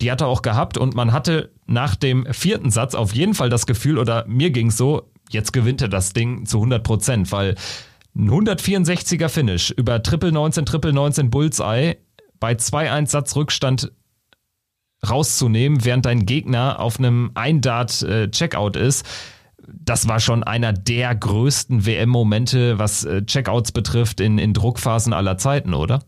Die 0.00 0.10
hat 0.10 0.20
er 0.20 0.26
auch 0.26 0.42
gehabt 0.42 0.78
und 0.78 0.94
man 0.94 1.12
hatte 1.12 1.52
nach 1.66 1.94
dem 1.94 2.26
vierten 2.32 2.70
Satz 2.70 2.94
auf 2.94 3.14
jeden 3.14 3.34
Fall 3.34 3.50
das 3.50 3.66
Gefühl, 3.66 3.98
oder 3.98 4.24
mir 4.26 4.50
ging 4.50 4.68
es 4.68 4.76
so, 4.76 5.10
jetzt 5.30 5.52
gewinnt 5.52 5.82
er 5.82 5.88
das 5.88 6.12
Ding 6.12 6.46
zu 6.46 6.58
100 6.58 6.82
Prozent, 6.82 7.32
weil 7.32 7.54
ein 8.14 8.30
164er 8.30 9.28
Finish 9.28 9.70
über 9.70 10.02
Triple 10.02 10.32
19, 10.32 10.66
Triple 10.66 10.92
19 10.92 11.30
Bullseye 11.30 11.96
bei 12.40 12.52
2-1 12.52 13.08
Satz 13.08 13.36
Rückstand 13.36 13.92
rauszunehmen, 15.08 15.84
während 15.84 16.06
dein 16.06 16.26
Gegner 16.26 16.80
auf 16.80 16.98
einem 16.98 17.30
Ein-Dart-Checkout 17.34 18.76
äh, 18.76 18.86
ist, 18.86 19.06
das 19.68 20.08
war 20.08 20.20
schon 20.20 20.44
einer 20.44 20.72
der 20.72 21.14
größten 21.14 21.86
WM-Momente, 21.86 22.78
was 22.78 23.04
äh, 23.04 23.24
Checkouts 23.24 23.72
betrifft, 23.72 24.20
in, 24.20 24.38
in 24.38 24.52
Druckphasen 24.52 25.12
aller 25.12 25.38
Zeiten, 25.38 25.74
oder? 25.74 26.04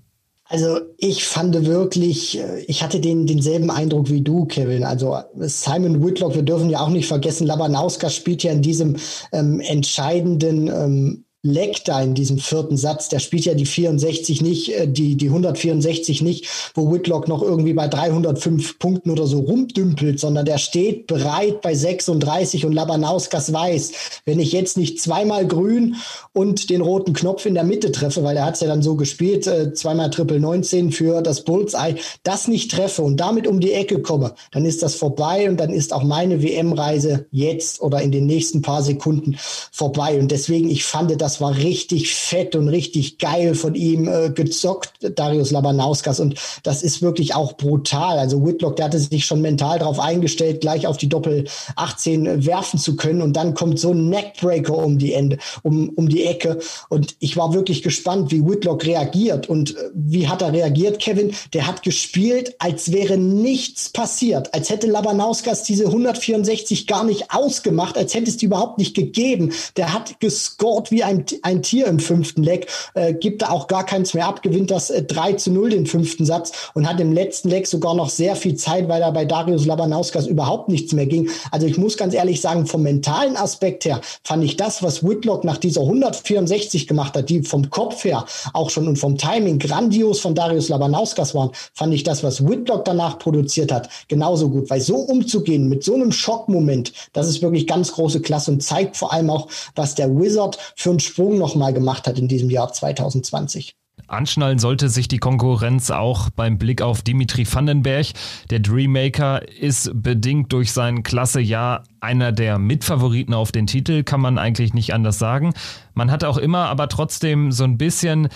Also 0.48 0.80
ich 0.96 1.24
fand 1.24 1.66
wirklich, 1.66 2.38
äh, 2.38 2.60
ich 2.62 2.82
hatte 2.82 3.00
den 3.00 3.26
denselben 3.26 3.70
Eindruck 3.70 4.08
wie 4.10 4.22
du, 4.22 4.46
Kevin. 4.46 4.82
Also 4.82 5.18
Simon 5.36 6.04
Whitlock, 6.04 6.34
wir 6.34 6.42
dürfen 6.42 6.70
ja 6.70 6.80
auch 6.80 6.88
nicht 6.88 7.06
vergessen, 7.06 7.46
Labanauskas 7.46 8.14
spielt 8.14 8.42
ja 8.42 8.52
in 8.52 8.62
diesem 8.62 8.96
ähm, 9.32 9.60
entscheidenden 9.60 10.68
ähm, 10.68 11.24
Leck 11.44 11.84
da 11.84 12.02
in 12.02 12.14
diesem 12.14 12.38
vierten 12.38 12.76
Satz, 12.76 13.08
der 13.08 13.20
spielt 13.20 13.44
ja 13.44 13.54
die 13.54 13.66
64 13.66 14.42
nicht, 14.42 14.74
äh, 14.74 14.88
die, 14.88 15.16
die 15.16 15.28
164 15.28 16.20
nicht, 16.22 16.48
wo 16.74 16.92
Whitlock 16.92 17.28
noch 17.28 17.42
irgendwie 17.42 17.74
bei 17.74 17.86
305 17.86 18.78
Punkten 18.78 19.10
oder 19.10 19.26
so 19.26 19.40
rumdümpelt, 19.40 20.18
sondern 20.18 20.46
der 20.46 20.58
steht 20.58 21.06
bereit 21.06 21.60
bei 21.60 21.74
36 21.74 22.64
und 22.66 22.72
Labanauskas 22.72 23.52
weiß, 23.52 23.92
wenn 24.24 24.40
ich 24.40 24.52
jetzt 24.52 24.76
nicht 24.76 25.00
zweimal 25.00 25.46
grün 25.46 25.96
und 26.32 26.70
den 26.70 26.80
roten 26.80 27.12
Knopf 27.12 27.46
in 27.46 27.54
der 27.54 27.64
Mitte 27.64 27.92
treffe, 27.92 28.24
weil 28.24 28.36
er 28.36 28.46
hat 28.46 28.54
es 28.54 28.60
ja 28.60 28.66
dann 28.66 28.82
so 28.82 28.96
gespielt, 28.96 29.46
äh, 29.46 29.72
zweimal 29.72 30.10
Triple 30.10 30.40
19 30.40 30.90
für 30.90 31.22
das 31.22 31.44
Bullseye, 31.44 31.96
das 32.24 32.48
nicht 32.48 32.72
treffe 32.72 33.02
und 33.02 33.18
damit 33.18 33.46
um 33.46 33.60
die 33.60 33.72
Ecke 33.72 34.02
komme, 34.02 34.34
dann 34.50 34.64
ist 34.64 34.82
das 34.82 34.96
vorbei 34.96 35.48
und 35.48 35.58
dann 35.58 35.70
ist 35.70 35.92
auch 35.92 36.02
meine 36.02 36.42
WM-Reise 36.42 37.26
jetzt 37.30 37.80
oder 37.80 38.02
in 38.02 38.10
den 38.10 38.26
nächsten 38.26 38.60
paar 38.60 38.82
Sekunden 38.82 39.36
vorbei. 39.70 40.18
Und 40.18 40.32
deswegen, 40.32 40.68
ich 40.68 40.84
fand 40.84 41.08
das 41.18 41.27
das 41.28 41.42
war 41.42 41.54
richtig 41.54 42.14
fett 42.14 42.56
und 42.56 42.68
richtig 42.68 43.18
geil 43.18 43.54
von 43.54 43.74
ihm 43.74 44.08
äh, 44.08 44.30
gezockt, 44.30 44.92
Darius 45.14 45.50
Labanauskas. 45.50 46.20
Und 46.20 46.36
das 46.62 46.82
ist 46.82 47.02
wirklich 47.02 47.34
auch 47.34 47.58
brutal. 47.58 48.18
Also 48.18 48.46
Whitlock, 48.46 48.76
der 48.76 48.86
hatte 48.86 48.98
sich 48.98 49.26
schon 49.26 49.42
mental 49.42 49.78
darauf 49.78 50.00
eingestellt, 50.00 50.62
gleich 50.62 50.86
auf 50.86 50.96
die 50.96 51.10
Doppel 51.10 51.44
18 51.76 52.46
werfen 52.46 52.80
zu 52.80 52.96
können. 52.96 53.20
Und 53.20 53.34
dann 53.34 53.52
kommt 53.52 53.78
so 53.78 53.92
ein 53.92 54.08
Neckbreaker 54.08 54.74
um 54.74 54.96
die 54.96 55.12
Ende, 55.12 55.36
um, 55.62 55.90
um 55.90 56.08
die 56.08 56.24
Ecke. 56.24 56.60
Und 56.88 57.14
ich 57.18 57.36
war 57.36 57.52
wirklich 57.52 57.82
gespannt, 57.82 58.32
wie 58.32 58.42
Whitlock 58.42 58.86
reagiert. 58.86 59.50
Und 59.50 59.76
äh, 59.76 59.90
wie 59.92 60.28
hat 60.28 60.40
er 60.40 60.54
reagiert, 60.54 60.98
Kevin? 60.98 61.34
Der 61.52 61.66
hat 61.66 61.82
gespielt, 61.82 62.54
als 62.58 62.90
wäre 62.90 63.18
nichts 63.18 63.90
passiert. 63.90 64.54
Als 64.54 64.70
hätte 64.70 64.86
Labanauskas 64.86 65.62
diese 65.62 65.84
164 65.84 66.86
gar 66.86 67.04
nicht 67.04 67.32
ausgemacht, 67.32 67.98
als 67.98 68.14
hätte 68.14 68.30
es 68.30 68.38
die 68.38 68.46
überhaupt 68.46 68.78
nicht 68.78 68.96
gegeben. 68.96 69.52
Der 69.76 69.92
hat 69.92 70.20
gescored 70.20 70.90
wie 70.90 71.02
ein 71.02 71.17
ein, 71.18 71.26
ein 71.42 71.62
Tier 71.62 71.86
im 71.86 71.98
fünften 71.98 72.42
Leck, 72.42 72.68
äh, 72.94 73.14
gibt 73.14 73.42
da 73.42 73.50
auch 73.50 73.66
gar 73.66 73.84
keins 73.84 74.14
mehr 74.14 74.26
ab, 74.26 74.42
gewinnt 74.42 74.70
das 74.70 74.90
äh, 74.90 75.02
3 75.02 75.34
zu 75.34 75.50
0 75.50 75.70
den 75.70 75.86
fünften 75.86 76.24
Satz 76.24 76.70
und 76.74 76.88
hat 76.88 77.00
im 77.00 77.12
letzten 77.12 77.48
Leck 77.48 77.66
sogar 77.66 77.94
noch 77.94 78.10
sehr 78.10 78.36
viel 78.36 78.56
Zeit, 78.56 78.88
weil 78.88 79.00
da 79.00 79.10
bei 79.10 79.24
Darius 79.24 79.66
Labanauskas 79.66 80.26
überhaupt 80.26 80.68
nichts 80.68 80.92
mehr 80.92 81.06
ging. 81.06 81.30
Also 81.50 81.66
ich 81.66 81.78
muss 81.78 81.96
ganz 81.96 82.14
ehrlich 82.14 82.40
sagen, 82.40 82.66
vom 82.66 82.82
mentalen 82.82 83.36
Aspekt 83.36 83.84
her 83.84 84.00
fand 84.24 84.44
ich 84.44 84.56
das, 84.56 84.82
was 84.82 85.06
Whitlock 85.06 85.44
nach 85.44 85.58
dieser 85.58 85.82
164 85.82 86.86
gemacht 86.86 87.16
hat, 87.16 87.28
die 87.28 87.42
vom 87.42 87.70
Kopf 87.70 88.04
her 88.04 88.24
auch 88.52 88.70
schon 88.70 88.88
und 88.88 88.98
vom 88.98 89.16
Timing 89.16 89.58
grandios 89.58 90.20
von 90.20 90.34
Darius 90.34 90.68
Labanauskas 90.68 91.34
waren, 91.34 91.50
fand 91.74 91.94
ich 91.94 92.02
das, 92.02 92.22
was 92.22 92.46
Whitlock 92.46 92.84
danach 92.84 93.18
produziert 93.18 93.72
hat, 93.72 93.88
genauso 94.08 94.48
gut. 94.48 94.70
Weil 94.70 94.80
so 94.80 94.96
umzugehen 94.96 95.68
mit 95.68 95.84
so 95.84 95.94
einem 95.94 96.12
Schockmoment, 96.12 96.92
das 97.12 97.28
ist 97.28 97.42
wirklich 97.42 97.66
ganz 97.66 97.92
große 97.92 98.20
Klasse 98.20 98.52
und 98.52 98.62
zeigt 98.62 98.96
vor 98.96 99.12
allem 99.12 99.30
auch, 99.30 99.48
was 99.74 99.94
der 99.94 100.08
Wizard 100.18 100.58
für 100.76 100.90
ein 100.90 101.00
Sprung 101.08 101.38
nochmal 101.38 101.72
gemacht 101.72 102.06
hat 102.06 102.18
in 102.18 102.28
diesem 102.28 102.50
Jahr 102.50 102.72
2020. 102.72 103.74
Anschnallen 104.06 104.58
sollte 104.58 104.88
sich 104.88 105.08
die 105.08 105.18
Konkurrenz 105.18 105.90
auch 105.90 106.30
beim 106.30 106.56
Blick 106.56 106.80
auf 106.80 107.02
Dimitri 107.02 107.46
Vandenberg. 107.50 108.06
Der 108.50 108.60
Dreammaker 108.60 109.46
ist 109.48 109.90
bedingt 109.94 110.52
durch 110.52 110.72
sein 110.72 111.02
klasse 111.02 111.40
Jahr 111.40 111.84
einer 112.00 112.32
der 112.32 112.58
Mitfavoriten 112.58 113.34
auf 113.34 113.52
den 113.52 113.66
Titel, 113.66 114.04
kann 114.04 114.20
man 114.20 114.38
eigentlich 114.38 114.72
nicht 114.72 114.94
anders 114.94 115.18
sagen. 115.18 115.52
Man 115.94 116.10
hat 116.10 116.24
auch 116.24 116.38
immer 116.38 116.68
aber 116.68 116.88
trotzdem 116.88 117.52
so 117.52 117.64
ein 117.64 117.76
bisschen 117.76 118.28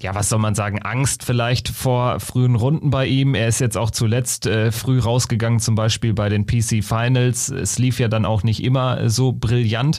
ja, 0.00 0.14
was 0.14 0.30
soll 0.30 0.38
man 0.38 0.54
sagen, 0.54 0.80
Angst 0.80 1.22
vielleicht 1.22 1.68
vor 1.68 2.18
frühen 2.18 2.56
Runden 2.56 2.90
bei 2.90 3.06
ihm. 3.06 3.34
Er 3.34 3.48
ist 3.48 3.60
jetzt 3.60 3.76
auch 3.76 3.90
zuletzt 3.90 4.46
äh, 4.46 4.72
früh 4.72 4.98
rausgegangen, 4.98 5.60
zum 5.60 5.74
Beispiel 5.74 6.14
bei 6.14 6.30
den 6.30 6.46
PC 6.46 6.82
Finals. 6.82 7.50
Es 7.50 7.78
lief 7.78 8.00
ja 8.00 8.08
dann 8.08 8.24
auch 8.24 8.42
nicht 8.42 8.64
immer 8.64 9.10
so 9.10 9.32
brillant. 9.32 9.98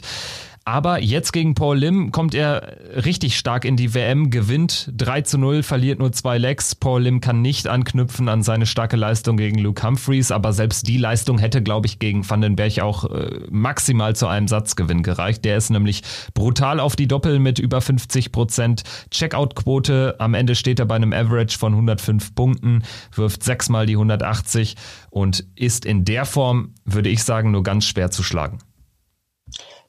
Aber 0.66 1.02
jetzt 1.02 1.34
gegen 1.34 1.54
Paul 1.54 1.76
Lim 1.76 2.10
kommt 2.10 2.34
er 2.34 2.78
richtig 3.04 3.36
stark 3.36 3.66
in 3.66 3.76
die 3.76 3.92
WM, 3.92 4.30
gewinnt 4.30 4.90
3 4.96 5.20
zu 5.20 5.36
0, 5.36 5.62
verliert 5.62 5.98
nur 5.98 6.10
zwei 6.12 6.38
Legs. 6.38 6.74
Paul 6.74 7.02
Lim 7.02 7.20
kann 7.20 7.42
nicht 7.42 7.68
anknüpfen 7.68 8.30
an 8.30 8.42
seine 8.42 8.64
starke 8.64 8.96
Leistung 8.96 9.36
gegen 9.36 9.58
Luke 9.58 9.86
Humphreys, 9.86 10.30
aber 10.30 10.54
selbst 10.54 10.88
die 10.88 10.96
Leistung 10.96 11.36
hätte, 11.36 11.62
glaube 11.62 11.86
ich, 11.86 11.98
gegen 11.98 12.28
Vandenberg 12.28 12.78
auch 12.80 13.04
äh, 13.10 13.40
maximal 13.50 14.16
zu 14.16 14.26
einem 14.26 14.48
Satzgewinn 14.48 15.02
gereicht. 15.02 15.44
Der 15.44 15.58
ist 15.58 15.68
nämlich 15.68 16.00
brutal 16.32 16.80
auf 16.80 16.96
die 16.96 17.08
Doppel 17.08 17.40
mit 17.40 17.58
über 17.58 17.82
50 17.82 18.32
Prozent. 18.32 18.84
Checkout-Quote, 19.10 20.16
am 20.18 20.32
Ende 20.32 20.54
steht 20.54 20.78
er 20.80 20.86
bei 20.86 20.96
einem 20.96 21.12
Average 21.12 21.58
von 21.58 21.74
105 21.74 22.34
Punkten, 22.34 22.84
wirft 23.14 23.42
sechsmal 23.42 23.84
die 23.84 23.96
180 23.96 24.76
und 25.10 25.44
ist 25.56 25.84
in 25.84 26.06
der 26.06 26.24
Form, 26.24 26.72
würde 26.86 27.10
ich 27.10 27.22
sagen, 27.22 27.50
nur 27.50 27.62
ganz 27.62 27.84
schwer 27.84 28.10
zu 28.10 28.22
schlagen. 28.22 28.60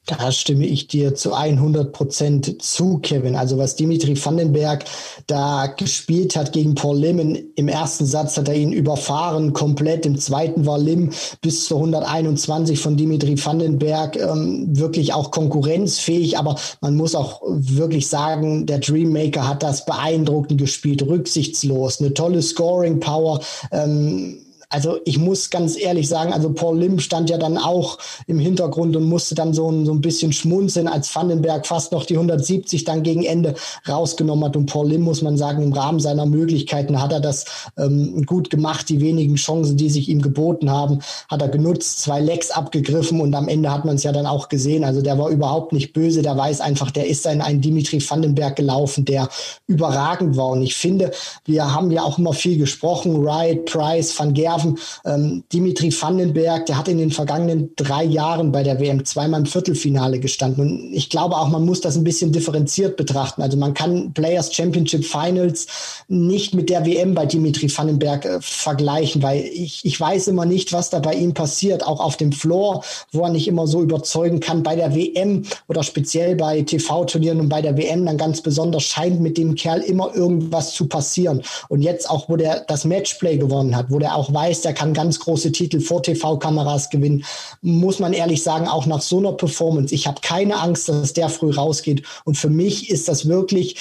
Da 0.05 0.31
stimme 0.31 0.67
ich 0.67 0.87
dir 0.87 1.15
zu 1.15 1.33
100 1.33 1.91
Prozent 1.91 2.61
zu, 2.61 2.99
Kevin. 2.99 3.35
Also 3.35 3.57
was 3.57 3.75
Dimitri 3.75 4.15
Vandenberg 4.15 4.85
da 5.25 5.65
gespielt 5.65 6.35
hat 6.35 6.53
gegen 6.53 6.75
Paul 6.75 6.99
Lim, 6.99 7.37
im 7.55 7.67
ersten 7.67 8.05
Satz 8.05 8.37
hat 8.37 8.47
er 8.47 8.55
ihn 8.55 8.71
überfahren 8.71 9.53
komplett. 9.53 10.05
Im 10.05 10.19
zweiten 10.19 10.67
war 10.67 10.77
Lim 10.77 11.09
bis 11.41 11.65
zu 11.65 11.77
121 11.77 12.79
von 12.79 12.97
Dimitri 12.97 13.43
Vandenberg 13.43 14.15
ähm, 14.17 14.67
wirklich 14.77 15.13
auch 15.13 15.31
konkurrenzfähig. 15.31 16.37
Aber 16.37 16.55
man 16.81 16.95
muss 16.95 17.15
auch 17.15 17.41
wirklich 17.47 18.07
sagen, 18.07 18.67
der 18.67 18.79
Dreammaker 18.79 19.47
hat 19.47 19.63
das 19.63 19.85
beeindruckend 19.85 20.59
gespielt, 20.59 21.01
rücksichtslos, 21.01 21.99
eine 21.99 22.13
tolle 22.13 22.43
Scoring 22.43 22.99
Power. 22.99 23.39
Ähm, 23.71 24.44
also 24.69 24.99
ich 25.05 25.17
muss 25.17 25.49
ganz 25.49 25.77
ehrlich 25.77 26.07
sagen, 26.07 26.33
also 26.33 26.51
Paul 26.53 26.79
Lim 26.79 26.99
stand 26.99 27.29
ja 27.29 27.37
dann 27.37 27.57
auch 27.57 27.97
im 28.27 28.39
Hintergrund 28.39 28.95
und 28.95 29.03
musste 29.03 29.35
dann 29.35 29.53
so 29.53 29.69
ein, 29.69 29.85
so 29.85 29.93
ein 29.93 30.01
bisschen 30.01 30.33
schmunzeln, 30.33 30.87
als 30.87 31.13
Vandenberg 31.15 31.65
fast 31.67 31.91
noch 31.91 32.05
die 32.05 32.15
170 32.15 32.83
dann 32.83 33.03
gegen 33.03 33.23
Ende 33.23 33.55
rausgenommen 33.87 34.45
hat. 34.45 34.55
Und 34.55 34.65
Paul 34.67 34.89
Lim, 34.89 35.01
muss 35.01 35.21
man 35.21 35.37
sagen, 35.37 35.63
im 35.63 35.73
Rahmen 35.73 35.99
seiner 35.99 36.25
Möglichkeiten 36.25 37.01
hat 37.01 37.11
er 37.11 37.19
das 37.19 37.45
ähm, 37.77 38.25
gut 38.25 38.49
gemacht. 38.49 38.89
Die 38.89 39.01
wenigen 39.01 39.35
Chancen, 39.35 39.77
die 39.77 39.89
sich 39.89 40.09
ihm 40.09 40.21
geboten 40.21 40.69
haben, 40.69 40.99
hat 41.29 41.41
er 41.41 41.49
genutzt, 41.49 42.01
zwei 42.01 42.19
Lecks 42.19 42.51
abgegriffen 42.51 43.21
und 43.21 43.33
am 43.35 43.47
Ende 43.47 43.71
hat 43.71 43.85
man 43.85 43.95
es 43.95 44.03
ja 44.03 44.11
dann 44.11 44.25
auch 44.25 44.49
gesehen. 44.49 44.83
Also 44.83 45.01
der 45.01 45.17
war 45.17 45.29
überhaupt 45.29 45.73
nicht 45.73 45.93
böse, 45.93 46.21
der 46.21 46.37
weiß 46.37 46.61
einfach, 46.61 46.91
der 46.91 47.07
ist 47.07 47.25
in 47.25 47.41
einen 47.41 47.61
Dimitri 47.61 48.01
Vandenberg 48.07 48.55
gelaufen, 48.55 49.05
der 49.05 49.29
überragend 49.67 50.37
war. 50.37 50.49
Und 50.49 50.61
ich 50.61 50.75
finde, 50.75 51.11
wir 51.45 51.73
haben 51.73 51.91
ja 51.91 52.03
auch 52.03 52.17
immer 52.17 52.33
viel 52.33 52.57
gesprochen, 52.57 53.23
Wright, 53.23 53.65
Price, 53.65 54.17
Van 54.17 54.33
Gerven, 54.33 54.54
werfen. 54.55 54.77
Ähm, 55.05 55.43
Dimitri 55.51 55.91
Vandenberg, 55.91 56.65
der 56.65 56.77
hat 56.77 56.87
in 56.87 56.97
den 56.97 57.11
vergangenen 57.11 57.71
drei 57.75 58.03
Jahren 58.03 58.51
bei 58.51 58.63
der 58.63 58.79
WM 58.79 59.03
zweimal 59.05 59.41
im 59.41 59.45
Viertelfinale 59.45 60.19
gestanden. 60.19 60.61
Und 60.65 60.93
ich 60.93 61.09
glaube 61.09 61.35
auch, 61.37 61.49
man 61.49 61.65
muss 61.65 61.81
das 61.81 61.95
ein 61.95 62.03
bisschen 62.03 62.31
differenziert 62.31 62.97
betrachten. 62.97 63.41
Also 63.41 63.57
man 63.57 63.73
kann 63.73 64.13
Players 64.13 64.53
Championship 64.53 65.05
Finals 65.05 65.67
nicht 66.07 66.53
mit 66.53 66.69
der 66.69 66.85
WM 66.85 67.13
bei 67.13 67.25
Dimitri 67.25 67.69
Vandenberg 67.75 68.25
äh, 68.25 68.37
vergleichen, 68.41 69.21
weil 69.21 69.41
ich, 69.41 69.85
ich 69.85 69.99
weiß 69.99 70.27
immer 70.27 70.45
nicht, 70.45 70.73
was 70.73 70.89
da 70.89 70.99
bei 70.99 71.13
ihm 71.13 71.33
passiert. 71.33 71.85
Auch 71.85 71.99
auf 71.99 72.17
dem 72.17 72.31
Floor, 72.31 72.83
wo 73.11 73.23
er 73.23 73.29
nicht 73.29 73.47
immer 73.47 73.67
so 73.67 73.81
überzeugen 73.81 74.39
kann. 74.39 74.63
Bei 74.63 74.75
der 74.75 74.95
WM 74.95 75.43
oder 75.67 75.83
speziell 75.83 76.35
bei 76.35 76.61
TV-Turnieren 76.61 77.39
und 77.39 77.49
bei 77.49 77.61
der 77.61 77.77
WM 77.77 78.05
dann 78.05 78.17
ganz 78.17 78.41
besonders 78.41 78.83
scheint 78.83 79.19
mit 79.19 79.37
dem 79.37 79.55
Kerl 79.55 79.81
immer 79.81 80.15
irgendwas 80.15 80.73
zu 80.73 80.87
passieren. 80.87 81.41
Und 81.69 81.81
jetzt 81.81 82.09
auch, 82.09 82.29
wo 82.29 82.35
der 82.35 82.61
das 82.61 82.85
Matchplay 82.85 83.37
gewonnen 83.37 83.75
hat, 83.75 83.87
wo 83.89 83.99
der 83.99 84.15
auch 84.15 84.33
weiß, 84.33 84.44
weiß, 84.45 84.61
der 84.61 84.73
kann 84.73 84.93
ganz 84.93 85.19
große 85.19 85.51
Titel 85.51 85.79
vor 85.79 86.03
TV-Kameras 86.03 86.89
gewinnen, 86.89 87.25
muss 87.61 87.99
man 87.99 88.13
ehrlich 88.13 88.43
sagen, 88.43 88.67
auch 88.67 88.85
nach 88.85 89.01
so 89.01 89.17
einer 89.17 89.31
Performance. 89.31 89.93
Ich 89.93 90.07
habe 90.07 90.21
keine 90.21 90.59
Angst, 90.59 90.87
dass 90.87 91.13
der 91.13 91.29
früh 91.29 91.51
rausgeht. 91.51 92.03
Und 92.25 92.37
für 92.37 92.49
mich 92.49 92.89
ist 92.89 93.07
das 93.07 93.27
wirklich, 93.27 93.77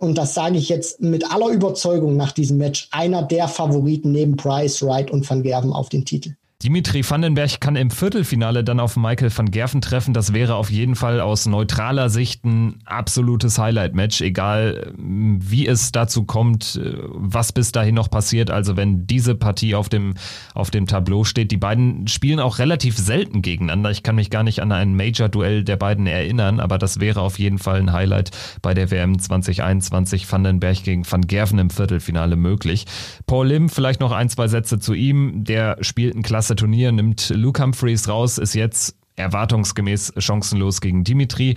und 0.00 0.16
das 0.16 0.34
sage 0.34 0.56
ich 0.56 0.68
jetzt 0.68 1.00
mit 1.00 1.30
aller 1.30 1.48
Überzeugung 1.48 2.16
nach 2.16 2.32
diesem 2.32 2.58
Match, 2.58 2.88
einer 2.92 3.22
der 3.22 3.48
Favoriten 3.48 4.12
neben 4.12 4.36
Price, 4.36 4.82
Wright 4.82 5.10
und 5.10 5.28
Van 5.28 5.42
Gerven 5.42 5.72
auf 5.72 5.88
den 5.88 6.04
Titel. 6.04 6.34
Dimitri 6.62 7.08
Vandenberg 7.08 7.60
kann 7.60 7.76
im 7.76 7.90
Viertelfinale 7.90 8.64
dann 8.64 8.80
auf 8.80 8.96
Michael 8.96 9.30
van 9.36 9.50
Gerven 9.50 9.82
treffen. 9.82 10.14
Das 10.14 10.32
wäre 10.32 10.54
auf 10.54 10.70
jeden 10.70 10.96
Fall 10.96 11.20
aus 11.20 11.44
neutraler 11.44 12.08
Sicht 12.08 12.46
ein 12.46 12.78
absolutes 12.86 13.58
Highlight-Match, 13.58 14.22
egal 14.22 14.90
wie 14.96 15.66
es 15.66 15.92
dazu 15.92 16.24
kommt, 16.24 16.80
was 17.12 17.52
bis 17.52 17.72
dahin 17.72 17.94
noch 17.94 18.10
passiert. 18.10 18.50
Also 18.50 18.74
wenn 18.74 19.06
diese 19.06 19.34
Partie 19.34 19.74
auf 19.74 19.90
dem, 19.90 20.14
auf 20.54 20.70
dem 20.70 20.86
Tableau 20.86 21.24
steht. 21.24 21.50
Die 21.50 21.58
beiden 21.58 22.08
spielen 22.08 22.40
auch 22.40 22.58
relativ 22.58 22.96
selten 22.96 23.42
gegeneinander. 23.42 23.90
Ich 23.90 24.02
kann 24.02 24.16
mich 24.16 24.30
gar 24.30 24.42
nicht 24.42 24.62
an 24.62 24.72
ein 24.72 24.96
Major-Duell 24.96 25.62
der 25.62 25.76
beiden 25.76 26.06
erinnern, 26.06 26.58
aber 26.58 26.78
das 26.78 27.00
wäre 27.00 27.20
auf 27.20 27.38
jeden 27.38 27.58
Fall 27.58 27.80
ein 27.80 27.92
Highlight 27.92 28.30
bei 28.62 28.72
der 28.72 28.90
WM 28.90 29.18
2021 29.18 30.32
Vandenberg 30.32 30.82
gegen 30.82 31.04
Van 31.08 31.26
Gerven 31.26 31.58
im 31.58 31.68
Viertelfinale 31.68 32.36
möglich. 32.36 32.86
Paul 33.26 33.48
Lim, 33.48 33.68
vielleicht 33.68 34.00
noch 34.00 34.12
ein, 34.12 34.30
zwei 34.30 34.48
Sätze 34.48 34.78
zu 34.78 34.94
ihm. 34.94 35.44
Der 35.44 35.76
spielt 35.82 36.16
ein 36.16 36.22
klasse 36.22 36.45
klasse 36.46 36.54
Turnier, 36.54 36.92
nimmt 36.92 37.30
Luke 37.30 37.60
Humphreys 37.60 38.08
raus, 38.08 38.38
ist 38.38 38.54
jetzt 38.54 38.94
erwartungsgemäß 39.16 40.12
chancenlos 40.18 40.80
gegen 40.80 41.02
Dimitri 41.02 41.56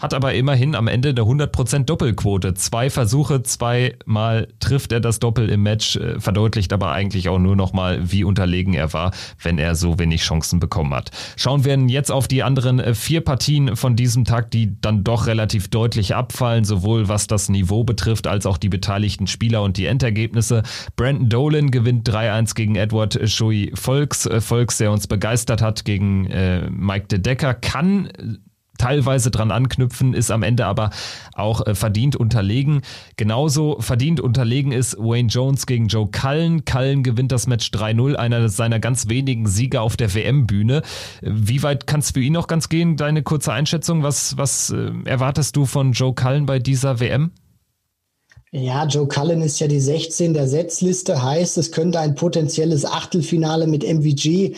hat 0.00 0.14
aber 0.14 0.34
immerhin 0.34 0.74
am 0.74 0.88
Ende 0.88 1.10
eine 1.10 1.20
100% 1.20 1.84
Doppelquote. 1.84 2.54
Zwei 2.54 2.90
Versuche, 2.90 3.42
zweimal 3.42 4.48
trifft 4.58 4.92
er 4.92 5.00
das 5.00 5.20
Doppel 5.20 5.48
im 5.48 5.62
Match, 5.62 5.96
äh, 5.96 6.18
verdeutlicht 6.18 6.72
aber 6.72 6.92
eigentlich 6.92 7.28
auch 7.28 7.38
nur 7.38 7.54
nochmal, 7.54 8.10
wie 8.10 8.24
unterlegen 8.24 8.74
er 8.74 8.92
war, 8.92 9.12
wenn 9.42 9.58
er 9.58 9.74
so 9.74 9.98
wenig 9.98 10.22
Chancen 10.22 10.58
bekommen 10.58 10.94
hat. 10.94 11.10
Schauen 11.36 11.64
wir 11.64 11.70
jetzt 11.70 12.10
auf 12.10 12.26
die 12.26 12.42
anderen 12.42 12.80
äh, 12.80 12.94
vier 12.94 13.20
Partien 13.20 13.76
von 13.76 13.94
diesem 13.94 14.24
Tag, 14.24 14.50
die 14.50 14.80
dann 14.80 15.04
doch 15.04 15.26
relativ 15.26 15.68
deutlich 15.68 16.14
abfallen, 16.14 16.64
sowohl 16.64 17.08
was 17.08 17.26
das 17.26 17.48
Niveau 17.48 17.84
betrifft, 17.84 18.26
als 18.26 18.46
auch 18.46 18.58
die 18.58 18.68
beteiligten 18.68 19.26
Spieler 19.26 19.62
und 19.62 19.76
die 19.76 19.86
Endergebnisse. 19.86 20.62
Brandon 20.96 21.28
Dolan 21.28 21.70
gewinnt 21.70 22.08
3-1 22.08 22.54
gegen 22.54 22.76
Edward 22.76 23.18
Shui 23.30 23.70
Volks. 23.74 24.26
Äh, 24.26 24.40
Volks, 24.40 24.78
der 24.78 24.90
uns 24.90 25.06
begeistert 25.06 25.62
hat 25.62 25.84
gegen 25.84 26.26
äh, 26.26 26.68
Mike 26.70 27.08
de 27.08 27.18
Decker, 27.18 27.54
kann 27.54 28.10
teilweise 28.80 29.30
dran 29.30 29.50
anknüpfen, 29.50 30.14
ist 30.14 30.30
am 30.30 30.42
Ende 30.42 30.66
aber 30.66 30.90
auch 31.34 31.66
äh, 31.66 31.74
verdient 31.74 32.16
unterlegen. 32.16 32.80
Genauso 33.16 33.76
verdient 33.80 34.20
unterlegen 34.20 34.72
ist 34.72 34.96
Wayne 34.98 35.28
Jones 35.28 35.66
gegen 35.66 35.88
Joe 35.88 36.08
Cullen. 36.10 36.64
Cullen 36.64 37.02
gewinnt 37.02 37.30
das 37.30 37.46
Match 37.46 37.70
3-0, 37.70 38.14
einer 38.14 38.48
seiner 38.48 38.80
ganz 38.80 39.08
wenigen 39.08 39.46
Siege 39.46 39.82
auf 39.82 39.96
der 39.96 40.14
WM-Bühne. 40.14 40.82
Wie 41.20 41.62
weit 41.62 41.86
kann 41.86 42.00
es 42.00 42.12
für 42.12 42.20
ihn 42.20 42.32
noch 42.32 42.46
ganz 42.46 42.68
gehen? 42.70 42.96
Deine 42.96 43.22
kurze 43.22 43.52
Einschätzung. 43.52 44.02
Was, 44.02 44.38
was 44.38 44.70
äh, 44.70 44.90
erwartest 45.04 45.56
du 45.56 45.66
von 45.66 45.92
Joe 45.92 46.14
Cullen 46.14 46.46
bei 46.46 46.58
dieser 46.58 47.00
WM? 47.00 47.32
Ja, 48.52 48.84
Joe 48.84 49.06
Cullen 49.06 49.42
ist 49.42 49.60
ja 49.60 49.68
die 49.68 49.78
16 49.78 50.34
der 50.34 50.48
Setzliste, 50.48 51.22
heißt, 51.22 51.56
es 51.56 51.70
könnte 51.70 52.00
ein 52.00 52.16
potenzielles 52.16 52.84
Achtelfinale 52.84 53.68
mit 53.68 53.84
MVG 53.84 54.56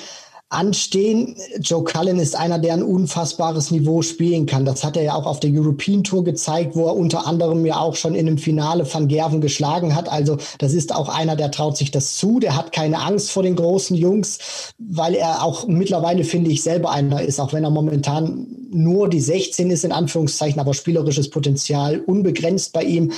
anstehen. 0.52 1.36
Joe 1.60 1.84
Cullen 1.84 2.18
ist 2.18 2.36
einer, 2.36 2.58
der 2.58 2.74
ein 2.74 2.82
unfassbares 2.82 3.70
Niveau 3.70 4.02
spielen 4.02 4.46
kann. 4.46 4.64
Das 4.64 4.84
hat 4.84 4.96
er 4.96 5.02
ja 5.02 5.14
auch 5.14 5.26
auf 5.26 5.40
der 5.40 5.50
European 5.52 6.04
Tour 6.04 6.24
gezeigt, 6.24 6.76
wo 6.76 6.86
er 6.86 6.96
unter 6.96 7.26
anderem 7.26 7.64
ja 7.64 7.78
auch 7.78 7.96
schon 7.96 8.14
in 8.14 8.26
einem 8.26 8.38
Finale 8.38 8.86
Van 8.92 9.08
Gerven 9.08 9.40
geschlagen 9.40 9.94
hat. 9.94 10.10
Also 10.10 10.36
das 10.58 10.74
ist 10.74 10.94
auch 10.94 11.08
einer, 11.08 11.36
der 11.36 11.50
traut 11.50 11.76
sich 11.76 11.90
das 11.90 12.16
zu. 12.16 12.38
Der 12.38 12.56
hat 12.56 12.72
keine 12.72 13.00
Angst 13.00 13.30
vor 13.30 13.42
den 13.42 13.56
großen 13.56 13.96
Jungs, 13.96 14.38
weil 14.78 15.14
er 15.14 15.42
auch 15.42 15.66
mittlerweile, 15.66 16.24
finde 16.24 16.50
ich, 16.50 16.62
selber 16.62 16.90
einer 16.90 17.22
ist, 17.22 17.40
auch 17.40 17.52
wenn 17.52 17.64
er 17.64 17.70
momentan 17.70 18.46
nur 18.70 19.08
die 19.08 19.20
16 19.20 19.70
ist, 19.70 19.84
in 19.84 19.92
Anführungszeichen, 19.92 20.60
aber 20.60 20.74
spielerisches 20.74 21.30
Potenzial 21.30 22.00
unbegrenzt 22.00 22.72
bei 22.72 22.82
ihm. 22.84 23.12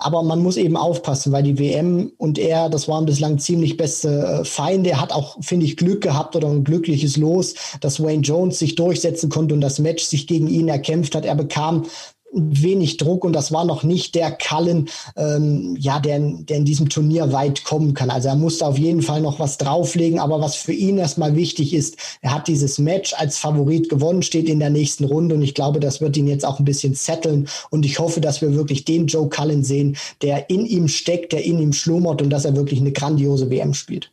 Aber 0.00 0.22
man 0.22 0.40
muss 0.40 0.56
eben 0.56 0.76
aufpassen, 0.76 1.32
weil 1.32 1.42
die 1.42 1.58
WM 1.58 2.12
und 2.18 2.38
er, 2.38 2.68
das 2.68 2.86
waren 2.86 3.04
bislang 3.04 3.38
ziemlich 3.38 3.76
beste 3.76 4.40
äh, 4.40 4.44
Feinde. 4.44 4.90
Er 4.90 5.00
hat 5.00 5.12
auch, 5.12 5.36
finde 5.40 5.66
ich, 5.66 5.76
Glück 5.76 6.02
gehabt 6.02 6.36
oder 6.36 6.48
ein 6.48 6.62
glückliches 6.62 7.16
Los, 7.16 7.54
dass 7.80 8.00
Wayne 8.00 8.22
Jones 8.22 8.60
sich 8.60 8.76
durchsetzen 8.76 9.28
konnte 9.28 9.54
und 9.54 9.60
das 9.60 9.80
Match 9.80 10.04
sich 10.04 10.28
gegen 10.28 10.46
ihn 10.46 10.68
erkämpft 10.68 11.16
hat. 11.16 11.24
Er 11.24 11.34
bekam 11.34 11.86
wenig 12.32 12.96
Druck 12.98 13.24
und 13.24 13.32
das 13.32 13.52
war 13.52 13.64
noch 13.64 13.82
nicht 13.82 14.14
der 14.14 14.30
Kallen, 14.30 14.88
ähm, 15.16 15.76
ja, 15.78 15.98
der, 15.98 16.18
der 16.18 16.58
in 16.58 16.64
diesem 16.64 16.88
Turnier 16.88 17.32
weit 17.32 17.64
kommen 17.64 17.94
kann. 17.94 18.10
Also 18.10 18.28
er 18.28 18.36
musste 18.36 18.66
auf 18.66 18.78
jeden 18.78 19.02
Fall 19.02 19.20
noch 19.20 19.38
was 19.38 19.58
drauflegen, 19.58 20.18
aber 20.18 20.40
was 20.40 20.56
für 20.56 20.72
ihn 20.72 20.98
erstmal 20.98 21.36
wichtig 21.36 21.72
ist, 21.72 21.96
er 22.20 22.34
hat 22.34 22.48
dieses 22.48 22.78
Match 22.78 23.14
als 23.14 23.38
Favorit 23.38 23.88
gewonnen, 23.88 24.22
steht 24.22 24.48
in 24.48 24.60
der 24.60 24.70
nächsten 24.70 25.04
Runde 25.04 25.34
und 25.34 25.42
ich 25.42 25.54
glaube, 25.54 25.80
das 25.80 26.00
wird 26.00 26.16
ihn 26.16 26.28
jetzt 26.28 26.44
auch 26.44 26.58
ein 26.58 26.64
bisschen 26.64 26.94
setteln 26.94 27.48
und 27.70 27.86
ich 27.86 27.98
hoffe, 27.98 28.20
dass 28.20 28.40
wir 28.40 28.54
wirklich 28.54 28.84
den 28.84 29.06
Joe 29.06 29.28
Cullen 29.28 29.64
sehen, 29.64 29.96
der 30.22 30.50
in 30.50 30.66
ihm 30.66 30.88
steckt, 30.88 31.32
der 31.32 31.44
in 31.44 31.58
ihm 31.58 31.72
schlummert 31.72 32.20
und 32.20 32.30
dass 32.30 32.44
er 32.44 32.56
wirklich 32.56 32.80
eine 32.80 32.92
grandiose 32.92 33.50
WM 33.50 33.74
spielt. 33.74 34.10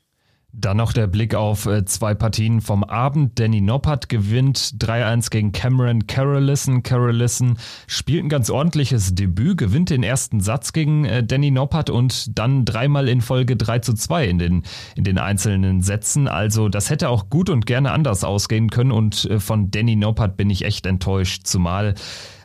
Dann 0.57 0.77
noch 0.77 0.93
der 0.93 1.07
Blick 1.07 1.35
auf 1.35 1.65
äh, 1.65 1.83
zwei 1.83 2.13
Partien 2.13 2.61
vom 2.61 2.85
Abend. 2.85 3.37
Danny 3.37 3.59
Noppert 3.59 4.07
gewinnt 4.07 4.57
3-1 4.79 5.29
gegen 5.29 5.51
Cameron 5.51 6.07
Carolison. 6.07 6.81
Carolison 6.81 7.57
spielt 7.87 8.23
ein 8.23 8.29
ganz 8.29 8.49
ordentliches 8.49 9.15
Debüt, 9.15 9.57
gewinnt 9.57 9.89
den 9.89 10.01
ersten 10.01 10.39
Satz 10.39 10.71
gegen 10.71 11.03
äh, 11.03 11.25
Danny 11.25 11.51
Noppert 11.51 11.89
und 11.89 12.39
dann 12.39 12.63
dreimal 12.63 13.09
in 13.09 13.19
Folge 13.19 13.57
3 13.57 13.79
zu 13.79 13.93
2 13.95 14.27
in 14.27 14.39
den, 14.39 14.63
in 14.95 15.03
den 15.03 15.17
einzelnen 15.17 15.81
Sätzen. 15.81 16.29
Also 16.29 16.69
das 16.69 16.89
hätte 16.89 17.09
auch 17.09 17.29
gut 17.29 17.49
und 17.49 17.65
gerne 17.65 17.91
anders 17.91 18.23
ausgehen 18.23 18.69
können 18.69 18.93
und 18.93 19.25
äh, 19.25 19.41
von 19.41 19.71
Danny 19.71 19.97
Noppert 19.97 20.37
bin 20.37 20.49
ich 20.49 20.63
echt 20.63 20.85
enttäuscht. 20.85 21.45
Zumal, 21.45 21.95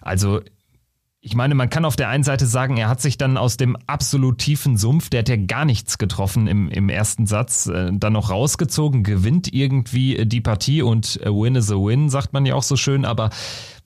also 0.03 0.40
ich 1.23 1.35
meine, 1.35 1.55
man 1.55 1.69
kann 1.69 1.85
auf 1.85 1.97
der 1.97 2.09
einen 2.09 2.25
Seite 2.25 2.47
sagen, 2.47 2.79
er 2.79 2.89
hat 2.89 3.03
sich 3.03 3.19
dann 3.19 3.37
aus 3.37 3.59
dem 3.59 3.77
absolut 3.87 4.39
tiefen 4.39 4.79
Sumpf, 4.79 5.11
der 5.11 5.21
hat 5.21 5.29
ja 5.29 5.37
gar 5.37 5.67
nichts 5.67 5.99
getroffen 5.99 6.47
im, 6.47 6.71
im 6.71 6.89
ersten 6.89 7.27
Satz, 7.27 7.67
äh, 7.67 7.91
dann 7.93 8.15
noch 8.15 8.31
rausgezogen, 8.31 9.05
gewinnt 9.05 9.53
irgendwie 9.53 10.17
äh, 10.17 10.25
die 10.25 10.41
Partie 10.41 10.81
und 10.81 11.21
a 11.23 11.29
win 11.29 11.57
is 11.57 11.71
a 11.71 11.75
win, 11.75 12.09
sagt 12.09 12.33
man 12.33 12.47
ja 12.47 12.55
auch 12.55 12.63
so 12.63 12.77
schön, 12.77 13.05
aber 13.05 13.29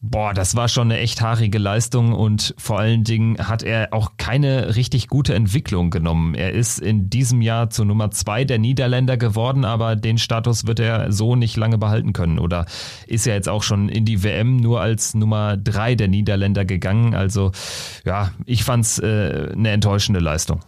Boah, 0.06 0.34
das 0.34 0.54
war 0.54 0.68
schon 0.68 0.90
eine 0.90 1.00
echt 1.00 1.22
haarige 1.22 1.56
Leistung 1.56 2.12
und 2.12 2.54
vor 2.58 2.78
allen 2.78 3.04
Dingen 3.04 3.38
hat 3.38 3.62
er 3.62 3.88
auch 3.92 4.18
keine 4.18 4.76
richtig 4.76 5.08
gute 5.08 5.34
Entwicklung 5.34 5.88
genommen. 5.88 6.34
Er 6.34 6.52
ist 6.52 6.78
in 6.78 7.08
diesem 7.08 7.40
Jahr 7.40 7.70
zur 7.70 7.86
Nummer 7.86 8.10
zwei 8.10 8.44
der 8.44 8.58
Niederländer 8.58 9.16
geworden, 9.16 9.64
aber 9.64 9.96
den 9.96 10.18
Status 10.18 10.66
wird 10.66 10.78
er 10.78 11.10
so 11.10 11.36
nicht 11.36 11.56
lange 11.56 11.78
behalten 11.78 12.12
können 12.12 12.38
oder 12.38 12.66
ist 13.06 13.24
ja 13.24 13.32
jetzt 13.32 13.48
auch 13.48 13.62
schon 13.62 13.88
in 13.88 14.04
die 14.04 14.22
WM 14.22 14.58
nur 14.58 14.82
als 14.82 15.14
Nummer 15.14 15.56
drei 15.56 15.94
der 15.94 16.08
Niederländer 16.08 16.66
gegangen. 16.66 17.14
Also 17.14 17.52
ja, 18.04 18.30
ich 18.44 18.62
fand's 18.62 18.98
äh, 18.98 19.52
eine 19.54 19.70
enttäuschende 19.70 20.20
Leistung 20.20 20.60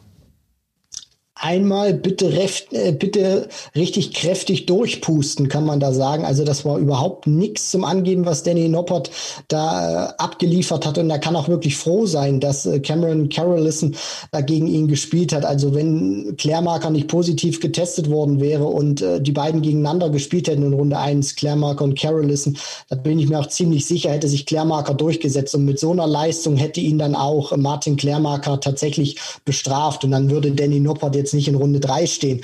einmal 1.39 1.93
bitte, 1.93 2.33
reft, 2.33 2.73
äh, 2.73 2.93
bitte 2.93 3.49
richtig 3.75 4.15
kräftig 4.15 4.65
durchpusten, 4.67 5.49
kann 5.49 5.67
man 5.67 5.81
da 5.81 5.93
sagen. 5.93 6.25
Also 6.25 6.45
das 6.45 6.65
war 6.65 6.79
überhaupt 6.79 7.27
nichts 7.27 7.71
zum 7.71 7.85
Angeben, 7.85 8.25
was 8.25 8.43
Danny 8.43 8.69
Noppert 8.69 9.11
da 9.49 10.09
äh, 10.09 10.13
abgeliefert 10.17 10.87
hat. 10.87 10.97
Und 10.97 11.11
er 11.11 11.19
kann 11.19 11.37
auch 11.37 11.49
wirklich 11.49 11.77
froh 11.77 12.07
sein, 12.07 12.41
dass 12.41 12.65
äh, 12.65 12.81
Cameron 12.81 13.29
Carolison 13.29 13.95
da 14.33 14.41
gegen 14.41 14.67
ihn 14.67 14.89
gespielt 14.89 15.35
hat. 15.35 15.45
Also 15.45 15.75
wenn 15.75 16.37
Klärmarker 16.39 16.89
nicht 16.89 17.09
positiv 17.09 17.61
getestet 17.61 18.09
worden 18.09 18.41
wäre 18.41 18.65
und 18.65 19.03
äh, 19.03 19.21
die 19.21 19.33
beiden 19.33 19.61
gegeneinander 19.61 20.09
gespielt 20.09 20.49
hätten 20.49 20.63
in 20.63 20.73
Runde 20.73 20.99
eins, 20.99 21.37
Klärmarker 21.37 21.85
und 21.85 21.99
Carolison, 21.99 22.57
da 22.89 22.97
bin 22.97 23.19
ich 23.19 23.29
mir 23.29 23.39
auch 23.39 23.49
ziemlich 23.49 23.85
sicher, 23.85 24.11
hätte 24.11 24.29
sich 24.29 24.47
Klärmarker 24.47 24.95
durchgesetzt. 24.95 25.55
Und 25.55 25.67
mit 25.67 25.79
so 25.79 25.93
einer 25.93 26.07
Leistung 26.07 26.57
hätte 26.57 26.81
ihn 26.81 26.99
dann 26.99 27.15
auch 27.15 27.55
Martin 27.59 27.97
Klärmarker 27.97 28.59
tatsächlich 28.61 29.19
bestraft. 29.45 30.03
Und 30.03 30.13
dann 30.13 30.31
würde 30.31 30.53
Danny 30.53 30.81
Noppert 30.81 31.15
jetzt 31.15 31.26
jetzt 31.27 31.35
nicht 31.35 31.49
in 31.49 31.57
Runde 31.57 31.81
3 31.81 32.07
stehen. 32.07 32.43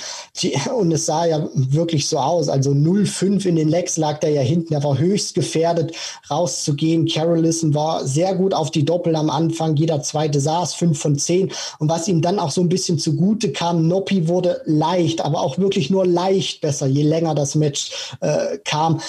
Und 0.77 0.92
es 0.92 1.07
sah 1.07 1.25
ja 1.25 1.49
wirklich 1.55 2.09
so 2.09 2.18
aus. 2.18 2.49
Also 2.49 2.73
0-5 2.73 3.47
in 3.47 3.57
den 3.57 3.68
Lecks 3.68 3.97
lag 3.97 4.18
der 4.18 4.31
ja 4.31 4.40
hinten. 4.40 4.75
Er 4.75 4.83
war 4.83 4.99
höchst 4.99 5.35
gefährdet, 5.35 5.92
rauszugehen. 6.31 7.07
Carolison 7.07 7.75
war 7.75 8.05
sehr 8.07 8.35
gut 8.35 8.55
auf 8.55 8.71
die 8.71 8.85
Doppel 8.85 9.14
am 9.14 9.31
Anfang. 9.31 9.77
Jeder 9.77 10.03
zweite 10.03 10.40
saß, 10.40 10.75
5 10.75 10.99
von 10.99 11.16
10. 11.16 11.53
Und 11.79 11.88
was 11.88 12.09
ihm 12.09 12.23
dann 12.23 12.38
auch 12.38 12.51
so 12.51 12.61
ein 12.61 12.68
bisschen 12.68 12.99
zugute 12.99 13.53
kam, 13.53 13.87
Noppi 13.87 14.27
wurde 14.29 14.62
leicht, 14.64 15.25
aber 15.25 15.40
auch 15.40 15.59
wirklich 15.59 15.90
nur 15.90 16.05
leicht 16.05 16.61
besser. 16.61 16.87
Je 16.87 17.03
länger 17.03 17.35
das 17.35 17.55
Match 17.55 17.92
äh, 18.21 18.59
kam, 18.64 19.01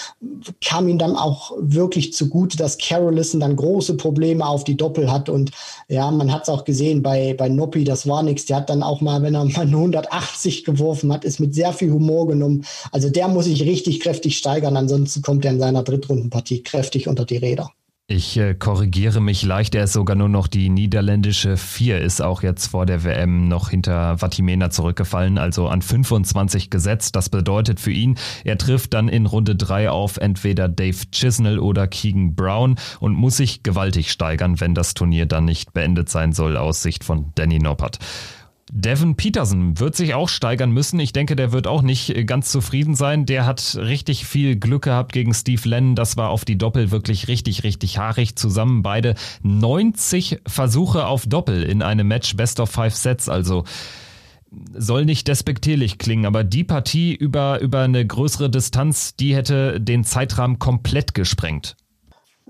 kam 0.64 0.88
ihm 0.88 1.00
dann 1.00 1.16
auch 1.16 1.52
wirklich 1.58 2.14
zugute, 2.14 2.58
dass 2.58 2.78
Carolison 2.78 3.40
dann 3.40 3.56
große 3.56 3.96
Probleme 3.96 4.46
auf 4.46 4.64
die 4.64 4.78
Doppel 4.78 5.12
hat. 5.12 5.30
Und 5.30 5.52
ja, 5.88 6.12
man 6.12 6.32
hat 6.32 6.44
es 6.44 6.50
auch 6.50 6.64
gesehen 6.64 7.02
bei, 7.02 7.34
bei 7.34 7.50
Noppi, 7.50 7.84
das 7.84 8.08
war 8.08 8.22
nichts. 8.22 8.46
Der 8.46 8.58
hat 8.58 8.70
dann 8.70 8.84
auch 8.84 9.02
mal, 9.02 9.22
wenn 9.22 9.36
er 9.36 9.46
mal 9.46 9.63
eine 9.64 9.78
180 9.78 10.64
geworfen 10.64 11.12
hat, 11.12 11.26
ist 11.26 11.40
mit 11.40 11.54
sehr 11.56 11.74
viel 11.74 11.92
Humor 11.92 12.28
genommen. 12.28 12.66
Also 12.92 13.10
der 13.10 13.28
muss 13.28 13.46
sich 13.46 13.64
richtig 13.64 14.00
kräftig 14.00 14.38
steigern, 14.38 14.78
ansonsten 14.78 15.22
kommt 15.22 15.46
er 15.46 15.52
in 15.52 15.60
seiner 15.60 15.84
Drittrundenpartie 15.84 16.64
kräftig 16.64 17.08
unter 17.08 17.26
die 17.26 17.38
Räder. 17.38 17.72
Ich 18.08 18.36
äh, 18.38 18.54
korrigiere 18.54 19.22
mich 19.22 19.44
leicht, 19.44 19.76
er 19.76 19.86
ist 19.86 19.94
sogar 19.94 20.18
nur 20.18 20.28
noch 20.28 20.48
die 20.48 20.68
niederländische 20.68 21.56
4, 21.56 22.02
ist 22.02 22.22
auch 22.22 22.44
jetzt 22.44 22.68
vor 22.68 22.86
der 22.86 23.06
WM 23.06 23.48
noch 23.48 23.70
hinter 23.70 24.18
Vatimena 24.18 24.70
zurückgefallen, 24.70 25.38
also 25.38 25.70
an 25.70 25.82
25 25.82 26.70
gesetzt. 26.70 27.16
Das 27.16 27.30
bedeutet 27.30 27.80
für 27.80 27.92
ihn, 27.92 28.18
er 28.44 28.58
trifft 28.58 28.94
dann 28.94 29.08
in 29.08 29.26
Runde 29.26 29.56
3 29.56 29.90
auf 29.90 30.18
entweder 30.18 30.68
Dave 30.68 30.98
Chisnell 31.12 31.60
oder 31.60 31.88
Keegan 31.88 32.36
Brown 32.36 32.76
und 33.00 33.16
muss 33.16 33.38
sich 33.38 33.64
gewaltig 33.64 34.12
steigern, 34.12 34.60
wenn 34.60 34.76
das 34.76 34.96
Turnier 34.96 35.26
dann 35.26 35.46
nicht 35.46 35.72
beendet 35.72 36.10
sein 36.10 36.34
soll, 36.34 36.58
aus 36.58 36.84
Sicht 36.84 37.06
von 37.06 37.32
Danny 37.36 37.60
Noppert. 37.60 38.00
Devin 38.76 39.16
Peterson 39.16 39.80
wird 39.80 39.96
sich 39.96 40.16
auch 40.16 40.28
steigern 40.28 40.72
müssen. 40.72 41.00
Ich 41.00 41.14
denke, 41.14 41.36
der 41.36 41.52
wird 41.52 41.68
auch 41.68 41.84
nicht 41.84 42.10
äh, 42.10 42.26
ganz 42.26 42.52
zufrieden 42.52 42.96
sein. 42.96 43.28
Der 43.28 43.46
hat 43.46 43.76
richtig 43.80 44.26
viel 44.26 44.56
Glück 44.56 44.86
gehabt 44.86 45.14
gegen 45.14 45.32
Steve 45.36 45.70
Lennon. 45.70 45.96
Das 45.96 46.18
war 46.18 46.30
auf 46.30 46.44
die 46.44 46.58
Doppel 46.58 46.90
wirklich 46.90 47.28
richtig, 47.28 47.64
richtig 47.64 48.00
haarig. 48.00 48.36
Zusammen 48.36 48.82
beide 48.82 49.14
90 49.44 50.40
Versuche 50.48 51.06
auf 51.06 51.28
Doppel 51.28 51.62
in 51.62 51.84
einem 51.84 52.08
Match 52.08 52.36
Best 52.36 52.60
of 52.60 52.72
Five 52.72 52.96
Sets. 52.96 53.30
Also 53.30 53.64
soll 54.74 55.06
nicht 55.06 55.28
despektierlich 55.28 56.00
klingen, 56.00 56.26
aber 56.26 56.44
die 56.44 56.64
Partie 56.64 57.14
über, 57.14 57.60
über 57.60 57.82
eine 57.82 58.06
größere 58.06 58.50
Distanz, 58.50 59.16
die 59.16 59.36
hätte 59.36 59.80
den 59.80 60.04
Zeitrahmen 60.04 60.58
komplett 60.58 61.14
gesprengt. 61.14 61.76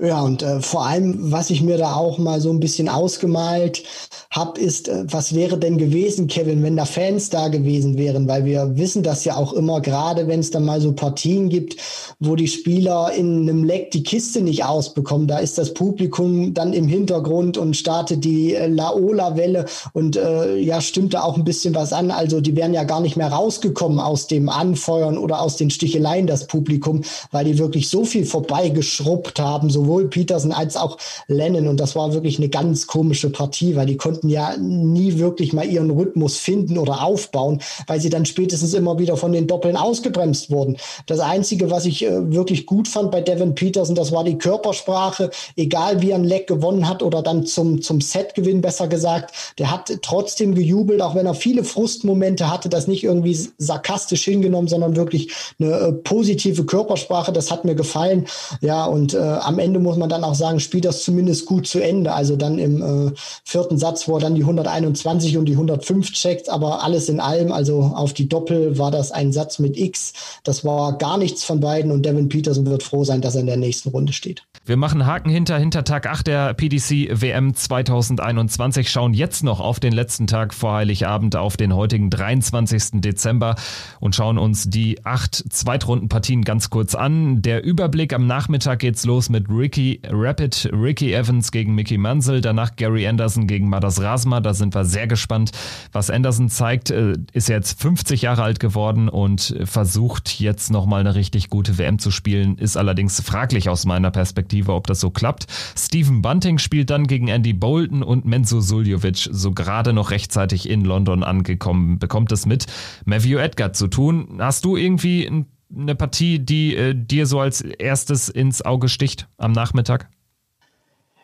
Ja, 0.01 0.21
und 0.21 0.41
äh, 0.41 0.59
vor 0.59 0.87
allem, 0.87 1.31
was 1.31 1.51
ich 1.51 1.61
mir 1.61 1.77
da 1.77 1.93
auch 1.93 2.17
mal 2.17 2.41
so 2.41 2.49
ein 2.49 2.59
bisschen 2.59 2.89
ausgemalt 2.89 3.83
habe, 4.31 4.59
ist, 4.59 4.87
äh, 4.87 5.03
was 5.05 5.35
wäre 5.35 5.59
denn 5.59 5.77
gewesen, 5.77 6.25
Kevin, 6.25 6.63
wenn 6.63 6.75
da 6.75 6.85
Fans 6.85 7.29
da 7.29 7.47
gewesen 7.47 7.95
wären? 7.95 8.27
Weil 8.27 8.43
wir 8.43 8.75
wissen 8.75 9.03
das 9.03 9.23
ja 9.23 9.35
auch 9.35 9.53
immer, 9.53 9.81
gerade 9.81 10.27
wenn 10.27 10.39
es 10.39 10.49
dann 10.49 10.65
mal 10.65 10.81
so 10.81 10.93
Partien 10.93 11.47
gibt, 11.47 11.77
wo 12.19 12.35
die 12.35 12.47
Spieler 12.47 13.11
in 13.15 13.43
einem 13.43 13.63
Leck 13.63 13.91
die 13.91 14.01
Kiste 14.01 14.41
nicht 14.41 14.65
ausbekommen. 14.65 15.27
Da 15.27 15.37
ist 15.37 15.59
das 15.59 15.75
Publikum 15.75 16.55
dann 16.55 16.73
im 16.73 16.87
Hintergrund 16.87 17.59
und 17.59 17.77
startet 17.77 18.25
die 18.25 18.55
äh, 18.55 18.65
Laola-Welle 18.65 19.65
und 19.93 20.15
äh, 20.15 20.55
ja, 20.57 20.81
stimmt 20.81 21.13
da 21.13 21.21
auch 21.21 21.37
ein 21.37 21.43
bisschen 21.43 21.75
was 21.75 21.93
an. 21.93 22.09
Also 22.09 22.41
die 22.41 22.55
wären 22.55 22.73
ja 22.73 22.83
gar 22.83 22.99
nicht 22.99 23.15
mehr 23.15 23.31
rausgekommen 23.31 23.99
aus 23.99 24.25
dem 24.25 24.49
Anfeuern 24.49 25.19
oder 25.19 25.39
aus 25.39 25.57
den 25.57 25.69
Sticheleien, 25.69 26.25
das 26.25 26.47
Publikum, 26.47 27.03
weil 27.29 27.45
die 27.45 27.59
wirklich 27.59 27.89
so 27.89 28.05
viel 28.05 28.25
vorbeigeschrubbt 28.25 29.39
haben, 29.39 29.69
so 29.69 29.82
sowohl 29.83 30.07
Peterson 30.07 30.51
als 30.51 30.75
auch 30.77 30.97
Lennon. 31.27 31.67
Und 31.67 31.79
das 31.79 31.95
war 31.95 32.13
wirklich 32.13 32.37
eine 32.37 32.49
ganz 32.49 32.87
komische 32.87 33.29
Partie, 33.29 33.75
weil 33.75 33.85
die 33.85 33.97
konnten 33.97 34.29
ja 34.29 34.55
nie 34.57 35.17
wirklich 35.19 35.53
mal 35.53 35.65
ihren 35.65 35.91
Rhythmus 35.91 36.37
finden 36.37 36.77
oder 36.77 37.03
aufbauen, 37.03 37.61
weil 37.87 37.99
sie 37.99 38.09
dann 38.09 38.25
spätestens 38.25 38.73
immer 38.73 38.97
wieder 38.99 39.17
von 39.17 39.31
den 39.31 39.47
Doppeln 39.47 39.75
ausgebremst 39.75 40.49
wurden. 40.51 40.77
Das 41.05 41.19
Einzige, 41.19 41.69
was 41.69 41.85
ich 41.85 42.05
äh, 42.05 42.31
wirklich 42.31 42.65
gut 42.65 42.87
fand 42.87 43.11
bei 43.11 43.21
Devin 43.21 43.55
Peterson, 43.55 43.95
das 43.95 44.11
war 44.11 44.23
die 44.23 44.37
Körpersprache. 44.37 45.29
Egal 45.55 46.01
wie 46.01 46.11
er 46.11 46.17
ein 46.17 46.23
Leck 46.23 46.47
gewonnen 46.47 46.87
hat 46.87 47.03
oder 47.03 47.21
dann 47.21 47.45
zum, 47.45 47.81
zum 47.81 48.01
Setgewinn 48.01 48.61
besser 48.61 48.87
gesagt, 48.87 49.33
der 49.59 49.71
hat 49.71 49.91
trotzdem 50.01 50.55
gejubelt, 50.55 51.01
auch 51.01 51.15
wenn 51.15 51.25
er 51.25 51.33
viele 51.33 51.63
Frustmomente 51.63 52.51
hatte, 52.51 52.69
das 52.69 52.87
nicht 52.87 53.03
irgendwie 53.03 53.37
sarkastisch 53.57 54.23
hingenommen, 54.23 54.67
sondern 54.67 54.95
wirklich 54.95 55.33
eine 55.59 55.71
äh, 55.71 55.91
positive 55.91 56.65
Körpersprache. 56.65 57.31
Das 57.31 57.51
hat 57.51 57.65
mir 57.65 57.75
gefallen. 57.75 58.25
Ja, 58.61 58.85
und 58.85 59.13
äh, 59.13 59.17
am 59.17 59.59
Ende 59.59 59.72
Ende 59.73 59.83
muss 59.83 59.97
man 59.97 60.07
dann 60.07 60.23
auch 60.23 60.35
sagen, 60.35 60.59
spielt 60.59 60.85
das 60.85 61.01
zumindest 61.01 61.47
gut 61.47 61.65
zu 61.65 61.79
Ende. 61.79 62.13
Also 62.13 62.35
dann 62.35 62.59
im 62.59 63.07
äh, 63.07 63.11
vierten 63.43 63.79
Satz, 63.79 64.07
wo 64.07 64.17
er 64.17 64.21
dann 64.21 64.35
die 64.35 64.41
121 64.41 65.35
und 65.35 65.45
die 65.45 65.53
105 65.53 66.11
checkt, 66.11 66.47
aber 66.47 66.83
alles 66.83 67.09
in 67.09 67.19
allem, 67.19 67.51
also 67.51 67.81
auf 67.95 68.13
die 68.13 68.29
Doppel 68.29 68.77
war 68.77 68.91
das 68.91 69.11
ein 69.11 69.33
Satz 69.33 69.57
mit 69.57 69.75
X. 69.75 70.13
Das 70.43 70.63
war 70.63 70.99
gar 70.99 71.17
nichts 71.17 71.43
von 71.43 71.59
beiden 71.59 71.91
und 71.91 72.05
Devin 72.05 72.29
Peterson 72.29 72.67
wird 72.67 72.83
froh 72.83 73.03
sein, 73.03 73.21
dass 73.21 73.33
er 73.33 73.41
in 73.41 73.47
der 73.47 73.57
nächsten 73.57 73.89
Runde 73.89 74.13
steht. 74.13 74.43
Wir 74.65 74.77
machen 74.77 75.05
Haken 75.07 75.29
hinter, 75.29 75.57
hinter 75.57 75.83
Tag 75.83 76.05
8 76.05 76.27
der 76.27 76.53
PDC 76.53 77.19
WM 77.21 77.55
2021, 77.55 78.89
schauen 78.89 79.13
jetzt 79.13 79.43
noch 79.43 79.59
auf 79.59 79.79
den 79.79 79.91
letzten 79.91 80.27
Tag 80.27 80.53
vor 80.53 80.73
Heiligabend, 80.73 81.35
auf 81.35 81.57
den 81.57 81.75
heutigen 81.75 82.11
23. 82.11 83.01
Dezember 83.01 83.55
und 83.99 84.15
schauen 84.15 84.37
uns 84.37 84.69
die 84.69 85.03
acht 85.03 85.35
Zweitrundenpartien 85.35 86.43
ganz 86.43 86.69
kurz 86.69 86.95
an. 86.95 87.41
Der 87.41 87.63
Überblick 87.63 88.13
am 88.13 88.27
Nachmittag 88.27 88.79
geht's 88.79 89.05
los 89.05 89.29
mit 89.29 89.49
Ricky 89.63 90.01
Rapid, 90.05 90.71
Ricky 90.73 91.13
Evans 91.13 91.49
gegen 91.49 91.73
Mickey 91.73 91.97
Mansell, 91.97 92.41
danach 92.41 92.75
Gary 92.75 93.07
Anderson 93.07 93.47
gegen 93.47 93.69
Madas 93.69 94.01
Rasma. 94.01 94.41
Da 94.41 94.53
sind 94.53 94.75
wir 94.75 94.83
sehr 94.83 95.07
gespannt, 95.07 95.51
was 95.93 96.09
Anderson 96.09 96.49
zeigt. 96.49 96.91
Äh, 96.91 97.13
ist 97.31 97.47
jetzt 97.47 97.81
50 97.81 98.23
Jahre 98.23 98.43
alt 98.43 98.59
geworden 98.59 99.07
und 99.07 99.55
versucht 99.63 100.41
jetzt 100.41 100.69
nochmal 100.69 100.99
eine 100.99 101.15
richtig 101.15 101.49
gute 101.49 101.77
WM 101.77 101.97
zu 101.97 102.11
spielen. 102.11 102.57
Ist 102.57 102.75
allerdings 102.75 103.21
fraglich 103.21 103.69
aus 103.69 103.85
meiner 103.85 104.11
Perspektive, 104.11 104.73
ob 104.73 104.85
das 104.87 104.99
so 104.99 105.11
klappt. 105.11 105.45
Stephen 105.77 106.21
Bunting 106.21 106.57
spielt 106.57 106.89
dann 106.89 107.07
gegen 107.07 107.29
Andy 107.29 107.53
Bolton 107.53 108.03
und 108.03 108.25
Menzo 108.25 108.59
Suljovic, 108.59 109.29
so 109.31 109.53
gerade 109.53 109.93
noch 109.93 110.11
rechtzeitig 110.11 110.69
in 110.69 110.83
London 110.83 111.23
angekommen, 111.23 111.99
bekommt 111.99 112.33
es 112.33 112.45
mit 112.45 112.65
Matthew 113.05 113.37
Edgar 113.37 113.71
zu 113.71 113.87
tun. 113.87 114.39
Hast 114.39 114.65
du 114.65 114.75
irgendwie 114.75 115.25
ein 115.25 115.45
eine 115.75 115.95
Partie, 115.95 116.39
die 116.39 116.75
äh, 116.75 116.93
dir 116.95 117.25
so 117.25 117.39
als 117.39 117.61
erstes 117.61 118.29
ins 118.29 118.61
Auge 118.61 118.89
sticht 118.89 119.27
am 119.37 119.51
Nachmittag? 119.51 120.09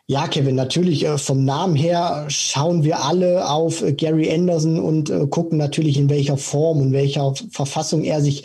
Ja, 0.07 0.27
Kevin, 0.27 0.55
natürlich 0.55 1.05
äh, 1.05 1.19
vom 1.19 1.45
Namen 1.45 1.75
her 1.75 2.25
schauen 2.29 2.83
wir 2.83 3.03
alle 3.03 3.47
auf 3.47 3.83
äh, 3.83 3.93
Gary 3.93 4.33
Anderson 4.33 4.79
und 4.79 5.11
äh, 5.11 5.27
gucken 5.27 5.59
natürlich, 5.59 5.97
in 5.97 6.09
welcher 6.09 6.35
Form 6.35 6.81
und 6.81 6.93
welcher 6.93 7.35
Verfassung 7.51 8.03
er 8.03 8.19
sich 8.19 8.43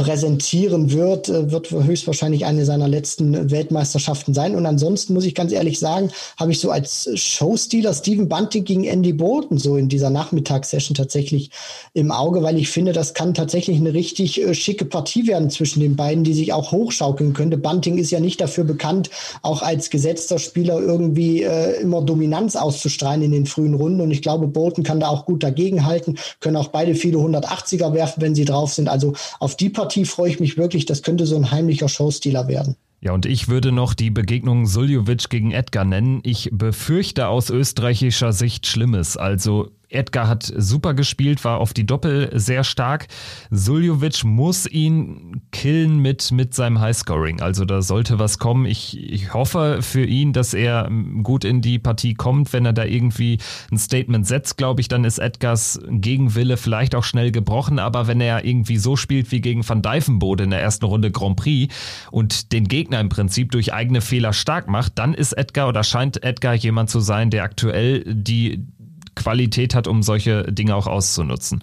präsentieren 0.00 0.92
wird, 0.92 1.28
äh, 1.28 1.52
wird 1.52 1.70
höchstwahrscheinlich 1.70 2.46
eine 2.46 2.64
seiner 2.64 2.88
letzten 2.88 3.50
Weltmeisterschaften 3.50 4.32
sein. 4.32 4.56
Und 4.56 4.64
ansonsten 4.64 5.12
muss 5.12 5.26
ich 5.26 5.34
ganz 5.34 5.52
ehrlich 5.52 5.78
sagen, 5.78 6.10
habe 6.38 6.52
ich 6.52 6.58
so 6.58 6.70
als 6.70 7.10
Showstealer 7.14 7.92
Stephen 7.92 8.26
Bunting 8.26 8.64
gegen 8.64 8.84
Andy 8.84 9.12
Bolton 9.12 9.58
so 9.58 9.76
in 9.76 9.90
dieser 9.90 10.08
Nachmittagssession 10.08 10.94
tatsächlich 10.94 11.50
im 11.92 12.12
Auge, 12.12 12.42
weil 12.42 12.56
ich 12.56 12.70
finde, 12.70 12.92
das 12.92 13.12
kann 13.12 13.34
tatsächlich 13.34 13.76
eine 13.76 13.92
richtig 13.92 14.40
äh, 14.40 14.54
schicke 14.54 14.86
Partie 14.86 15.26
werden 15.26 15.50
zwischen 15.50 15.80
den 15.80 15.96
beiden, 15.96 16.24
die 16.24 16.32
sich 16.32 16.54
auch 16.54 16.72
hochschaukeln 16.72 17.34
könnte. 17.34 17.58
Bunting 17.58 17.98
ist 17.98 18.10
ja 18.10 18.20
nicht 18.20 18.40
dafür 18.40 18.64
bekannt, 18.64 19.10
auch 19.42 19.60
als 19.60 19.90
gesetzter 19.90 20.38
Spieler 20.38 20.80
irgendwie 20.80 21.42
äh, 21.42 21.78
immer 21.82 22.00
Dominanz 22.00 22.56
auszustrahlen 22.56 23.20
in 23.20 23.32
den 23.32 23.44
frühen 23.44 23.74
Runden. 23.74 24.00
Und 24.00 24.12
ich 24.12 24.22
glaube, 24.22 24.46
Bolton 24.46 24.82
kann 24.82 25.00
da 25.00 25.08
auch 25.08 25.26
gut 25.26 25.42
dagegenhalten, 25.42 26.18
können 26.40 26.56
auch 26.56 26.68
beide 26.68 26.94
viele 26.94 27.18
180er 27.18 27.92
werfen, 27.92 28.22
wenn 28.22 28.34
sie 28.34 28.46
drauf 28.46 28.72
sind. 28.72 28.88
Also 28.88 29.12
auf 29.40 29.56
die 29.56 29.68
Partie 29.68 29.89
freue 30.04 30.30
ich 30.30 30.40
mich 30.40 30.56
wirklich. 30.56 30.86
Das 30.86 31.02
könnte 31.02 31.26
so 31.26 31.36
ein 31.36 31.50
heimlicher 31.50 31.88
Showstealer 31.88 32.48
werden. 32.48 32.76
Ja, 33.02 33.12
und 33.12 33.24
ich 33.24 33.48
würde 33.48 33.72
noch 33.72 33.94
die 33.94 34.10
Begegnung 34.10 34.66
Suljovic 34.66 35.30
gegen 35.30 35.52
Edgar 35.52 35.84
nennen. 35.84 36.20
Ich 36.22 36.50
befürchte 36.52 37.28
aus 37.28 37.48
österreichischer 37.48 38.32
Sicht 38.32 38.66
Schlimmes. 38.66 39.16
Also 39.16 39.70
Edgar 39.90 40.28
hat 40.28 40.52
super 40.56 40.94
gespielt, 40.94 41.44
war 41.44 41.58
auf 41.58 41.74
die 41.74 41.86
Doppel 41.86 42.30
sehr 42.32 42.64
stark. 42.64 43.08
Suljovic 43.50 44.24
muss 44.24 44.66
ihn 44.66 45.42
killen 45.50 45.98
mit, 45.98 46.30
mit 46.32 46.54
seinem 46.54 46.80
Highscoring. 46.80 47.40
Also 47.40 47.64
da 47.64 47.82
sollte 47.82 48.18
was 48.18 48.38
kommen. 48.38 48.66
Ich, 48.66 48.98
ich 48.98 49.34
hoffe 49.34 49.78
für 49.82 50.04
ihn, 50.04 50.32
dass 50.32 50.54
er 50.54 50.90
gut 51.22 51.44
in 51.44 51.60
die 51.60 51.78
Partie 51.78 52.14
kommt. 52.14 52.52
Wenn 52.52 52.64
er 52.64 52.72
da 52.72 52.84
irgendwie 52.84 53.38
ein 53.70 53.78
Statement 53.78 54.26
setzt, 54.26 54.56
glaube 54.56 54.80
ich, 54.80 54.88
dann 54.88 55.04
ist 55.04 55.18
Edgars 55.18 55.80
Gegenwille 55.88 56.56
vielleicht 56.56 56.94
auch 56.94 57.04
schnell 57.04 57.32
gebrochen. 57.32 57.78
Aber 57.78 58.06
wenn 58.06 58.20
er 58.20 58.44
irgendwie 58.44 58.76
so 58.76 58.96
spielt 58.96 59.32
wie 59.32 59.40
gegen 59.40 59.68
Van 59.68 59.82
Dijvenbode 59.82 60.44
in 60.44 60.50
der 60.50 60.60
ersten 60.60 60.84
Runde 60.84 61.10
Grand 61.10 61.36
Prix 61.36 61.74
und 62.10 62.52
den 62.52 62.68
Gegner 62.68 63.00
im 63.00 63.08
Prinzip 63.08 63.50
durch 63.50 63.74
eigene 63.74 64.00
Fehler 64.00 64.32
stark 64.32 64.68
macht, 64.68 64.98
dann 64.98 65.14
ist 65.14 65.32
Edgar 65.32 65.68
oder 65.68 65.82
scheint 65.82 66.22
Edgar 66.22 66.54
jemand 66.54 66.90
zu 66.90 67.00
sein, 67.00 67.30
der 67.30 67.42
aktuell 67.42 68.04
die 68.06 68.64
Qualität 69.14 69.74
hat, 69.74 69.86
um 69.86 70.02
solche 70.02 70.44
Dinge 70.52 70.74
auch 70.74 70.86
auszunutzen. 70.86 71.62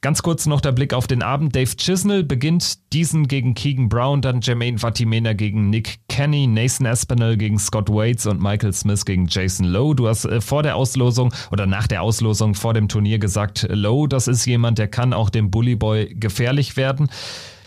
Ganz 0.00 0.22
kurz 0.22 0.46
noch 0.46 0.60
der 0.60 0.70
Blick 0.70 0.94
auf 0.94 1.08
den 1.08 1.22
Abend. 1.22 1.56
Dave 1.56 1.74
Chisnell 1.76 2.22
beginnt 2.22 2.92
diesen 2.92 3.26
gegen 3.26 3.54
Keegan 3.54 3.88
Brown, 3.88 4.22
dann 4.22 4.40
Jermaine 4.40 4.78
Fatimena 4.78 5.32
gegen 5.32 5.70
Nick 5.70 5.98
Kenny, 6.08 6.46
Nathan 6.46 6.86
Aspinall 6.86 7.36
gegen 7.36 7.58
Scott 7.58 7.88
Waits 7.88 8.26
und 8.26 8.40
Michael 8.40 8.72
Smith 8.72 9.04
gegen 9.04 9.26
Jason 9.26 9.66
Lowe. 9.66 9.96
Du 9.96 10.06
hast 10.06 10.24
äh, 10.24 10.40
vor 10.40 10.62
der 10.62 10.76
Auslosung 10.76 11.34
oder 11.50 11.66
nach 11.66 11.88
der 11.88 12.02
Auslosung 12.02 12.54
vor 12.54 12.74
dem 12.74 12.86
Turnier 12.86 13.18
gesagt, 13.18 13.66
Lowe, 13.68 14.08
das 14.08 14.28
ist 14.28 14.46
jemand, 14.46 14.78
der 14.78 14.86
kann 14.86 15.12
auch 15.12 15.30
dem 15.30 15.50
Bully 15.50 15.74
Boy 15.74 16.14
gefährlich 16.14 16.76
werden. 16.76 17.08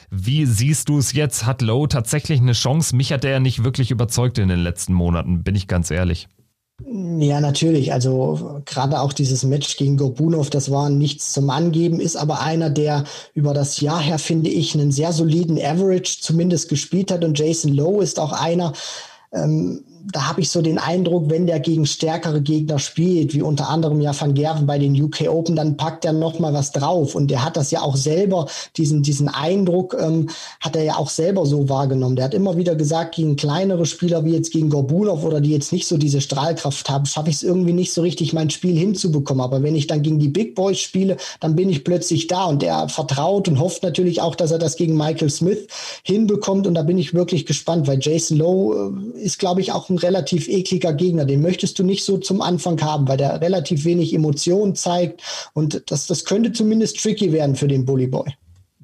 Wie 0.10 0.46
siehst 0.46 0.88
du 0.88 1.00
es 1.00 1.12
jetzt? 1.12 1.46
Hat 1.46 1.62
Lowe 1.62 1.90
tatsächlich 1.90 2.40
eine 2.40 2.54
Chance? 2.54 2.96
Mich 2.96 3.12
hat 3.12 3.26
er 3.26 3.42
nicht 3.42 3.66
wirklich 3.66 3.92
überzeugt 3.92 4.38
in 4.38 4.48
den 4.48 4.60
letzten 4.60 4.94
Monaten, 4.94 5.44
bin 5.44 5.56
ich 5.56 5.68
ganz 5.68 5.92
ehrlich. 5.92 6.30
Ja, 6.86 7.40
natürlich. 7.40 7.94
Also 7.94 8.62
gerade 8.66 9.00
auch 9.00 9.14
dieses 9.14 9.44
Match 9.44 9.78
gegen 9.78 9.98
Gorbunov, 9.98 10.50
das 10.50 10.72
war 10.72 10.90
nichts 10.90 11.34
zum 11.34 11.50
Angeben, 11.50 12.00
ist 12.00 12.16
aber 12.16 12.42
einer, 12.42 12.70
der 12.70 13.04
über 13.34 13.54
das 13.54 13.80
Jahr 13.82 14.02
her, 14.02 14.20
finde 14.20 14.50
ich, 14.50 14.74
einen 14.74 14.92
sehr 14.92 15.14
soliden 15.14 15.58
Average 15.62 16.22
zumindest 16.22 16.70
gespielt 16.70 17.12
hat. 17.12 17.24
Und 17.24 17.38
Jason 17.38 17.74
Lowe 17.74 18.04
ist 18.04 18.20
auch 18.20 18.32
einer, 18.32 18.74
ähm, 19.32 19.84
da 20.12 20.28
habe 20.28 20.42
ich 20.42 20.50
so 20.50 20.62
den 20.62 20.78
Eindruck, 20.78 21.30
wenn 21.30 21.46
der 21.46 21.60
gegen 21.60 21.86
stärkere 21.86 22.42
Gegner 22.42 22.80
spielt, 22.80 23.34
wie 23.34 23.42
unter 23.42 23.70
anderem 23.70 24.02
ja 24.02 24.20
Van 24.20 24.34
Gerven 24.34 24.66
bei 24.66 24.80
den 24.80 25.00
UK 25.00 25.28
Open, 25.30 25.56
dann 25.56 25.78
packt 25.78 26.06
er 26.06 26.14
noch 26.14 26.40
mal 26.40 26.54
was 26.54 26.72
drauf. 26.72 27.16
Und 27.16 27.30
der 27.30 27.44
hat 27.44 27.58
das 27.58 27.72
ja 27.72 27.82
auch 27.82 27.96
selber, 27.96 28.48
diesen, 28.78 29.04
diesen 29.04 29.30
Eindruck 29.30 29.96
ähm, 30.00 30.30
hat 30.60 30.76
er 30.76 30.84
ja 30.84 30.96
auch 30.96 31.10
selber 31.10 31.46
so 31.46 31.70
wahrgenommen. 31.70 32.16
Der 32.16 32.26
hat 32.26 32.34
immer 32.34 32.58
wieder 32.58 32.76
gesagt, 32.76 33.16
gegen 33.16 33.36
kleinere 33.36 33.86
Spieler 33.86 34.26
wie 34.26 34.34
jetzt 34.34 34.52
gegen 34.52 34.70
Gorbunov 34.70 35.24
oder 35.24 35.42
die 35.42 35.52
jetzt 35.52 35.72
nicht 35.72 35.88
so 35.88 35.98
diese 35.98 36.22
Strahlkraft 36.22 36.90
haben, 36.90 37.06
schaffe 37.06 37.30
ich 37.30 37.36
es 37.36 37.44
irgendwie 37.44 37.74
nicht 37.74 37.94
so 37.94 38.02
richtig, 38.02 38.34
mein 38.34 38.50
Spiel 38.50 38.78
hinzubekommen. 38.78 39.44
Aber 39.44 39.62
wenn 39.62 39.76
ich 39.76 39.88
dann 39.88 40.02
gegen 40.02 40.20
die 40.20 40.30
Big 40.30 40.56
Boys 40.56 40.80
spiele, 40.80 41.18
dann 41.40 41.56
bin 41.56 41.70
ich 41.70 41.84
plötzlich 41.84 42.28
da. 42.28 42.46
Und 42.46 42.64
er 42.64 42.90
vertraut 42.90 43.48
und 43.48 43.60
hofft 43.60 43.84
natürlich 43.84 44.22
auch, 44.22 44.36
dass 44.36 44.52
er 44.52 44.60
das 44.60 44.78
gegen 44.78 44.98
Michael 44.98 45.30
Smith 45.30 45.68
hinbekommt. 46.04 46.66
Und 46.66 46.74
da 46.74 46.84
bin 46.84 46.98
ich 46.98 47.14
wirklich 47.14 47.46
gespannt, 47.46 47.88
weil 47.88 48.00
Jason 48.02 48.38
Lowe 48.38 48.94
äh, 49.16 49.20
ist, 49.20 49.38
glaube 49.38 49.62
ich, 49.62 49.72
auch 49.72 49.91
ein 49.92 49.98
relativ 49.98 50.48
ekliger 50.48 50.94
Gegner. 50.94 51.26
Den 51.26 51.42
möchtest 51.42 51.78
du 51.78 51.84
nicht 51.84 52.04
so 52.04 52.18
zum 52.18 52.42
Anfang 52.42 52.82
haben, 52.82 53.08
weil 53.08 53.18
der 53.18 53.42
relativ 53.42 53.86
wenig 53.86 54.14
Emotionen 54.14 54.76
zeigt. 54.76 55.22
Und 55.54 55.84
das, 55.92 56.08
das 56.08 56.26
könnte 56.26 56.52
zumindest 56.52 57.02
tricky 57.02 57.32
werden 57.32 57.56
für 57.56 57.68
den 57.68 57.86
Bully 57.86 58.08
Boy. 58.08 58.34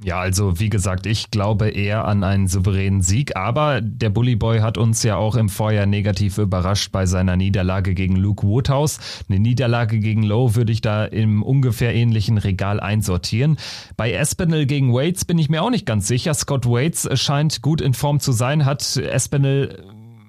Ja, 0.04 0.20
also 0.20 0.60
wie 0.60 0.70
gesagt, 0.70 1.08
ich 1.08 1.32
glaube 1.32 1.70
eher 1.70 2.06
an 2.06 2.24
einen 2.24 2.48
souveränen 2.48 3.02
Sieg, 3.02 3.36
aber 3.36 3.82
der 3.82 4.12
Bully 4.12 4.36
Boy 4.36 4.60
hat 4.60 4.78
uns 4.78 5.02
ja 5.02 5.16
auch 5.16 5.36
im 5.36 5.50
Vorjahr 5.50 5.88
negativ 5.88 6.38
überrascht 6.38 6.92
bei 6.92 7.08
seiner 7.08 7.36
Niederlage 7.36 7.96
gegen 7.96 8.16
Luke 8.16 8.46
Woodhouse. 8.46 9.00
Eine 9.28 9.40
Niederlage 9.40 9.98
gegen 10.00 10.22
Lowe 10.22 10.56
würde 10.56 10.72
ich 10.72 10.82
da 10.82 11.06
im 11.06 11.42
ungefähr 11.42 11.96
ähnlichen 11.96 12.38
Regal 12.38 12.80
einsortieren. 12.80 13.58
Bei 13.96 14.12
Espinel 14.12 14.68
gegen 14.68 14.94
Waits 14.94 15.26
bin 15.26 15.40
ich 15.40 15.50
mir 15.50 15.64
auch 15.64 15.72
nicht 15.72 15.88
ganz 15.88 16.08
sicher. 16.08 16.36
Scott 16.36 16.68
Waits 16.68 17.10
scheint 17.20 17.64
gut 17.64 17.82
in 17.82 17.96
Form 17.96 18.20
zu 18.20 18.34
sein, 18.34 18.66
hat 18.66 18.98
Espinel 18.98 19.84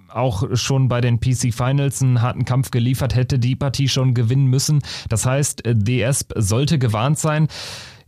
auch 0.09 0.57
schon 0.57 0.88
bei 0.88 1.01
den 1.01 1.21
PC 1.21 1.53
Finals 1.53 2.03
einen 2.03 2.23
harten 2.23 2.44
Kampf 2.44 2.71
geliefert, 2.71 3.14
hätte 3.14 3.38
die 3.38 3.57
Partie 3.57 3.88
schon 3.88 4.14
gewinnen 4.14 4.47
müssen. 4.47 4.81
Das 5.09 5.27
heißt, 5.27 5.62
DS 5.66 6.27
sollte 6.37 6.79
gewarnt 6.79 7.18
sein 7.18 7.49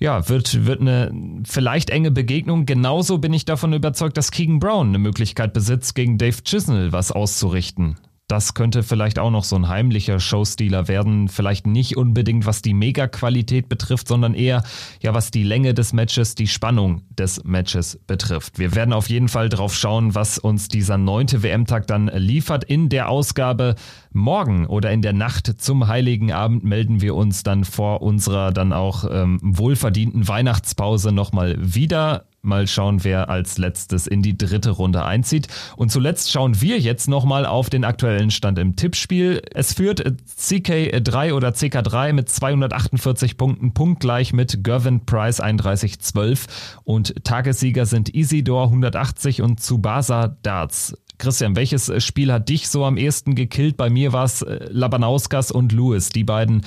ja, 0.01 0.29
wird, 0.31 0.65
wird 0.65 0.81
eine 0.81 1.13
vielleicht 1.45 1.91
enge 1.91 2.11
Begegnung. 2.11 2.65
Genauso 2.65 3.19
bin 3.19 3.35
ich 3.35 3.45
davon 3.45 3.75
überzeugt, 3.75 4.17
dass 4.17 4.31
Keegan 4.31 4.59
Brown 4.59 4.89
eine 4.89 4.99
Möglichkeit 4.99 5.53
besitzt, 5.53 5.95
gegen 5.95 6.17
Dave 6.17 6.43
Chisnell 6.43 6.91
was 6.93 7.13
auszurichten. 7.13 7.97
Das 8.31 8.55
könnte 8.55 8.85
vielleicht 8.85 9.19
auch 9.19 9.33
noch 9.33 9.43
so 9.43 9.57
ein 9.57 9.67
heimlicher 9.67 10.21
Showstealer 10.21 10.87
werden. 10.87 11.27
Vielleicht 11.27 11.67
nicht 11.67 11.97
unbedingt, 11.97 12.47
was 12.47 12.63
die 12.63 12.75
Mega-Qualität 12.75 13.69
betrifft, 13.69 14.07
sondern 14.07 14.35
eher, 14.35 14.63
ja, 15.03 15.13
was 15.15 15.33
die 15.33 15.43
Länge 15.43 15.75
des 15.75 15.93
Matches, 15.93 16.37
die 16.37 16.47
Spannung 16.47 17.03
des 17.11 17.43
Matches 17.43 17.99
betrifft. 18.07 18.61
Wir 18.61 18.77
werden 18.77 18.93
auf 18.93 19.11
jeden 19.11 19.27
Fall 19.27 19.49
drauf 19.49 19.75
schauen, 19.75 20.15
was 20.15 20.39
uns 20.39 20.69
dieser 20.69 20.97
neunte 20.97 21.43
WM-Tag 21.43 21.89
dann 21.89 22.07
liefert. 22.07 22.63
In 22.63 22.89
der 22.89 23.09
Ausgabe 23.09 23.75
morgen 24.13 24.65
oder 24.67 24.93
in 24.93 25.03
der 25.03 25.13
Nacht 25.13 25.61
zum 25.61 25.89
Heiligen 25.89 26.31
Abend 26.31 26.63
melden 26.63 27.01
wir 27.01 27.17
uns 27.17 27.43
dann 27.43 27.65
vor 27.65 28.01
unserer 28.01 28.53
dann 28.53 28.73
auch 28.73 29.05
ähm, 29.11 29.41
wohlverdienten 29.43 30.29
Weihnachtspause 30.29 31.11
nochmal 31.11 31.57
wieder. 31.59 32.27
Mal 32.43 32.67
schauen, 32.67 33.05
wer 33.05 33.29
als 33.29 33.59
letztes 33.59 34.07
in 34.07 34.23
die 34.23 34.39
dritte 34.39 34.71
Runde 34.71 35.05
einzieht. 35.05 35.49
Und 35.77 35.93
zuletzt 35.93 36.33
schauen 36.33 36.61
wir 36.63 36.79
jetzt 36.79 37.07
nochmal 37.07 37.45
auf 37.45 37.69
den 37.69 37.85
aktuellen 37.85 38.31
Stand 38.31 38.59
im 38.59 38.77
Tippspiel. 38.77 39.43
Es 39.53 39.75
führt 39.75 40.01
CK3 40.39 41.35
oder 41.35 41.51
CK3 41.51 42.15
mit 42.15 42.31
248 42.31 43.37
Punkten, 43.37 43.75
punktgleich 43.75 44.33
mit 44.33 44.65
Gervin 44.65 45.05
Price 45.05 45.37
3112 45.37 46.79
und 46.85 47.25
Tagessieger 47.25 47.85
sind 47.85 48.15
Isidor 48.15 48.65
180 48.65 49.43
und 49.43 49.61
Tsubasa 49.61 50.37
Darts. 50.43 50.95
Christian, 51.19 51.55
welches 51.57 51.93
Spiel 52.03 52.33
hat 52.33 52.49
dich 52.49 52.69
so 52.69 52.87
am 52.87 52.97
ehesten 52.97 53.35
gekillt? 53.35 53.77
Bei 53.77 53.91
mir 53.91 54.15
war 54.15 54.25
es 54.25 54.41
äh, 54.41 54.67
Labanauskas 54.71 55.53
und 55.53 55.73
Lewis. 55.73 56.09
Die 56.09 56.25
beiden 56.25 56.63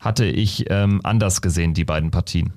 hatte 0.00 0.24
ich 0.24 0.64
ähm, 0.70 1.00
anders 1.04 1.42
gesehen, 1.42 1.74
die 1.74 1.84
beiden 1.84 2.10
Partien. 2.10 2.54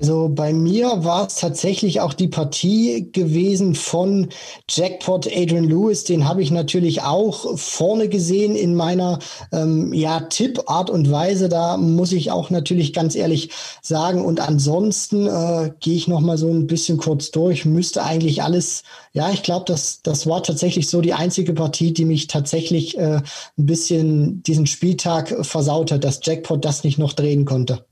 Also 0.00 0.30
bei 0.30 0.54
mir 0.54 1.04
war 1.04 1.26
es 1.26 1.34
tatsächlich 1.34 2.00
auch 2.00 2.14
die 2.14 2.28
Partie 2.28 3.10
gewesen 3.12 3.74
von 3.74 4.30
Jackpot 4.66 5.26
Adrian 5.26 5.68
Lewis. 5.68 6.04
Den 6.04 6.26
habe 6.26 6.42
ich 6.42 6.50
natürlich 6.50 7.02
auch 7.02 7.58
vorne 7.58 8.08
gesehen 8.08 8.56
in 8.56 8.74
meiner 8.74 9.18
ähm, 9.52 9.92
ja, 9.92 10.20
Tippart 10.20 10.88
und 10.88 11.10
Weise. 11.10 11.50
Da 11.50 11.76
muss 11.76 12.12
ich 12.12 12.30
auch 12.30 12.48
natürlich 12.48 12.94
ganz 12.94 13.14
ehrlich 13.14 13.50
sagen. 13.82 14.24
Und 14.24 14.40
ansonsten 14.40 15.26
äh, 15.26 15.70
gehe 15.80 15.96
ich 15.96 16.08
noch 16.08 16.20
mal 16.20 16.38
so 16.38 16.48
ein 16.48 16.66
bisschen 16.66 16.96
kurz 16.96 17.30
durch. 17.30 17.66
Müsste 17.66 18.02
eigentlich 18.02 18.42
alles, 18.42 18.84
ja, 19.12 19.30
ich 19.30 19.42
glaube, 19.42 19.66
das, 19.66 20.00
das 20.02 20.26
war 20.26 20.42
tatsächlich 20.42 20.88
so 20.88 21.02
die 21.02 21.12
einzige 21.12 21.52
Partie, 21.52 21.92
die 21.92 22.06
mich 22.06 22.26
tatsächlich 22.26 22.96
äh, 22.96 23.16
ein 23.16 23.66
bisschen 23.66 24.42
diesen 24.44 24.66
Spieltag 24.66 25.44
versaut 25.44 25.92
hat, 25.92 26.04
dass 26.04 26.20
Jackpot 26.22 26.64
das 26.64 26.84
nicht 26.84 26.96
noch 26.96 27.12
drehen 27.12 27.44
konnte. 27.44 27.84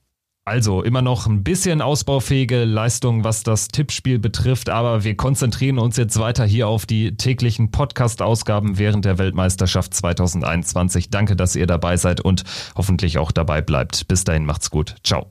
Also 0.49 0.83
immer 0.83 1.03
noch 1.03 1.27
ein 1.27 1.45
bisschen 1.45 1.83
ausbaufähige 1.83 2.65
Leistung, 2.65 3.23
was 3.23 3.43
das 3.43 3.69
Tippspiel 3.69 4.19
betrifft, 4.19 4.71
aber 4.71 5.05
wir 5.05 5.15
konzentrieren 5.15 5.79
uns 5.79 5.99
jetzt 5.99 6.19
weiter 6.19 6.47
hier 6.47 6.69
auf 6.69 6.87
die 6.87 7.19
täglichen 7.19 7.71
Podcast-Ausgaben 7.71 8.79
während 8.79 9.05
der 9.05 9.19
Weltmeisterschaft 9.19 9.93
2021. 9.93 11.11
Danke, 11.11 11.37
dass 11.37 11.55
ihr 11.55 11.67
dabei 11.67 11.99
seid 11.99 12.23
und 12.23 12.45
hoffentlich 12.75 13.19
auch 13.19 13.31
dabei 13.31 13.61
bleibt. 13.61 14.09
Bis 14.09 14.25
dahin 14.25 14.47
macht's 14.47 14.71
gut. 14.71 14.97
Ciao. 15.05 15.31